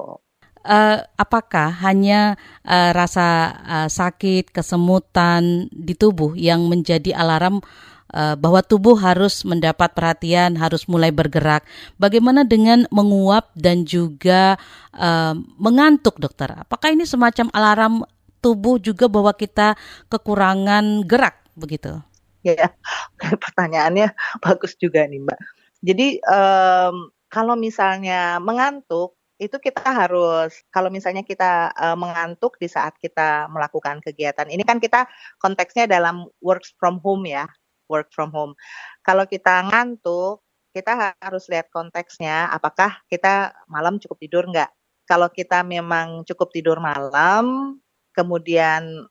Uh, 0.60 1.00
apakah 1.16 1.72
hanya 1.72 2.36
uh, 2.68 2.92
rasa 2.92 3.56
uh, 3.64 3.88
sakit, 3.88 4.52
kesemutan 4.52 5.72
di 5.72 5.96
tubuh 5.96 6.36
yang 6.36 6.68
menjadi 6.68 7.16
alarm 7.16 7.64
uh, 8.12 8.36
bahwa 8.36 8.60
tubuh 8.60 9.00
harus 9.00 9.48
mendapat 9.48 9.96
perhatian, 9.96 10.60
harus 10.60 10.84
mulai 10.92 11.16
bergerak? 11.16 11.64
Bagaimana 11.96 12.44
dengan 12.44 12.84
menguap 12.92 13.56
dan 13.56 13.88
juga 13.88 14.60
uh, 15.00 15.32
mengantuk, 15.56 16.20
dokter? 16.20 16.52
Apakah 16.52 16.92
ini 16.92 17.08
semacam 17.08 17.48
alarm 17.56 18.04
tubuh 18.40 18.80
juga 18.80 19.06
bahwa 19.12 19.32
kita 19.36 19.76
kekurangan 20.08 21.04
gerak 21.06 21.40
begitu? 21.56 22.00
Ya, 22.44 22.72
pertanyaannya 23.44 24.16
bagus 24.40 24.76
juga 24.80 25.04
nih 25.04 25.20
Mbak. 25.24 25.40
Jadi 25.80 26.08
um, 26.28 27.12
kalau 27.32 27.56
misalnya 27.56 28.42
mengantuk 28.44 29.16
itu 29.40 29.56
kita 29.56 29.88
harus 29.88 30.52
kalau 30.68 30.92
misalnya 30.92 31.24
kita 31.24 31.72
uh, 31.72 31.96
mengantuk 31.96 32.60
di 32.60 32.68
saat 32.68 33.00
kita 33.00 33.48
melakukan 33.48 34.04
kegiatan 34.04 34.52
ini 34.52 34.68
kan 34.68 34.84
kita 34.84 35.08
konteksnya 35.40 35.88
dalam 35.88 36.28
work 36.44 36.68
from 36.76 37.00
home 37.00 37.24
ya 37.24 37.48
work 37.88 38.12
from 38.12 38.36
home 38.36 38.52
kalau 39.00 39.24
kita 39.24 39.64
ngantuk 39.72 40.44
kita 40.76 41.16
harus 41.24 41.48
lihat 41.48 41.72
konteksnya 41.72 42.52
apakah 42.52 43.00
kita 43.08 43.56
malam 43.72 43.96
cukup 44.04 44.20
tidur 44.20 44.44
nggak 44.44 44.70
kalau 45.08 45.32
kita 45.32 45.64
memang 45.64 46.28
cukup 46.28 46.52
tidur 46.52 46.84
malam 46.84 47.80
kemudian 48.14 49.08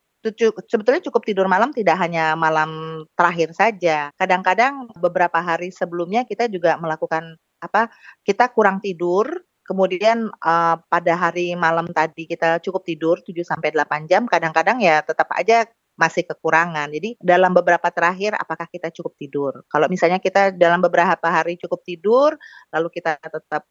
sebetulnya 0.67 0.99
cukup 0.99 1.23
tidur 1.23 1.47
malam 1.47 1.71
tidak 1.71 1.95
hanya 1.95 2.35
malam 2.35 3.03
terakhir 3.15 3.55
saja. 3.55 4.11
Kadang-kadang 4.19 4.91
beberapa 4.99 5.39
hari 5.39 5.71
sebelumnya 5.71 6.27
kita 6.27 6.51
juga 6.51 6.75
melakukan 6.75 7.39
apa? 7.63 7.87
Kita 8.23 8.51
kurang 8.51 8.83
tidur, 8.83 9.27
kemudian 9.63 10.27
uh, 10.43 10.75
pada 10.91 11.13
hari 11.15 11.55
malam 11.55 11.87
tadi 11.91 12.27
kita 12.27 12.59
cukup 12.59 12.83
tidur 12.83 13.15
7 13.23 13.31
sampai 13.47 13.71
8 13.71 14.11
jam, 14.11 14.27
kadang-kadang 14.27 14.83
ya 14.83 14.99
tetap 15.05 15.31
aja 15.35 15.63
masih 15.99 16.23
kekurangan. 16.23 16.87
Jadi 16.95 17.19
dalam 17.19 17.51
beberapa 17.51 17.91
terakhir 17.91 18.35
apakah 18.39 18.67
kita 18.71 18.87
cukup 18.95 19.13
tidur? 19.19 19.51
Kalau 19.67 19.91
misalnya 19.91 20.19
kita 20.23 20.55
dalam 20.55 20.79
beberapa 20.79 21.27
hari 21.27 21.59
cukup 21.59 21.83
tidur, 21.83 22.39
lalu 22.71 22.87
kita 22.91 23.19
tetap 23.19 23.67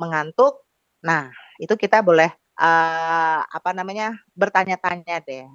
mengantuk, 0.00 0.64
nah 1.04 1.28
itu 1.60 1.72
kita 1.76 2.00
boleh 2.00 2.32
uh, 2.60 3.40
apa 3.44 3.70
namanya 3.76 4.16
bertanya-tanya 4.36 5.22
deh 5.24 5.46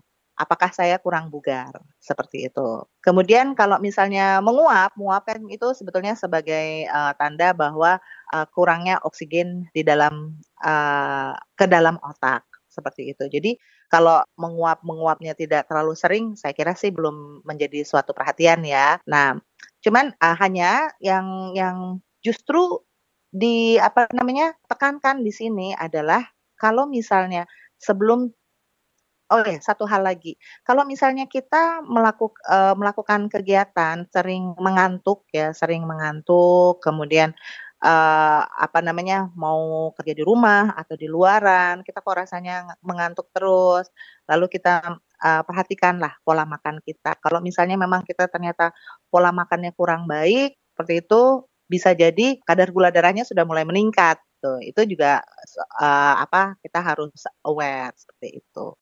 apakah 0.41 0.73
saya 0.73 0.97
kurang 0.97 1.29
bugar 1.29 1.69
seperti 2.01 2.49
itu. 2.49 2.81
Kemudian 3.05 3.53
kalau 3.53 3.77
misalnya 3.77 4.41
menguap, 4.41 4.97
menguap 4.97 5.29
kan 5.29 5.45
itu 5.53 5.69
sebetulnya 5.77 6.17
sebagai 6.17 6.89
uh, 6.89 7.13
tanda 7.13 7.53
bahwa 7.53 8.01
uh, 8.33 8.45
kurangnya 8.49 8.97
oksigen 9.05 9.69
di 9.69 9.85
dalam 9.85 10.41
uh, 10.65 11.37
ke 11.53 11.69
dalam 11.69 12.01
otak 12.01 12.41
seperti 12.65 13.13
itu. 13.13 13.29
Jadi 13.29 13.53
kalau 13.91 14.23
menguap 14.39 14.81
menguapnya 14.81 15.37
tidak 15.37 15.69
terlalu 15.69 15.93
sering, 15.93 16.25
saya 16.39 16.55
kira 16.57 16.73
sih 16.73 16.89
belum 16.89 17.45
menjadi 17.45 17.85
suatu 17.85 18.15
perhatian 18.15 18.65
ya. 18.65 18.97
Nah, 19.05 19.37
cuman 19.85 20.15
uh, 20.17 20.35
hanya 20.41 20.89
yang 21.03 21.53
yang 21.53 22.01
justru 22.25 22.81
di 23.31 23.77
apa 23.79 24.09
namanya 24.11 24.57
tekankan 24.67 25.23
di 25.23 25.31
sini 25.31 25.71
adalah 25.75 26.23
kalau 26.61 26.85
misalnya 26.85 27.49
sebelum 27.81 28.29
oh 29.31 29.41
ya 29.47 29.59
satu 29.63 29.87
hal 29.87 30.03
lagi. 30.03 30.35
Kalau 30.67 30.83
misalnya 30.83 31.25
kita 31.25 31.81
melakuk, 31.87 32.35
uh, 32.45 32.75
melakukan 32.75 33.31
kegiatan 33.31 34.05
sering 34.11 34.53
mengantuk 34.59 35.23
ya 35.31 35.55
sering 35.55 35.87
mengantuk 35.87 36.83
kemudian 36.83 37.31
uh, 37.81 38.43
apa 38.43 38.79
namanya 38.83 39.31
mau 39.39 39.89
kerja 39.95 40.13
di 40.13 40.23
rumah 40.27 40.75
atau 40.75 40.99
di 40.99 41.07
luaran 41.07 41.81
kita 41.87 42.03
kok 42.03 42.17
rasanya 42.17 42.75
mengantuk 42.83 43.31
terus 43.31 43.87
lalu 44.27 44.51
kita 44.51 44.99
uh, 45.23 45.41
perhatikanlah 45.47 46.19
pola 46.27 46.43
makan 46.43 46.83
kita. 46.83 47.15
Kalau 47.23 47.39
misalnya 47.39 47.79
memang 47.79 48.03
kita 48.03 48.27
ternyata 48.27 48.75
pola 49.07 49.31
makannya 49.31 49.71
kurang 49.73 50.05
baik 50.11 50.59
seperti 50.75 51.07
itu 51.07 51.47
bisa 51.71 51.95
jadi 51.95 52.35
kadar 52.43 52.67
gula 52.75 52.91
darahnya 52.91 53.23
sudah 53.23 53.47
mulai 53.47 53.63
meningkat 53.63 54.19
gitu. 54.41 54.57
Itu 54.65 54.81
juga 54.89 55.21
uh, 55.77 56.15
apa 56.25 56.57
kita 56.65 56.81
harus 56.81 57.13
aware 57.45 57.93
seperti 57.93 58.41
itu. 58.41 58.73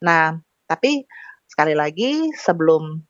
Nah, 0.00 0.40
tapi 0.64 1.04
sekali 1.44 1.76
lagi 1.76 2.32
sebelum 2.32 3.04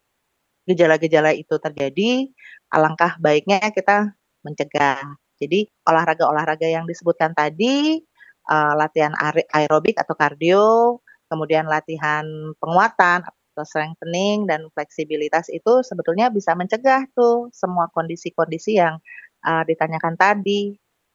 gejala-gejala 0.67 1.31
itu 1.37 1.55
terjadi, 1.63 2.27
alangkah 2.75 3.15
baiknya 3.23 3.63
kita 3.71 4.11
mencegah. 4.43 4.99
Jadi 5.39 5.71
olahraga-olahraga 5.87 6.67
yang 6.67 6.85
disebutkan 6.91 7.31
tadi, 7.37 8.03
uh, 8.51 8.75
latihan 8.75 9.15
aerobik 9.55 9.99
atau 10.03 10.15
kardio, 10.19 10.99
kemudian 11.31 11.67
latihan 11.71 12.25
penguatan 12.59 13.23
atau 13.27 13.65
strengthening 13.67 14.51
dan 14.51 14.67
fleksibilitas 14.75 15.47
itu 15.53 15.83
sebetulnya 15.87 16.27
bisa 16.33 16.59
mencegah 16.59 17.07
tuh 17.15 17.51
semua 17.55 17.87
kondisi-kondisi 17.95 18.83
yang 18.83 18.99
uh, 19.47 19.63
ditanyakan 19.63 20.19
tadi 20.19 20.75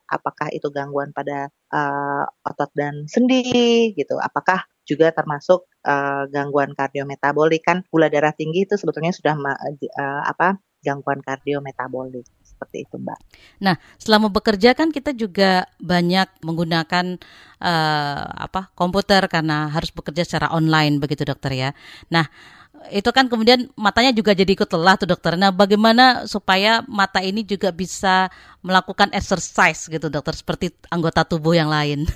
apakah 0.10 0.50
itu 0.52 0.68
gangguan 0.74 1.14
pada 1.14 1.48
uh, 1.70 2.26
otot 2.44 2.74
dan 2.74 3.06
sendi 3.06 3.94
gitu, 3.94 4.18
apakah 4.18 4.66
juga 4.90 5.14
termasuk 5.14 5.70
uh, 5.86 6.26
gangguan 6.34 6.74
kardiometabolik 6.74 7.62
kan 7.62 7.86
gula 7.94 8.10
darah 8.10 8.34
tinggi 8.34 8.66
itu 8.66 8.74
sebetulnya 8.74 9.14
sudah 9.14 9.38
uh, 9.38 10.24
apa 10.26 10.58
gangguan 10.82 11.22
kardiometabolik 11.22 12.26
seperti 12.42 12.90
itu 12.90 12.98
mbak. 12.98 13.20
Nah 13.62 13.78
selama 14.02 14.28
bekerja 14.34 14.74
kan 14.74 14.90
kita 14.90 15.14
juga 15.14 15.70
banyak 15.78 16.42
menggunakan 16.42 17.22
uh, 17.62 18.26
apa 18.50 18.74
komputer 18.74 19.30
karena 19.30 19.70
harus 19.70 19.94
bekerja 19.94 20.26
secara 20.26 20.50
online 20.52 20.98
begitu 20.98 21.24
dokter 21.24 21.54
ya. 21.54 21.70
Nah 22.10 22.26
itu 22.88 23.10
kan 23.12 23.28
kemudian 23.28 23.68
matanya 23.76 24.16
juga 24.16 24.32
jadi 24.32 24.56
ikut 24.56 24.72
lelah 24.72 24.96
tuh 24.96 25.10
dokter. 25.12 25.36
Nah, 25.36 25.52
bagaimana 25.52 26.24
supaya 26.24 26.80
mata 26.88 27.20
ini 27.20 27.44
juga 27.44 27.76
bisa 27.76 28.32
melakukan 28.64 29.12
exercise 29.12 29.92
gitu 29.92 30.08
dokter 30.08 30.32
seperti 30.32 30.72
anggota 30.88 31.28
tubuh 31.28 31.52
yang 31.52 31.68
lain? 31.68 32.08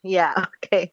Iya, 0.00 0.32
oke. 0.48 0.58
Okay. 0.64 0.84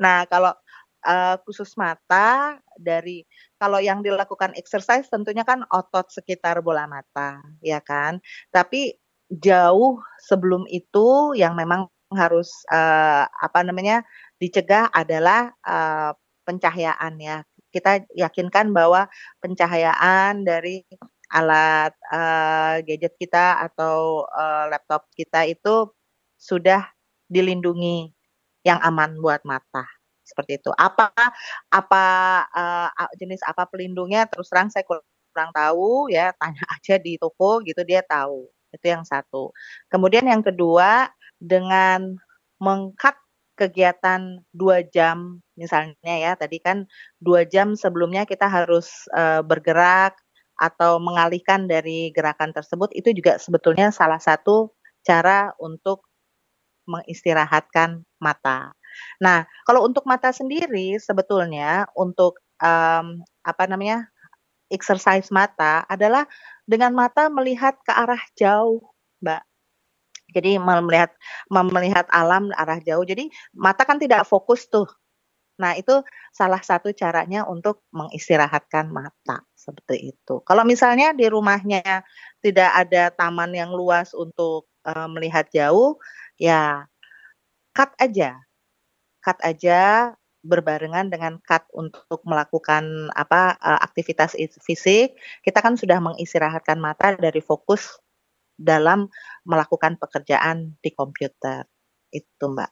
Nah, 0.00 0.24
kalau 0.26 0.56
uh, 1.04 1.36
khusus 1.44 1.76
mata 1.76 2.56
dari 2.80 3.22
kalau 3.60 3.80
yang 3.80 4.00
dilakukan 4.00 4.52
exercise 4.56 5.08
tentunya 5.08 5.44
kan 5.44 5.64
otot 5.68 6.08
sekitar 6.08 6.60
bola 6.64 6.88
mata, 6.88 7.40
ya 7.60 7.80
kan? 7.84 8.18
Tapi 8.48 8.96
jauh 9.28 10.00
sebelum 10.22 10.64
itu 10.70 11.34
yang 11.34 11.58
memang 11.58 11.90
harus 12.14 12.62
uh, 12.70 13.26
apa 13.26 13.66
namanya 13.66 14.06
dicegah 14.38 14.86
adalah 14.94 15.50
uh, 15.66 16.14
pencahayaan 16.46 17.18
ya 17.18 17.42
kita 17.74 18.06
yakinkan 18.14 18.70
bahwa 18.72 19.10
pencahayaan 19.42 20.46
dari 20.46 20.86
alat 21.30 21.92
uh, 22.10 22.78
gadget 22.86 23.14
kita 23.18 23.58
atau 23.70 24.26
uh, 24.30 24.70
laptop 24.70 25.10
kita 25.18 25.42
itu 25.46 25.90
sudah 26.38 26.86
dilindungi 27.26 28.14
yang 28.62 28.78
aman 28.82 29.18
buat 29.18 29.42
mata 29.42 29.86
seperti 30.22 30.58
itu. 30.62 30.70
Apa 30.74 31.10
apa 31.70 32.06
uh, 32.50 32.90
jenis 33.18 33.42
apa 33.46 33.66
pelindungnya 33.70 34.26
terus 34.30 34.50
terang 34.50 34.70
saya 34.70 34.86
kurang 34.86 35.50
tahu 35.54 36.10
ya 36.10 36.34
tanya 36.38 36.62
aja 36.74 36.98
di 36.98 37.18
toko 37.18 37.62
gitu 37.62 37.82
dia 37.82 38.02
tahu. 38.06 38.46
Itu 38.74 38.86
yang 38.86 39.06
satu. 39.06 39.50
Kemudian 39.90 40.26
yang 40.26 40.42
kedua 40.42 41.10
dengan 41.38 42.18
mengkat 42.58 43.14
kegiatan 43.56 44.44
dua 44.52 44.84
jam 44.84 45.40
misalnya 45.56 45.96
ya 46.04 46.32
tadi 46.36 46.60
kan 46.60 46.84
dua 47.18 47.48
jam 47.48 47.72
sebelumnya 47.72 48.28
kita 48.28 48.46
harus 48.46 49.08
uh, 49.16 49.40
bergerak 49.40 50.14
atau 50.56 50.96
mengalihkan 51.00 51.68
dari 51.68 52.12
gerakan 52.12 52.52
tersebut 52.52 52.92
itu 52.96 53.12
juga 53.12 53.36
sebetulnya 53.36 53.92
salah 53.92 54.20
satu 54.20 54.72
cara 55.04 55.52
untuk 55.60 56.04
mengistirahatkan 56.88 58.06
mata. 58.22 58.72
Nah, 59.20 59.44
kalau 59.68 59.84
untuk 59.84 60.08
mata 60.08 60.32
sendiri 60.32 60.96
sebetulnya 60.96 61.84
untuk 61.92 62.40
um, 62.62 63.20
apa 63.44 63.64
namanya 63.68 64.08
exercise 64.72 65.28
mata 65.28 65.84
adalah 65.86 66.24
dengan 66.64 66.96
mata 66.96 67.28
melihat 67.28 67.76
ke 67.84 67.92
arah 67.92 68.22
jauh, 68.34 68.80
Mbak. 69.20 69.42
Jadi 70.36 70.60
melihat 70.60 71.10
melihat 71.48 72.04
alam 72.12 72.52
arah 72.52 72.76
jauh. 72.84 73.02
Jadi 73.08 73.32
mata 73.56 73.88
kan 73.88 73.96
tidak 73.96 74.28
fokus 74.28 74.68
tuh. 74.68 74.84
Nah, 75.56 75.72
itu 75.72 76.04
salah 76.36 76.60
satu 76.60 76.92
caranya 76.92 77.48
untuk 77.48 77.80
mengistirahatkan 77.96 78.92
mata 78.92 79.40
seperti 79.56 80.12
itu. 80.12 80.44
Kalau 80.44 80.68
misalnya 80.68 81.16
di 81.16 81.24
rumahnya 81.32 82.04
tidak 82.44 82.70
ada 82.76 83.08
taman 83.08 83.56
yang 83.56 83.72
luas 83.72 84.12
untuk 84.12 84.68
uh, 84.84 85.08
melihat 85.08 85.48
jauh, 85.48 85.96
ya 86.36 86.84
cut 87.72 87.88
aja. 87.96 88.36
Cut 89.24 89.40
aja 89.40 90.12
berbarengan 90.46 91.10
dengan 91.10 91.42
cut 91.42 91.66
untuk 91.74 92.22
melakukan 92.22 93.10
apa 93.16 93.58
uh, 93.58 93.80
aktivitas 93.82 94.38
fisik, 94.62 95.16
kita 95.42 95.58
kan 95.58 95.74
sudah 95.74 95.98
mengistirahatkan 95.98 96.78
mata 96.78 97.16
dari 97.18 97.42
fokus 97.42 97.98
dalam 98.56 99.08
melakukan 99.44 100.00
pekerjaan 100.00 100.80
di 100.80 100.90
komputer. 100.92 101.68
Itu, 102.10 102.48
Mbak. 102.52 102.70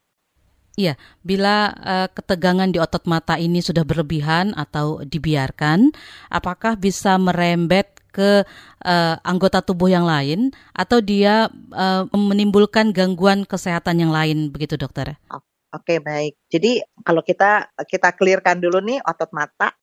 Iya, 0.75 0.99
bila 1.23 1.71
uh, 1.71 2.09
ketegangan 2.11 2.67
di 2.75 2.83
otot 2.83 3.07
mata 3.07 3.39
ini 3.39 3.63
sudah 3.63 3.87
berlebihan 3.87 4.51
atau 4.59 5.07
dibiarkan, 5.07 5.95
apakah 6.35 6.75
bisa 6.75 7.15
merembet 7.15 7.95
ke 8.11 8.43
uh, 8.83 9.15
anggota 9.23 9.63
tubuh 9.63 9.87
yang 9.87 10.03
lain 10.03 10.51
atau 10.75 10.99
dia 10.99 11.47
uh, 11.71 12.11
menimbulkan 12.11 12.91
gangguan 12.91 13.47
kesehatan 13.47 14.03
yang 14.03 14.11
lain 14.11 14.51
begitu, 14.51 14.75
dokter? 14.75 15.15
Oke, 15.75 16.03
baik. 16.03 16.39
Jadi 16.51 16.83
kalau 17.03 17.23
kita 17.23 17.71
kita 17.87 18.15
clearkan 18.15 18.59
dulu 18.59 18.83
nih 18.83 18.99
otot 19.03 19.31
mata. 19.31 19.75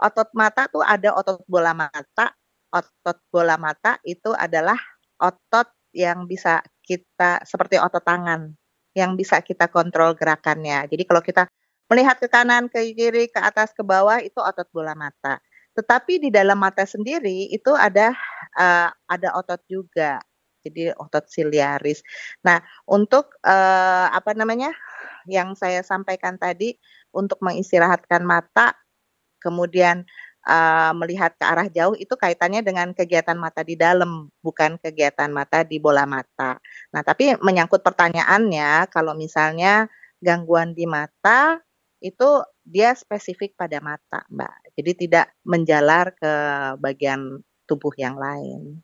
Otot 0.00 0.32
mata 0.32 0.68
tuh 0.68 0.84
ada 0.84 1.12
otot 1.12 1.44
bola 1.44 1.76
mata. 1.76 2.32
Otot 2.72 3.20
bola 3.32 3.56
mata 3.56 3.96
itu 4.04 4.32
adalah 4.36 4.76
otot 5.18 5.68
yang 5.92 6.24
bisa 6.24 6.62
kita 6.82 7.42
seperti 7.44 7.76
otot 7.76 8.02
tangan 8.02 8.54
yang 8.96 9.14
bisa 9.14 9.38
kita 9.44 9.70
kontrol 9.70 10.16
gerakannya. 10.18 10.88
Jadi 10.90 11.02
kalau 11.06 11.22
kita 11.22 11.46
melihat 11.86 12.18
ke 12.18 12.26
kanan, 12.26 12.66
ke 12.66 12.92
kiri, 12.96 13.30
ke 13.30 13.38
atas, 13.38 13.70
ke 13.70 13.86
bawah 13.86 14.18
itu 14.18 14.38
otot 14.42 14.66
bola 14.74 14.98
mata. 14.98 15.38
Tetapi 15.76 16.18
di 16.26 16.30
dalam 16.34 16.58
mata 16.58 16.82
sendiri 16.82 17.52
itu 17.54 17.70
ada 17.76 18.10
uh, 18.58 18.90
ada 19.06 19.28
otot 19.38 19.62
juga. 19.70 20.18
Jadi 20.58 20.90
otot 20.98 21.30
siliaris. 21.30 22.02
Nah, 22.42 22.58
untuk 22.90 23.38
uh, 23.46 24.10
apa 24.10 24.34
namanya? 24.34 24.74
yang 25.28 25.52
saya 25.52 25.84
sampaikan 25.84 26.40
tadi 26.40 26.72
untuk 27.12 27.36
mengistirahatkan 27.44 28.24
mata 28.24 28.72
kemudian 29.38 30.08
uh, 30.48 30.96
melihat 30.96 31.36
ke 31.36 31.44
arah 31.44 31.68
jauh 31.68 31.92
itu 31.94 32.16
kaitannya 32.16 32.64
dengan 32.64 32.96
kegiatan 32.96 33.36
mata 33.36 33.60
di 33.60 33.76
dalam, 33.76 34.32
bukan 34.40 34.80
kegiatan 34.80 35.28
mata 35.28 35.62
di 35.62 35.76
bola 35.76 36.08
mata. 36.08 36.56
Nah, 36.90 37.04
tapi 37.04 37.36
menyangkut 37.38 37.84
pertanyaannya, 37.84 38.88
kalau 38.88 39.12
misalnya 39.12 39.86
gangguan 40.18 40.72
di 40.72 40.88
mata 40.88 41.60
itu 42.00 42.42
dia 42.64 42.96
spesifik 42.96 43.54
pada 43.58 43.78
mata, 43.84 44.24
Mbak. 44.32 44.56
Jadi 44.80 44.92
tidak 45.06 45.26
menjalar 45.44 46.14
ke 46.16 46.32
bagian 46.80 47.42
tubuh 47.68 47.92
yang 47.98 48.16
lain. 48.16 48.80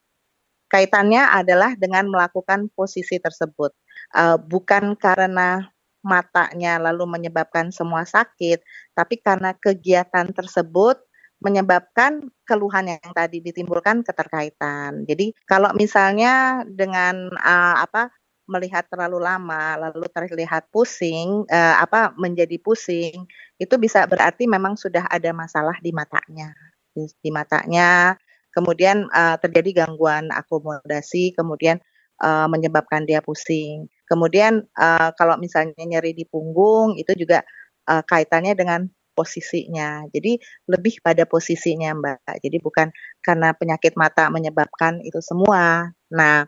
Kaitannya 0.68 1.22
adalah 1.30 1.78
dengan 1.78 2.10
melakukan 2.10 2.66
posisi 2.74 3.22
tersebut, 3.22 3.70
uh, 4.18 4.36
bukan 4.36 4.98
karena 4.98 5.70
matanya 6.04 6.76
lalu 6.76 7.08
menyebabkan 7.08 7.70
semua 7.72 8.04
sakit, 8.04 8.60
tapi 8.92 9.16
karena 9.22 9.56
kegiatan 9.56 10.28
tersebut 10.34 11.00
menyebabkan 11.44 12.24
keluhan 12.48 12.96
yang 12.96 13.12
tadi 13.12 13.44
ditimbulkan 13.44 14.00
keterkaitan. 14.00 15.04
Jadi 15.04 15.36
kalau 15.44 15.70
misalnya 15.76 16.64
dengan 16.64 17.28
uh, 17.36 17.84
apa 17.84 18.08
melihat 18.44 18.84
terlalu 18.88 19.24
lama 19.24 19.76
lalu 19.88 20.04
terlihat 20.12 20.68
pusing 20.68 21.48
uh, 21.48 21.76
apa 21.80 22.12
menjadi 22.20 22.60
pusing 22.60 23.24
itu 23.56 23.74
bisa 23.80 24.04
berarti 24.04 24.44
memang 24.44 24.76
sudah 24.76 25.08
ada 25.08 25.32
masalah 25.32 25.76
di 25.80 25.96
matanya 25.96 26.52
di, 26.92 27.08
di 27.24 27.30
matanya 27.32 28.20
kemudian 28.52 29.08
uh, 29.10 29.40
terjadi 29.40 29.84
gangguan 29.84 30.28
akomodasi 30.28 31.32
kemudian 31.32 31.80
uh, 32.20 32.44
menyebabkan 32.44 33.08
dia 33.08 33.24
pusing 33.24 33.88
kemudian 34.12 34.68
uh, 34.76 35.08
kalau 35.16 35.40
misalnya 35.40 35.80
nyeri 35.80 36.12
di 36.12 36.28
punggung 36.28 37.00
itu 37.00 37.16
juga 37.16 37.40
uh, 37.88 38.04
kaitannya 38.04 38.52
dengan 38.52 38.84
posisinya. 39.14 40.04
Jadi 40.10 40.36
lebih 40.68 41.00
pada 41.00 41.24
posisinya 41.24 41.94
Mbak. 41.94 42.42
Jadi 42.42 42.56
bukan 42.60 42.90
karena 43.22 43.54
penyakit 43.54 43.94
mata 43.94 44.28
menyebabkan 44.28 45.00
itu 45.06 45.22
semua. 45.22 45.94
Nah, 46.10 46.44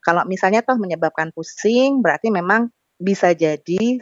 kalau 0.00 0.24
misalnya 0.24 0.64
toh 0.64 0.80
menyebabkan 0.80 1.30
pusing 1.36 2.00
berarti 2.00 2.32
memang 2.32 2.72
bisa 2.98 3.30
jadi 3.36 4.00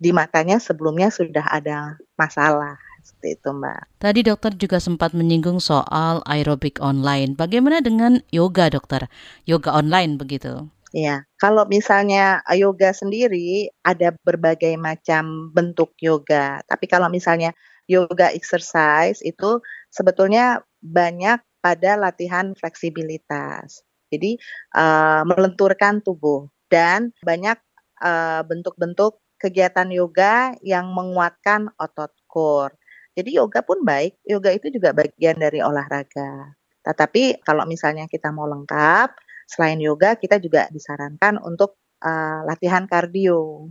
di 0.00 0.10
matanya 0.10 0.58
sebelumnya 0.58 1.12
sudah 1.12 1.44
ada 1.46 2.00
masalah 2.16 2.80
seperti 3.04 3.36
itu 3.36 3.50
Mbak. 3.52 3.82
Tadi 4.00 4.20
dokter 4.24 4.52
juga 4.56 4.80
sempat 4.80 5.12
menyinggung 5.12 5.60
soal 5.60 6.24
aerobik 6.24 6.80
online. 6.80 7.36
Bagaimana 7.36 7.84
dengan 7.84 8.24
yoga 8.32 8.72
dokter? 8.72 9.12
Yoga 9.44 9.76
online 9.76 10.16
begitu? 10.16 10.72
Ya, 10.94 11.26
kalau 11.42 11.66
misalnya 11.66 12.38
yoga 12.54 12.94
sendiri 12.94 13.66
ada 13.82 14.14
berbagai 14.22 14.78
macam 14.78 15.50
bentuk 15.50 15.90
yoga. 15.98 16.62
Tapi 16.70 16.86
kalau 16.86 17.10
misalnya 17.10 17.50
yoga 17.90 18.30
exercise 18.30 19.18
itu 19.26 19.58
sebetulnya 19.90 20.62
banyak 20.78 21.42
pada 21.58 21.98
latihan 21.98 22.54
fleksibilitas. 22.54 23.82
Jadi 24.14 24.38
uh, 24.78 25.26
melenturkan 25.26 25.98
tubuh 25.98 26.46
dan 26.70 27.10
banyak 27.26 27.58
uh, 27.98 28.46
bentuk-bentuk 28.46 29.18
kegiatan 29.42 29.90
yoga 29.90 30.54
yang 30.62 30.94
menguatkan 30.94 31.74
otot 31.74 32.14
core. 32.30 32.78
Jadi 33.18 33.34
yoga 33.34 33.66
pun 33.66 33.82
baik, 33.82 34.22
yoga 34.22 34.54
itu 34.54 34.70
juga 34.70 34.94
bagian 34.94 35.42
dari 35.42 35.58
olahraga. 35.58 36.54
Tetapi 36.86 37.42
kalau 37.42 37.66
misalnya 37.66 38.06
kita 38.06 38.30
mau 38.30 38.46
lengkap, 38.46 39.23
selain 39.46 39.80
yoga 39.80 40.16
kita 40.16 40.40
juga 40.40 40.68
disarankan 40.72 41.40
untuk 41.40 41.76
uh, 42.04 42.44
latihan 42.48 42.84
kardio. 42.88 43.68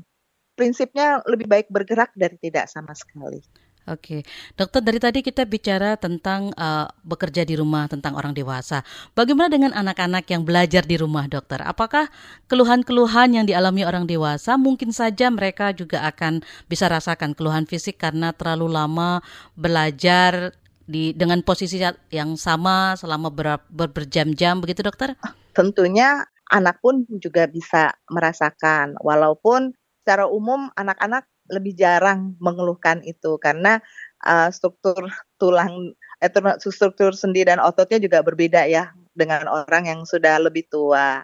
Prinsipnya 0.54 1.26
lebih 1.26 1.50
baik 1.50 1.68
bergerak 1.74 2.14
dari 2.14 2.38
tidak 2.38 2.70
sama 2.70 2.94
sekali. 2.94 3.42
Oke, 3.84 4.24
dokter 4.56 4.80
dari 4.80 4.96
tadi 4.96 5.20
kita 5.20 5.44
bicara 5.44 6.00
tentang 6.00 6.56
uh, 6.56 6.88
bekerja 7.04 7.44
di 7.44 7.60
rumah, 7.60 7.92
tentang 7.92 8.16
orang 8.16 8.32
dewasa. 8.32 8.80
Bagaimana 9.12 9.52
dengan 9.52 9.76
anak-anak 9.76 10.24
yang 10.32 10.48
belajar 10.48 10.88
di 10.88 10.96
rumah, 10.96 11.28
dokter? 11.28 11.60
Apakah 11.60 12.08
keluhan-keluhan 12.48 13.36
yang 13.36 13.44
dialami 13.44 13.84
orang 13.84 14.08
dewasa 14.08 14.56
mungkin 14.56 14.96
saja 14.96 15.28
mereka 15.28 15.76
juga 15.76 16.08
akan 16.08 16.48
bisa 16.72 16.88
rasakan 16.88 17.36
keluhan 17.36 17.68
fisik 17.68 18.00
karena 18.00 18.32
terlalu 18.32 18.72
lama 18.72 19.20
belajar 19.60 20.56
di 20.88 21.12
dengan 21.12 21.44
posisi 21.44 21.76
yang 22.08 22.40
sama 22.40 22.96
selama 22.96 23.28
ber, 23.36 23.60
ber, 23.68 23.92
berjam-jam 23.92 24.64
begitu, 24.64 24.80
dokter? 24.80 25.20
Tentunya 25.54 26.26
anak 26.52 26.82
pun 26.84 27.06
juga 27.22 27.48
bisa 27.50 27.94
merasakan 28.10 28.98
walaupun 29.02 29.74
secara 30.04 30.28
umum 30.28 30.68
anak-anak 30.76 31.26
lebih 31.48 31.76
jarang 31.76 32.36
mengeluhkan 32.40 33.00
itu 33.04 33.40
karena 33.40 33.80
uh, 34.24 34.48
struktur 34.52 35.12
tulang 35.40 35.96
eh, 36.24 36.32
struktur 36.60 37.12
sendi 37.16 37.44
dan 37.44 37.60
ototnya 37.60 38.00
juga 38.00 38.24
berbeda 38.24 38.68
ya 38.68 38.92
dengan 39.12 39.48
orang 39.48 39.88
yang 39.88 40.00
sudah 40.04 40.40
lebih 40.40 40.68
tua. 40.68 41.22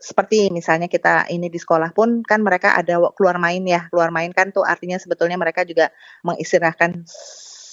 Seperti 0.00 0.48
misalnya 0.48 0.88
kita 0.88 1.28
ini 1.28 1.52
di 1.52 1.60
sekolah 1.60 1.92
pun 1.92 2.24
kan 2.24 2.40
mereka 2.40 2.72
ada 2.72 2.96
keluar 3.12 3.36
main 3.36 3.60
ya. 3.68 3.84
Keluar 3.92 4.08
main 4.08 4.32
kan 4.32 4.48
tuh 4.48 4.64
artinya 4.64 4.96
sebetulnya 4.96 5.36
mereka 5.36 5.60
juga 5.68 5.92
mengistirahatkan 6.24 7.04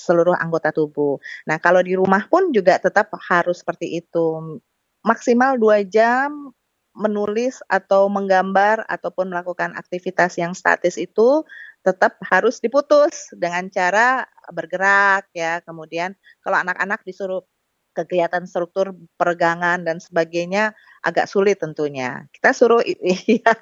seluruh 0.07 0.35
anggota 0.35 0.75
tubuh. 0.75 1.23
Nah, 1.47 1.55
kalau 1.63 1.79
di 1.79 1.95
rumah 1.95 2.27
pun 2.27 2.51
juga 2.51 2.79
tetap 2.83 3.11
harus 3.31 3.63
seperti 3.63 4.03
itu 4.03 4.59
maksimal 5.05 5.59
dua 5.59 5.83
jam 5.85 6.53
menulis 6.97 7.61
atau 7.69 8.09
menggambar 8.09 8.81
ataupun 8.89 9.29
melakukan 9.29 9.77
aktivitas 9.77 10.41
yang 10.41 10.57
statis 10.57 10.97
itu 10.97 11.45
tetap 11.85 12.17
harus 12.25 12.57
diputus 12.57 13.31
dengan 13.37 13.69
cara 13.69 14.25
bergerak 14.49 15.29
ya. 15.31 15.61
Kemudian 15.61 16.17
kalau 16.41 16.57
anak-anak 16.59 17.05
disuruh 17.05 17.45
kegiatan 17.93 18.45
struktur 18.45 18.93
peregangan 19.17 19.81
dan 19.81 19.97
sebagainya 19.97 20.73
agak 21.01 21.25
sulit 21.25 21.57
tentunya. 21.57 22.29
Kita 22.29 22.53
suruh 22.53 22.81
iya, 22.85 23.53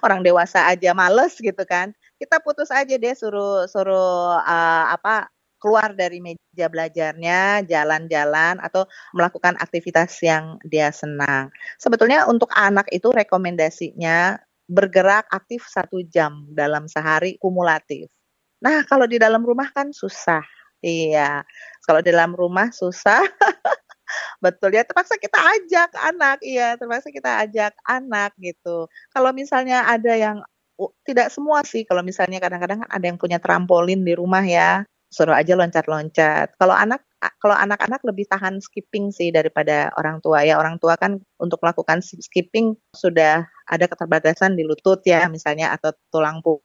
orang 0.00 0.24
dewasa 0.24 0.68
aja 0.68 0.92
males 0.96 1.36
gitu 1.36 1.64
kan. 1.68 1.92
Kita 2.16 2.40
putus 2.40 2.72
aja 2.72 2.96
deh 2.96 3.14
suruh 3.16 3.68
suruh 3.68 4.40
uh, 4.40 4.86
apa 4.92 5.28
keluar 5.62 5.94
dari 5.94 6.18
meja 6.18 6.66
belajarnya, 6.66 7.62
jalan-jalan 7.70 8.58
atau 8.58 8.82
melakukan 9.14 9.54
aktivitas 9.62 10.18
yang 10.26 10.58
dia 10.66 10.90
senang. 10.90 11.54
Sebetulnya 11.78 12.26
untuk 12.26 12.50
anak 12.50 12.90
itu 12.90 13.14
rekomendasinya 13.14 14.42
bergerak 14.66 15.30
aktif 15.30 15.62
satu 15.70 16.02
jam 16.10 16.50
dalam 16.50 16.90
sehari 16.90 17.38
kumulatif. 17.38 18.10
Nah 18.58 18.82
kalau 18.90 19.06
di 19.06 19.22
dalam 19.22 19.46
rumah 19.46 19.70
kan 19.70 19.94
susah. 19.94 20.42
Iya, 20.82 21.46
kalau 21.86 22.02
di 22.02 22.10
dalam 22.10 22.34
rumah 22.34 22.74
susah. 22.74 23.22
Betul 24.44 24.74
ya, 24.74 24.82
terpaksa 24.82 25.14
kita 25.16 25.38
ajak 25.38 25.94
anak, 25.94 26.42
iya, 26.42 26.74
terpaksa 26.74 27.08
kita 27.14 27.46
ajak 27.46 27.72
anak 27.86 28.34
gitu. 28.42 28.90
Kalau 29.14 29.30
misalnya 29.30 29.86
ada 29.86 30.12
yang 30.18 30.42
tidak 31.06 31.30
semua 31.30 31.62
sih, 31.62 31.86
kalau 31.86 32.02
misalnya 32.02 32.42
kadang-kadang 32.42 32.82
kan 32.82 32.90
ada 32.90 33.04
yang 33.06 33.18
punya 33.20 33.38
trampolin 33.38 34.02
di 34.02 34.18
rumah 34.18 34.42
ya 34.42 34.82
suruh 35.12 35.36
aja 35.36 35.52
loncat-loncat. 35.52 36.56
Kalau 36.56 36.72
anak 36.72 37.04
kalau 37.38 37.54
anak-anak 37.54 38.00
lebih 38.02 38.26
tahan 38.26 38.58
skipping 38.58 39.12
sih 39.12 39.28
daripada 39.28 39.92
orang 40.00 40.18
tua 40.24 40.42
ya. 40.42 40.56
Orang 40.56 40.80
tua 40.80 40.96
kan 40.96 41.20
untuk 41.36 41.60
melakukan 41.60 42.00
skipping 42.02 42.74
sudah 42.96 43.44
ada 43.68 43.84
keterbatasan 43.86 44.56
di 44.56 44.64
lutut 44.64 45.04
ya 45.04 45.28
misalnya 45.28 45.76
atau 45.76 45.92
tulang 46.08 46.40
punggung. 46.40 46.64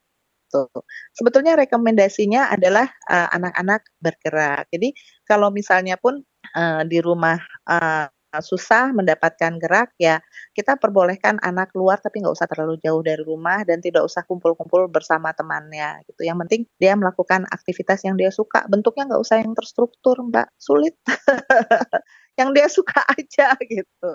Sebetulnya 1.12 1.60
rekomendasinya 1.60 2.48
adalah 2.48 2.88
anak 3.04 3.52
anak-anak 3.52 3.82
bergerak. 4.00 4.64
Jadi 4.72 4.96
kalau 5.28 5.52
misalnya 5.52 6.00
pun 6.00 6.24
uh, 6.56 6.82
di 6.88 7.04
rumah 7.04 7.36
uh, 7.68 8.08
susah 8.44 8.92
mendapatkan 8.92 9.56
gerak 9.56 9.90
ya 9.96 10.20
kita 10.52 10.76
perbolehkan 10.76 11.40
anak 11.40 11.72
keluar 11.72 11.96
tapi 11.96 12.20
nggak 12.20 12.34
usah 12.36 12.48
terlalu 12.50 12.76
jauh 12.84 13.00
dari 13.00 13.24
rumah 13.24 13.64
dan 13.64 13.80
tidak 13.80 14.04
usah 14.04 14.22
kumpul-kumpul 14.28 14.86
bersama 14.92 15.32
temannya 15.32 16.04
gitu. 16.08 16.28
Yang 16.28 16.38
penting 16.46 16.60
dia 16.76 16.92
melakukan 16.94 17.48
aktivitas 17.48 18.04
yang 18.04 18.20
dia 18.20 18.28
suka. 18.28 18.68
Bentuknya 18.68 19.08
nggak 19.14 19.22
usah 19.24 19.36
yang 19.40 19.52
terstruktur 19.56 20.20
mbak. 20.28 20.52
Sulit 20.60 20.94
yang 22.38 22.54
dia 22.54 22.70
suka 22.70 23.02
aja 23.18 23.58
gitu 23.66 24.10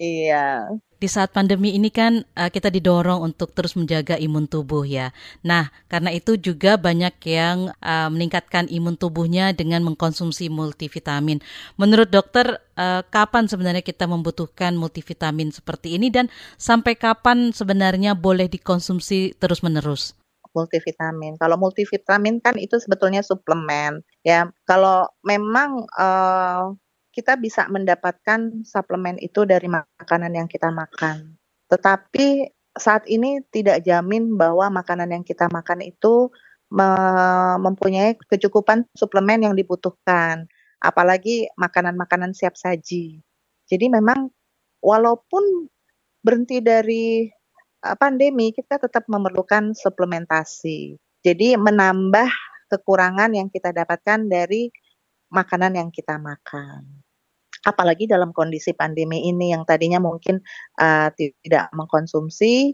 iya 0.00 0.66
di 0.98 1.06
saat 1.06 1.30
pandemi 1.30 1.78
ini 1.78 1.94
kan 1.94 2.26
uh, 2.34 2.50
kita 2.50 2.74
didorong 2.74 3.22
untuk 3.22 3.54
terus 3.54 3.78
menjaga 3.78 4.18
imun 4.18 4.50
tubuh 4.50 4.82
ya. 4.82 5.14
Nah, 5.46 5.70
karena 5.86 6.10
itu 6.10 6.34
juga 6.34 6.74
banyak 6.74 7.14
yang 7.22 7.70
uh, 7.78 8.10
meningkatkan 8.10 8.66
imun 8.66 8.98
tubuhnya 8.98 9.54
dengan 9.54 9.86
mengkonsumsi 9.86 10.50
multivitamin. 10.50 11.38
Menurut 11.78 12.10
dokter, 12.10 12.58
uh, 12.74 13.06
kapan 13.06 13.46
sebenarnya 13.46 13.86
kita 13.86 14.10
membutuhkan 14.10 14.74
multivitamin 14.74 15.54
seperti 15.54 15.94
ini 15.94 16.10
dan 16.10 16.26
sampai 16.58 16.98
kapan 16.98 17.54
sebenarnya 17.54 18.18
boleh 18.18 18.50
dikonsumsi 18.50 19.38
terus-menerus? 19.38 20.18
multivitamin. 20.56 21.38
Kalau 21.38 21.54
multivitamin 21.60 22.42
kan 22.42 22.58
itu 22.58 22.80
sebetulnya 22.82 23.22
suplemen 23.22 24.02
ya. 24.26 24.50
Kalau 24.66 25.06
memang 25.22 25.86
uh, 25.94 26.74
kita 27.18 27.34
bisa 27.34 27.66
mendapatkan 27.66 28.62
suplemen 28.62 29.18
itu 29.18 29.42
dari 29.42 29.66
makanan 29.66 30.38
yang 30.38 30.46
kita 30.46 30.70
makan. 30.70 31.34
Tetapi 31.66 32.46
saat 32.78 33.02
ini 33.10 33.42
tidak 33.50 33.82
jamin 33.82 34.38
bahwa 34.38 34.70
makanan 34.70 35.10
yang 35.10 35.24
kita 35.26 35.50
makan 35.50 35.82
itu 35.82 36.30
mempunyai 37.58 38.14
kecukupan 38.30 38.86
suplemen 38.94 39.50
yang 39.50 39.58
dibutuhkan, 39.58 40.46
apalagi 40.78 41.50
makanan-makanan 41.58 42.38
siap 42.38 42.54
saji. 42.54 43.18
Jadi 43.66 43.86
memang 43.90 44.30
walaupun 44.78 45.66
berhenti 46.22 46.62
dari 46.62 47.26
pandemi, 47.98 48.54
kita 48.54 48.78
tetap 48.78 49.10
memerlukan 49.10 49.74
suplementasi. 49.74 50.94
Jadi 51.26 51.58
menambah 51.58 52.30
kekurangan 52.70 53.34
yang 53.34 53.50
kita 53.50 53.74
dapatkan 53.74 54.30
dari 54.30 54.70
makanan 55.34 55.74
yang 55.82 55.90
kita 55.90 56.14
makan 56.14 57.07
apalagi 57.68 58.08
dalam 58.08 58.32
kondisi 58.32 58.72
pandemi 58.72 59.28
ini 59.28 59.52
yang 59.52 59.68
tadinya 59.68 60.00
mungkin 60.00 60.40
uh, 60.80 61.12
tidak 61.12 61.68
mengkonsumsi 61.76 62.72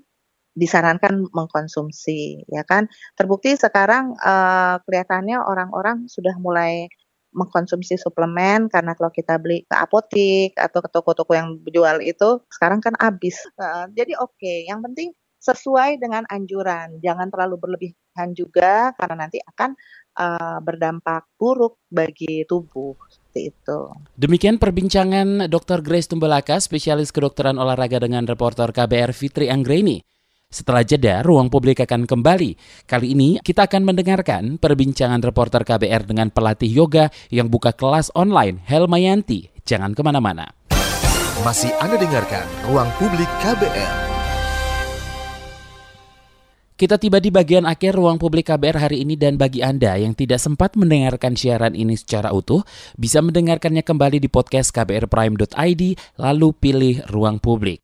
disarankan 0.55 1.26
mengkonsumsi 1.34 2.47
ya 2.47 2.62
kan 2.62 2.86
terbukti 3.18 3.59
sekarang 3.59 4.14
uh, 4.22 4.78
kelihatannya 4.86 5.42
orang-orang 5.42 6.07
sudah 6.07 6.38
mulai 6.38 6.86
mengkonsumsi 7.34 7.99
suplemen 7.99 8.70
karena 8.70 8.95
kalau 8.95 9.11
kita 9.11 9.34
beli 9.42 9.66
ke 9.66 9.74
apotik 9.74 10.55
atau 10.55 10.78
ke 10.78 10.88
toko-toko 10.95 11.34
yang 11.34 11.59
jual 11.66 11.99
itu 11.99 12.38
sekarang 12.47 12.78
kan 12.78 12.95
habis 13.03 13.34
uh, 13.59 13.90
jadi 13.90 14.14
oke 14.22 14.38
okay. 14.38 14.70
yang 14.70 14.78
penting 14.78 15.11
sesuai 15.42 15.99
dengan 15.99 16.22
anjuran 16.30 17.03
jangan 17.03 17.28
terlalu 17.28 17.59
berlebihan 17.59 18.32
juga 18.32 18.95
karena 18.97 19.26
nanti 19.26 19.42
akan 19.42 19.74
uh, 20.16 20.58
berdampak 20.62 21.26
buruk 21.36 21.82
bagi 21.90 22.46
tubuh 22.46 22.94
seperti 23.10 23.50
itu. 23.50 23.80
Demikian 24.14 24.56
perbincangan 24.62 25.50
Dr. 25.50 25.82
Grace 25.82 26.06
Tumbelaka, 26.06 26.62
spesialis 26.62 27.10
kedokteran 27.10 27.58
olahraga 27.58 27.98
dengan 27.98 28.24
reporter 28.24 28.70
KBR 28.70 29.10
Fitri 29.10 29.50
Anggreni. 29.50 29.98
Setelah 30.54 30.86
jeda, 30.86 31.18
ruang 31.26 31.50
publik 31.50 31.82
akan 31.82 32.06
kembali. 32.06 32.54
Kali 32.86 33.06
ini 33.10 33.42
kita 33.42 33.66
akan 33.66 33.82
mendengarkan 33.82 34.54
perbincangan 34.62 35.18
reporter 35.18 35.66
KBR 35.66 36.06
dengan 36.06 36.30
pelatih 36.30 36.70
yoga 36.70 37.10
yang 37.34 37.50
buka 37.50 37.74
kelas 37.74 38.14
online, 38.14 38.62
Helmayanti. 38.62 39.50
Jangan 39.66 39.98
ke 39.98 40.02
mana-mana. 40.06 40.54
Masih 41.42 41.74
Anda 41.82 41.98
dengarkan 41.98 42.46
Ruang 42.70 42.86
Publik 43.02 43.26
KBR. 43.42 44.13
Kita 46.74 46.98
tiba 46.98 47.22
di 47.22 47.30
bagian 47.30 47.70
akhir 47.70 47.94
ruang 47.94 48.18
publik 48.18 48.50
KBR 48.50 48.82
hari 48.82 49.06
ini 49.06 49.14
dan 49.14 49.38
bagi 49.38 49.62
Anda 49.62 49.94
yang 49.94 50.10
tidak 50.10 50.42
sempat 50.42 50.74
mendengarkan 50.74 51.38
siaran 51.38 51.70
ini 51.70 51.94
secara 51.94 52.34
utuh, 52.34 52.66
bisa 52.98 53.22
mendengarkannya 53.22 53.86
kembali 53.86 54.18
di 54.18 54.26
podcast 54.26 54.74
kbrprime.id 54.74 55.82
lalu 56.18 56.48
pilih 56.58 57.06
ruang 57.14 57.38
publik. 57.38 57.78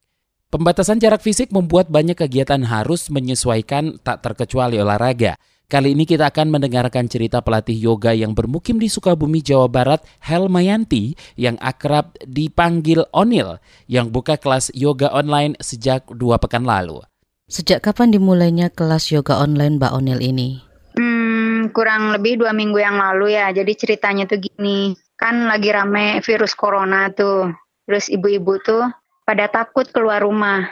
Pembatasan 0.50 0.98
jarak 0.98 1.22
fisik 1.22 1.54
membuat 1.54 1.86
banyak 1.86 2.18
kegiatan 2.18 2.66
harus 2.66 3.14
menyesuaikan 3.14 4.02
tak 4.02 4.26
terkecuali 4.26 4.82
olahraga. 4.82 5.38
Kali 5.70 5.94
ini 5.94 6.02
kita 6.02 6.26
akan 6.26 6.50
mendengarkan 6.50 7.06
cerita 7.06 7.46
pelatih 7.46 7.78
yoga 7.78 8.10
yang 8.10 8.34
bermukim 8.34 8.82
di 8.82 8.90
Sukabumi, 8.90 9.38
Jawa 9.38 9.70
Barat, 9.70 10.02
Helmayanti, 10.18 11.14
yang 11.38 11.54
akrab 11.62 12.18
dipanggil 12.26 13.06
Onil, 13.14 13.62
yang 13.86 14.10
buka 14.10 14.34
kelas 14.34 14.74
yoga 14.74 15.14
online 15.14 15.54
sejak 15.62 16.10
dua 16.10 16.42
pekan 16.42 16.66
lalu. 16.66 17.06
Sejak 17.50 17.82
kapan 17.82 18.14
dimulainya 18.14 18.70
kelas 18.70 19.10
yoga 19.10 19.42
online 19.42 19.82
Mbak 19.82 19.90
Onil 19.90 20.22
ini? 20.22 20.62
Hmm, 20.94 21.74
kurang 21.74 22.14
lebih 22.14 22.38
dua 22.38 22.54
minggu 22.54 22.78
yang 22.78 22.94
lalu 22.94 23.34
ya. 23.34 23.50
Jadi 23.50 23.74
ceritanya 23.74 24.30
tuh 24.30 24.38
gini, 24.38 24.94
kan 25.18 25.50
lagi 25.50 25.74
rame 25.74 26.22
virus 26.22 26.54
corona 26.54 27.10
tuh. 27.10 27.50
Terus 27.90 28.06
ibu-ibu 28.06 28.54
tuh 28.62 28.86
pada 29.26 29.50
takut 29.50 29.82
keluar 29.90 30.22
rumah, 30.22 30.62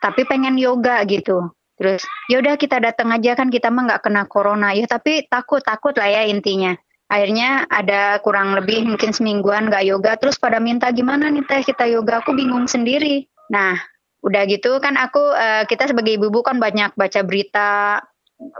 tapi 0.00 0.24
pengen 0.24 0.56
yoga 0.56 1.04
gitu. 1.04 1.52
Terus 1.76 2.00
yaudah 2.32 2.56
kita 2.56 2.80
datang 2.80 3.12
aja 3.12 3.36
kan 3.36 3.52
kita 3.52 3.68
mah 3.68 3.92
nggak 3.92 4.02
kena 4.08 4.24
corona 4.24 4.72
ya 4.72 4.88
tapi 4.88 5.28
takut 5.28 5.60
takut 5.60 5.92
lah 6.00 6.08
ya 6.08 6.24
intinya. 6.32 6.72
Akhirnya 7.12 7.68
ada 7.68 8.16
kurang 8.24 8.56
lebih 8.56 8.88
mungkin 8.88 9.12
semingguan 9.12 9.68
nggak 9.68 9.84
yoga 9.84 10.16
terus 10.16 10.40
pada 10.40 10.56
minta 10.56 10.88
gimana 10.96 11.28
nih 11.28 11.44
teh 11.44 11.60
kita 11.60 11.84
yoga 11.92 12.24
aku 12.24 12.32
bingung 12.32 12.64
sendiri. 12.64 13.28
Nah 13.52 13.76
udah 14.22 14.42
gitu 14.46 14.78
kan 14.78 14.94
aku 14.94 15.18
uh, 15.18 15.66
kita 15.66 15.90
sebagai 15.90 16.14
ibu-ibu 16.14 16.46
kan 16.46 16.62
banyak 16.62 16.94
baca 16.94 17.20
berita 17.26 18.06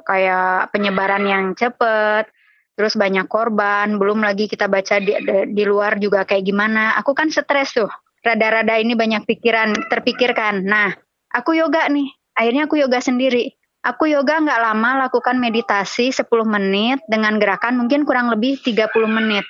kayak 0.02 0.74
penyebaran 0.74 1.22
yang 1.22 1.44
cepet 1.54 2.26
terus 2.74 2.98
banyak 2.98 3.30
korban 3.30 3.94
belum 3.94 4.26
lagi 4.26 4.50
kita 4.50 4.66
baca 4.66 4.98
di, 4.98 5.14
di 5.54 5.64
luar 5.66 6.02
juga 6.02 6.26
kayak 6.26 6.42
gimana. 6.42 6.98
Aku 6.98 7.14
kan 7.14 7.30
stres 7.30 7.78
tuh 7.78 7.90
rada-rada 8.26 8.74
ini 8.80 8.98
banyak 8.98 9.22
pikiran 9.22 9.76
terpikirkan. 9.86 10.66
Nah 10.66 10.90
aku 11.30 11.54
yoga 11.54 11.86
nih 11.86 12.10
akhirnya 12.34 12.66
aku 12.66 12.82
yoga 12.82 12.98
sendiri. 12.98 13.54
Aku 13.82 14.06
yoga 14.06 14.38
nggak 14.38 14.62
lama 14.62 15.06
lakukan 15.06 15.42
meditasi 15.42 16.14
10 16.14 16.26
menit 16.46 17.02
dengan 17.10 17.38
gerakan 17.42 17.82
mungkin 17.82 18.06
kurang 18.06 18.30
lebih 18.30 18.58
30 18.62 18.88
menit. 19.10 19.46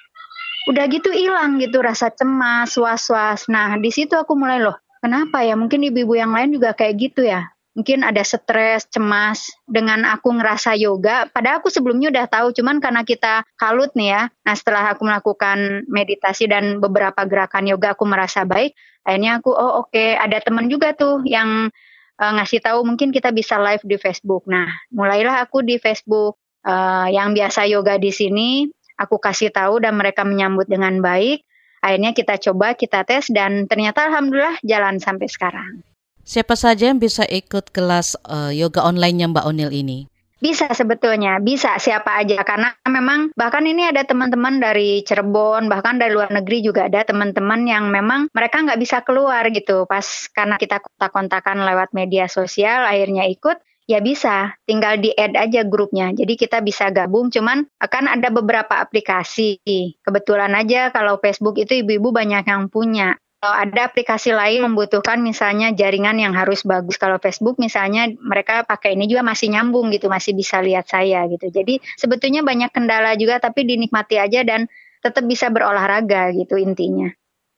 Udah 0.68 0.88
gitu 0.88 1.12
hilang 1.12 1.60
gitu 1.60 1.80
rasa 1.84 2.08
cemas 2.12 2.74
was-was. 2.76 3.48
Nah 3.48 3.76
di 3.76 3.88
situ 3.92 4.18
aku 4.18 4.32
mulai 4.34 4.60
loh 4.60 4.81
Kenapa 5.02 5.42
ya? 5.42 5.58
Mungkin 5.58 5.82
ibu-ibu 5.82 6.14
yang 6.14 6.30
lain 6.30 6.54
juga 6.54 6.70
kayak 6.78 6.94
gitu 6.94 7.26
ya. 7.26 7.50
Mungkin 7.74 8.06
ada 8.06 8.22
stres, 8.22 8.86
cemas 8.86 9.50
dengan 9.66 10.06
aku 10.06 10.30
ngerasa 10.30 10.78
yoga. 10.78 11.26
Padahal 11.26 11.58
aku 11.58 11.72
sebelumnya 11.72 12.14
udah 12.14 12.26
tahu, 12.30 12.54
cuman 12.54 12.78
karena 12.78 13.02
kita 13.02 13.42
kalut 13.58 13.90
nih 13.98 14.14
ya. 14.14 14.22
Nah 14.46 14.54
setelah 14.54 14.94
aku 14.94 15.02
melakukan 15.08 15.88
meditasi 15.90 16.46
dan 16.46 16.78
beberapa 16.78 17.26
gerakan 17.26 17.66
yoga 17.66 17.98
aku 17.98 18.04
merasa 18.06 18.46
baik. 18.46 18.78
Akhirnya 19.02 19.42
aku, 19.42 19.50
oh 19.50 19.82
oke, 19.82 19.90
okay. 19.90 20.14
ada 20.14 20.38
teman 20.38 20.70
juga 20.70 20.94
tuh 20.94 21.26
yang 21.26 21.72
uh, 22.22 22.32
ngasih 22.38 22.62
tahu 22.62 22.86
mungkin 22.86 23.10
kita 23.10 23.34
bisa 23.34 23.58
live 23.58 23.82
di 23.82 23.98
Facebook. 23.98 24.46
Nah 24.46 24.70
mulailah 24.94 25.42
aku 25.42 25.66
di 25.66 25.82
Facebook 25.82 26.38
uh, 26.62 27.08
yang 27.10 27.34
biasa 27.34 27.66
yoga 27.66 27.98
di 27.98 28.14
sini. 28.14 28.70
Aku 29.00 29.18
kasih 29.18 29.50
tahu 29.50 29.82
dan 29.82 29.98
mereka 29.98 30.22
menyambut 30.22 30.68
dengan 30.70 31.00
baik 31.02 31.42
Akhirnya 31.82 32.14
kita 32.14 32.38
coba, 32.38 32.78
kita 32.78 33.02
tes 33.02 33.26
dan 33.34 33.66
ternyata 33.66 34.06
alhamdulillah 34.06 34.62
jalan 34.62 35.02
sampai 35.02 35.26
sekarang. 35.26 35.82
Siapa 36.22 36.54
saja 36.54 36.86
yang 36.86 37.02
bisa 37.02 37.26
ikut 37.26 37.74
kelas 37.74 38.14
uh, 38.30 38.54
yoga 38.54 38.86
online-nya 38.86 39.34
Mbak 39.34 39.42
Onil 39.42 39.74
ini? 39.74 40.06
Bisa 40.42 40.70
sebetulnya, 40.74 41.38
bisa 41.38 41.78
siapa 41.78 42.18
aja 42.18 42.42
karena 42.42 42.74
memang 42.82 43.30
bahkan 43.38 43.62
ini 43.62 43.86
ada 43.86 44.02
teman-teman 44.02 44.58
dari 44.58 45.06
Cirebon, 45.06 45.70
bahkan 45.70 46.02
dari 46.02 46.14
luar 46.14 46.34
negeri 46.34 46.66
juga 46.66 46.90
ada 46.90 47.06
teman-teman 47.06 47.62
yang 47.62 47.86
memang 47.90 48.26
mereka 48.34 48.58
nggak 48.58 48.78
bisa 48.82 49.06
keluar 49.06 49.46
gitu. 49.54 49.86
Pas 49.86 50.02
karena 50.34 50.58
kita 50.58 50.82
kontak-kontakan 50.82 51.62
lewat 51.62 51.94
media 51.94 52.26
sosial, 52.26 52.82
akhirnya 52.86 53.26
ikut, 53.30 53.58
ya 53.86 53.98
bisa, 53.98 54.54
tinggal 54.64 54.98
di 54.98 55.10
add 55.14 55.34
aja 55.34 55.66
grupnya. 55.66 56.14
Jadi 56.14 56.38
kita 56.38 56.62
bisa 56.62 56.88
gabung, 56.94 57.28
cuman 57.28 57.66
akan 57.82 58.04
ada 58.08 58.28
beberapa 58.30 58.78
aplikasi. 58.78 59.60
Kebetulan 60.02 60.52
aja 60.54 60.90
kalau 60.94 61.18
Facebook 61.18 61.58
itu 61.58 61.82
ibu-ibu 61.82 62.14
banyak 62.14 62.46
yang 62.46 62.70
punya. 62.70 63.18
Kalau 63.42 63.58
ada 63.58 63.90
aplikasi 63.90 64.30
lain 64.30 64.70
membutuhkan 64.70 65.18
misalnya 65.18 65.74
jaringan 65.74 66.14
yang 66.14 66.30
harus 66.30 66.62
bagus. 66.62 66.94
Kalau 66.94 67.18
Facebook 67.18 67.58
misalnya 67.58 68.06
mereka 68.22 68.62
pakai 68.62 68.94
ini 68.94 69.10
juga 69.10 69.26
masih 69.26 69.50
nyambung 69.50 69.90
gitu, 69.90 70.06
masih 70.06 70.30
bisa 70.38 70.62
lihat 70.62 70.86
saya 70.86 71.26
gitu. 71.26 71.50
Jadi 71.50 71.82
sebetulnya 71.98 72.46
banyak 72.46 72.70
kendala 72.70 73.18
juga 73.18 73.42
tapi 73.42 73.66
dinikmati 73.66 74.22
aja 74.22 74.46
dan 74.46 74.70
tetap 75.02 75.26
bisa 75.26 75.50
berolahraga 75.50 76.30
gitu 76.38 76.54
intinya. 76.54 77.10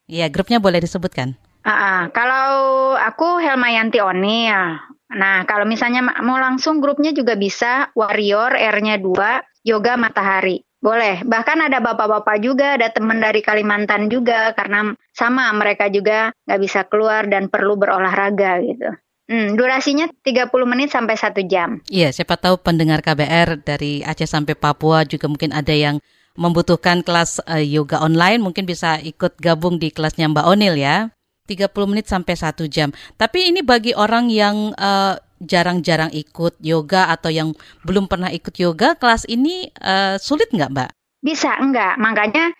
Iya, 0.09 0.33
grupnya 0.33 0.57
boleh 0.57 0.81
disebutkan. 0.81 1.37
Uh, 1.65 1.69
uh, 1.69 2.01
kalau 2.17 2.49
aku 2.97 3.45
Helmayanti 3.45 4.01
Oni 4.01 4.49
ya. 4.49 4.81
Nah, 5.13 5.45
kalau 5.45 5.69
misalnya 5.69 6.01
mau 6.25 6.41
langsung 6.41 6.81
grupnya 6.81 7.13
juga 7.13 7.37
bisa 7.37 7.93
Warrior 7.93 8.57
R-nya 8.57 8.97
2 8.97 9.69
Yoga 9.69 10.01
Matahari. 10.01 10.65
Boleh, 10.85 11.25
bahkan 11.25 11.57
ada 11.65 11.81
bapak-bapak 11.81 12.45
juga, 12.45 12.77
ada 12.77 12.93
teman 12.93 13.17
dari 13.17 13.41
Kalimantan 13.41 14.13
juga, 14.13 14.53
karena 14.53 14.93
sama 15.17 15.49
mereka 15.57 15.89
juga 15.89 16.29
nggak 16.45 16.61
bisa 16.61 16.85
keluar 16.85 17.25
dan 17.25 17.49
perlu 17.49 17.81
berolahraga 17.81 18.61
gitu. 18.61 18.93
Hmm, 19.25 19.57
durasinya 19.57 20.13
30 20.21 20.53
menit 20.69 20.93
sampai 20.93 21.17
satu 21.17 21.41
jam. 21.49 21.81
Iya, 21.89 22.13
siapa 22.13 22.37
tahu 22.37 22.61
pendengar 22.61 23.01
KBR 23.01 23.65
dari 23.65 24.05
Aceh 24.05 24.29
sampai 24.29 24.53
Papua 24.53 25.09
juga 25.09 25.33
mungkin 25.33 25.57
ada 25.57 25.73
yang 25.73 25.97
membutuhkan 26.37 27.01
kelas 27.01 27.41
uh, 27.49 27.63
yoga 27.63 28.05
online, 28.05 28.45
mungkin 28.45 28.69
bisa 28.69 29.01
ikut 29.01 29.41
gabung 29.41 29.81
di 29.81 29.89
kelasnya 29.89 30.29
Mbak 30.29 30.45
Onil 30.45 30.77
ya. 30.77 31.14
30 31.45 31.91
menit 31.91 32.09
sampai 32.09 32.35
satu 32.35 32.65
jam. 32.65 32.89
Tapi 33.21 33.53
ini 33.53 33.61
bagi 33.61 33.93
orang 33.93 34.33
yang 34.33 34.73
uh, 34.81 35.21
jarang-jarang 35.45 36.09
ikut 36.17 36.57
yoga 36.65 37.13
atau 37.13 37.29
yang 37.29 37.53
belum 37.85 38.09
pernah 38.09 38.33
ikut 38.33 38.57
yoga, 38.57 38.97
kelas 38.97 39.29
ini 39.29 39.69
uh, 39.85 40.17
sulit 40.17 40.49
nggak 40.49 40.73
Mbak? 40.73 40.91
Bisa, 41.21 41.61
enggak. 41.61 42.01
Makanya 42.01 42.53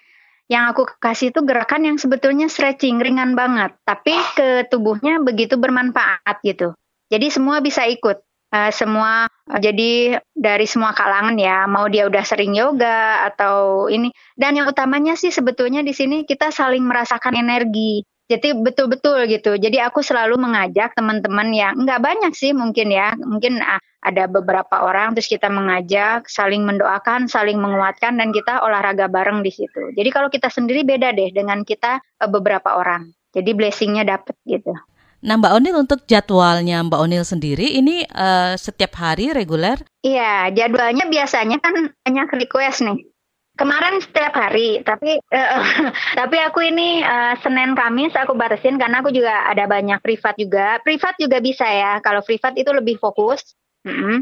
yang 0.53 0.69
aku 0.69 0.85
kasih 1.01 1.33
itu 1.33 1.41
gerakan 1.41 1.89
yang 1.89 1.97
sebetulnya 1.97 2.53
stretching, 2.53 3.01
ringan 3.01 3.33
banget. 3.33 3.73
Tapi 3.89 4.13
ke 4.37 4.69
tubuhnya 4.69 5.17
begitu 5.25 5.57
bermanfaat 5.57 6.45
gitu. 6.45 6.77
Jadi 7.09 7.33
semua 7.33 7.65
bisa 7.65 7.89
ikut. 7.89 8.21
Uh, 8.55 8.71
semua 8.71 9.27
jadi 9.51 10.23
dari 10.31 10.63
semua 10.71 10.95
kalangan 10.95 11.35
ya 11.35 11.67
mau 11.67 11.91
dia 11.91 12.07
udah 12.07 12.23
sering 12.23 12.55
yoga 12.55 13.27
atau 13.27 13.91
ini 13.91 14.15
dan 14.39 14.55
yang 14.55 14.71
utamanya 14.71 15.19
sih 15.19 15.35
sebetulnya 15.35 15.83
di 15.83 15.91
sini 15.91 16.23
kita 16.23 16.55
saling 16.55 16.87
merasakan 16.87 17.35
energi 17.35 18.07
jadi 18.35 18.59
betul-betul 18.59 19.31
gitu. 19.31 19.55
Jadi 19.55 19.79
aku 19.79 20.03
selalu 20.03 20.35
mengajak 20.35 20.99
teman-teman 20.99 21.55
yang 21.55 21.79
nggak 21.79 22.03
banyak 22.03 22.33
sih 22.35 22.51
mungkin 22.51 22.91
ya, 22.91 23.15
mungkin 23.23 23.63
ah, 23.63 23.79
ada 24.03 24.27
beberapa 24.27 24.83
orang 24.83 25.15
terus 25.15 25.31
kita 25.31 25.47
mengajak, 25.47 26.27
saling 26.27 26.67
mendoakan, 26.67 27.31
saling 27.31 27.57
menguatkan 27.57 28.19
dan 28.19 28.35
kita 28.35 28.61
olahraga 28.67 29.07
bareng 29.07 29.47
di 29.47 29.55
situ. 29.55 29.95
Jadi 29.95 30.09
kalau 30.11 30.29
kita 30.29 30.51
sendiri 30.51 30.83
beda 30.83 31.15
deh 31.15 31.31
dengan 31.31 31.63
kita 31.63 32.03
eh, 32.03 32.31
beberapa 32.31 32.75
orang. 32.75 33.15
Jadi 33.31 33.51
blessingnya 33.55 34.03
dapet 34.03 34.35
gitu. 34.47 34.75
Nah 35.25 35.41
Mbak 35.41 35.53
Onil 35.57 35.75
untuk 35.81 36.05
jadwalnya 36.05 36.85
Mbak 36.85 37.01
Onil 37.01 37.25
sendiri 37.25 37.81
ini 37.81 38.05
uh, 38.13 38.61
setiap 38.61 38.93
hari 39.01 39.33
reguler? 39.33 39.81
Iya 40.05 40.53
jadwalnya 40.53 41.09
biasanya 41.09 41.65
kan 41.65 41.97
banyak 42.05 42.29
request 42.45 42.85
nih. 42.85 43.09
Kemarin 43.55 44.03
setiap 44.03 44.35
hari, 44.35 44.83
tapi 44.83 45.15
uh, 45.15 45.63
tapi 46.19 46.37
aku 46.43 46.59
ini 46.67 47.07
uh, 47.07 47.39
Senin 47.39 47.79
Kamis 47.79 48.11
aku 48.19 48.35
batasin 48.35 48.83
karena 48.83 48.99
aku 48.99 49.15
juga 49.15 49.47
ada 49.47 49.71
banyak 49.71 50.03
privat 50.03 50.35
juga. 50.35 50.83
Privat 50.83 51.15
juga 51.23 51.39
bisa 51.39 51.63
ya. 51.63 52.03
Kalau 52.03 52.19
privat 52.27 52.59
itu 52.59 52.75
lebih 52.75 52.99
fokus, 52.99 53.55
mm 53.87 53.95
-hmm. 53.95 54.17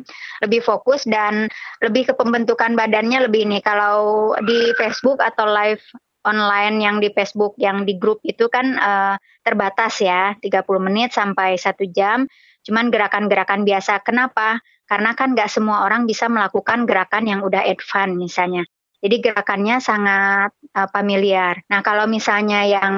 lebih 0.45 0.61
fokus 0.61 1.09
dan 1.09 1.49
lebih 1.81 2.13
ke 2.13 2.15
pembentukan 2.17 2.77
badannya 2.77 3.25
lebih 3.25 3.49
nih. 3.49 3.65
Kalau 3.65 4.37
di 4.45 4.77
Facebook 4.77 5.25
atau 5.25 5.49
live 5.49 5.81
online 6.29 6.85
yang 6.85 7.01
di 7.01 7.09
Facebook 7.17 7.57
yang 7.57 7.89
di 7.89 7.97
grup 7.97 8.21
itu 8.29 8.53
kan 8.53 8.77
uh, 8.77 9.17
terbatas 9.41 9.97
ya 10.05 10.37
30 10.45 10.61
menit 10.93 11.17
sampai 11.17 11.57
satu 11.57 11.89
jam. 11.89 12.29
Cuman 12.69 12.93
gerakan-gerakan 12.93 13.65
biasa. 13.65 14.05
Kenapa? 14.05 14.61
Karena 14.85 15.17
kan 15.17 15.33
nggak 15.33 15.49
semua 15.49 15.89
orang 15.89 16.05
bisa 16.05 16.29
melakukan 16.29 16.85
gerakan 16.85 17.25
yang 17.25 17.41
udah 17.41 17.65
advance 17.65 18.13
misalnya. 18.13 18.69
Jadi 19.03 19.19
gerakannya 19.19 19.83
sangat 19.83 20.55
uh, 20.79 20.89
familiar. 20.95 21.59
Nah, 21.67 21.83
kalau 21.83 22.07
misalnya 22.07 22.63
yang 22.63 22.97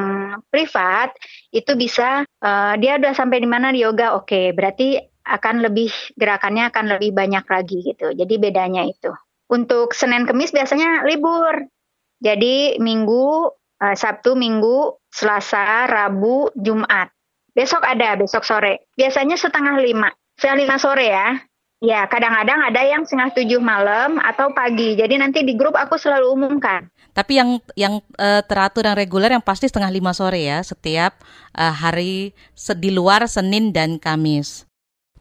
privat 0.52 1.16
itu 1.48 1.72
bisa 1.80 2.28
uh, 2.44 2.76
dia 2.76 3.00
udah 3.00 3.16
sampai 3.16 3.40
di 3.40 3.48
mana 3.48 3.72
di 3.72 3.80
yoga, 3.80 4.12
oke, 4.12 4.28
okay, 4.28 4.46
berarti 4.52 5.00
akan 5.24 5.64
lebih 5.64 5.88
gerakannya 6.20 6.68
akan 6.68 6.84
lebih 6.96 7.16
banyak 7.16 7.44
lagi 7.48 7.80
gitu. 7.80 8.12
Jadi 8.12 8.34
bedanya 8.36 8.84
itu. 8.84 9.08
Untuk 9.48 9.96
Senin 9.96 10.28
Kemis 10.28 10.52
biasanya 10.52 11.08
libur. 11.08 11.64
Jadi 12.20 12.76
Minggu, 12.76 13.48
uh, 13.80 13.96
Sabtu, 13.96 14.36
Minggu, 14.36 15.00
Selasa, 15.08 15.88
Rabu, 15.88 16.52
Jumat. 16.52 17.08
Besok 17.56 17.80
ada, 17.80 18.12
besok 18.20 18.44
sore. 18.44 18.92
Biasanya 18.92 19.40
setengah 19.40 19.80
lima. 19.80 20.12
Setengah 20.36 20.58
lima 20.60 20.76
sore 20.76 21.06
ya. 21.08 21.32
Ya, 21.84 22.08
kadang-kadang 22.08 22.64
ada 22.64 22.80
yang 22.80 23.04
setengah 23.04 23.36
tujuh 23.36 23.60
malam 23.60 24.16
atau 24.16 24.48
pagi. 24.56 24.96
Jadi 24.96 25.20
nanti 25.20 25.44
di 25.44 25.52
grup 25.52 25.76
aku 25.76 26.00
selalu 26.00 26.32
umumkan. 26.32 26.88
Tapi 27.12 27.36
yang 27.36 27.60
yang 27.76 28.00
uh, 28.16 28.40
teratur 28.40 28.88
dan 28.88 28.96
reguler 28.96 29.28
yang 29.28 29.44
pasti 29.44 29.68
setengah 29.68 29.92
lima 29.92 30.16
sore 30.16 30.48
ya, 30.48 30.64
setiap 30.64 31.20
uh, 31.52 31.74
hari 31.76 32.32
di 32.80 32.88
luar 32.88 33.28
Senin 33.28 33.76
dan 33.76 34.00
Kamis. 34.00 34.63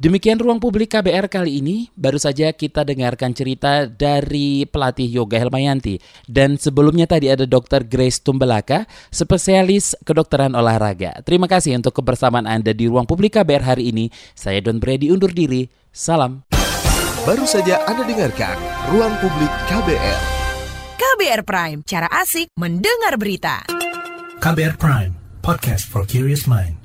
Demikian 0.04 0.36
ruang 0.36 0.60
publik 0.60 0.92
KBR 0.92 1.32
kali 1.32 1.64
ini. 1.64 1.88
Baru 1.96 2.20
saja 2.20 2.52
kita 2.52 2.84
dengarkan 2.84 3.32
cerita 3.32 3.88
dari 3.88 4.68
pelatih 4.68 5.08
yoga 5.08 5.40
Helmayanti. 5.40 5.96
Dan 6.28 6.60
sebelumnya 6.60 7.08
tadi 7.08 7.32
ada 7.32 7.48
Dr. 7.48 7.88
Grace 7.88 8.20
Tumbelaka, 8.20 8.84
spesialis 9.08 9.96
kedokteran 10.04 10.60
olahraga. 10.60 11.24
Terima 11.24 11.48
kasih 11.48 11.80
untuk 11.80 12.04
kebersamaan 12.04 12.44
Anda 12.44 12.76
di 12.76 12.92
ruang 12.92 13.08
publik 13.08 13.40
KBR 13.40 13.64
hari 13.64 13.96
ini. 13.96 14.12
Saya 14.36 14.60
Don 14.60 14.84
Brady 14.84 15.08
undur 15.08 15.32
diri. 15.32 15.72
Salam. 15.96 16.44
Baru 17.24 17.48
saja 17.48 17.80
Anda 17.88 18.04
dengarkan 18.04 18.60
Ruang 18.92 19.16
Publik 19.24 19.54
KBR. 19.72 20.20
KBR 21.00 21.42
Prime, 21.48 21.80
cara 21.88 22.12
asik 22.12 22.52
mendengar 22.60 23.16
berita. 23.16 23.64
KBR 24.44 24.76
Prime, 24.76 25.16
podcast 25.40 25.88
for 25.88 26.04
curious 26.04 26.44
mind. 26.44 26.83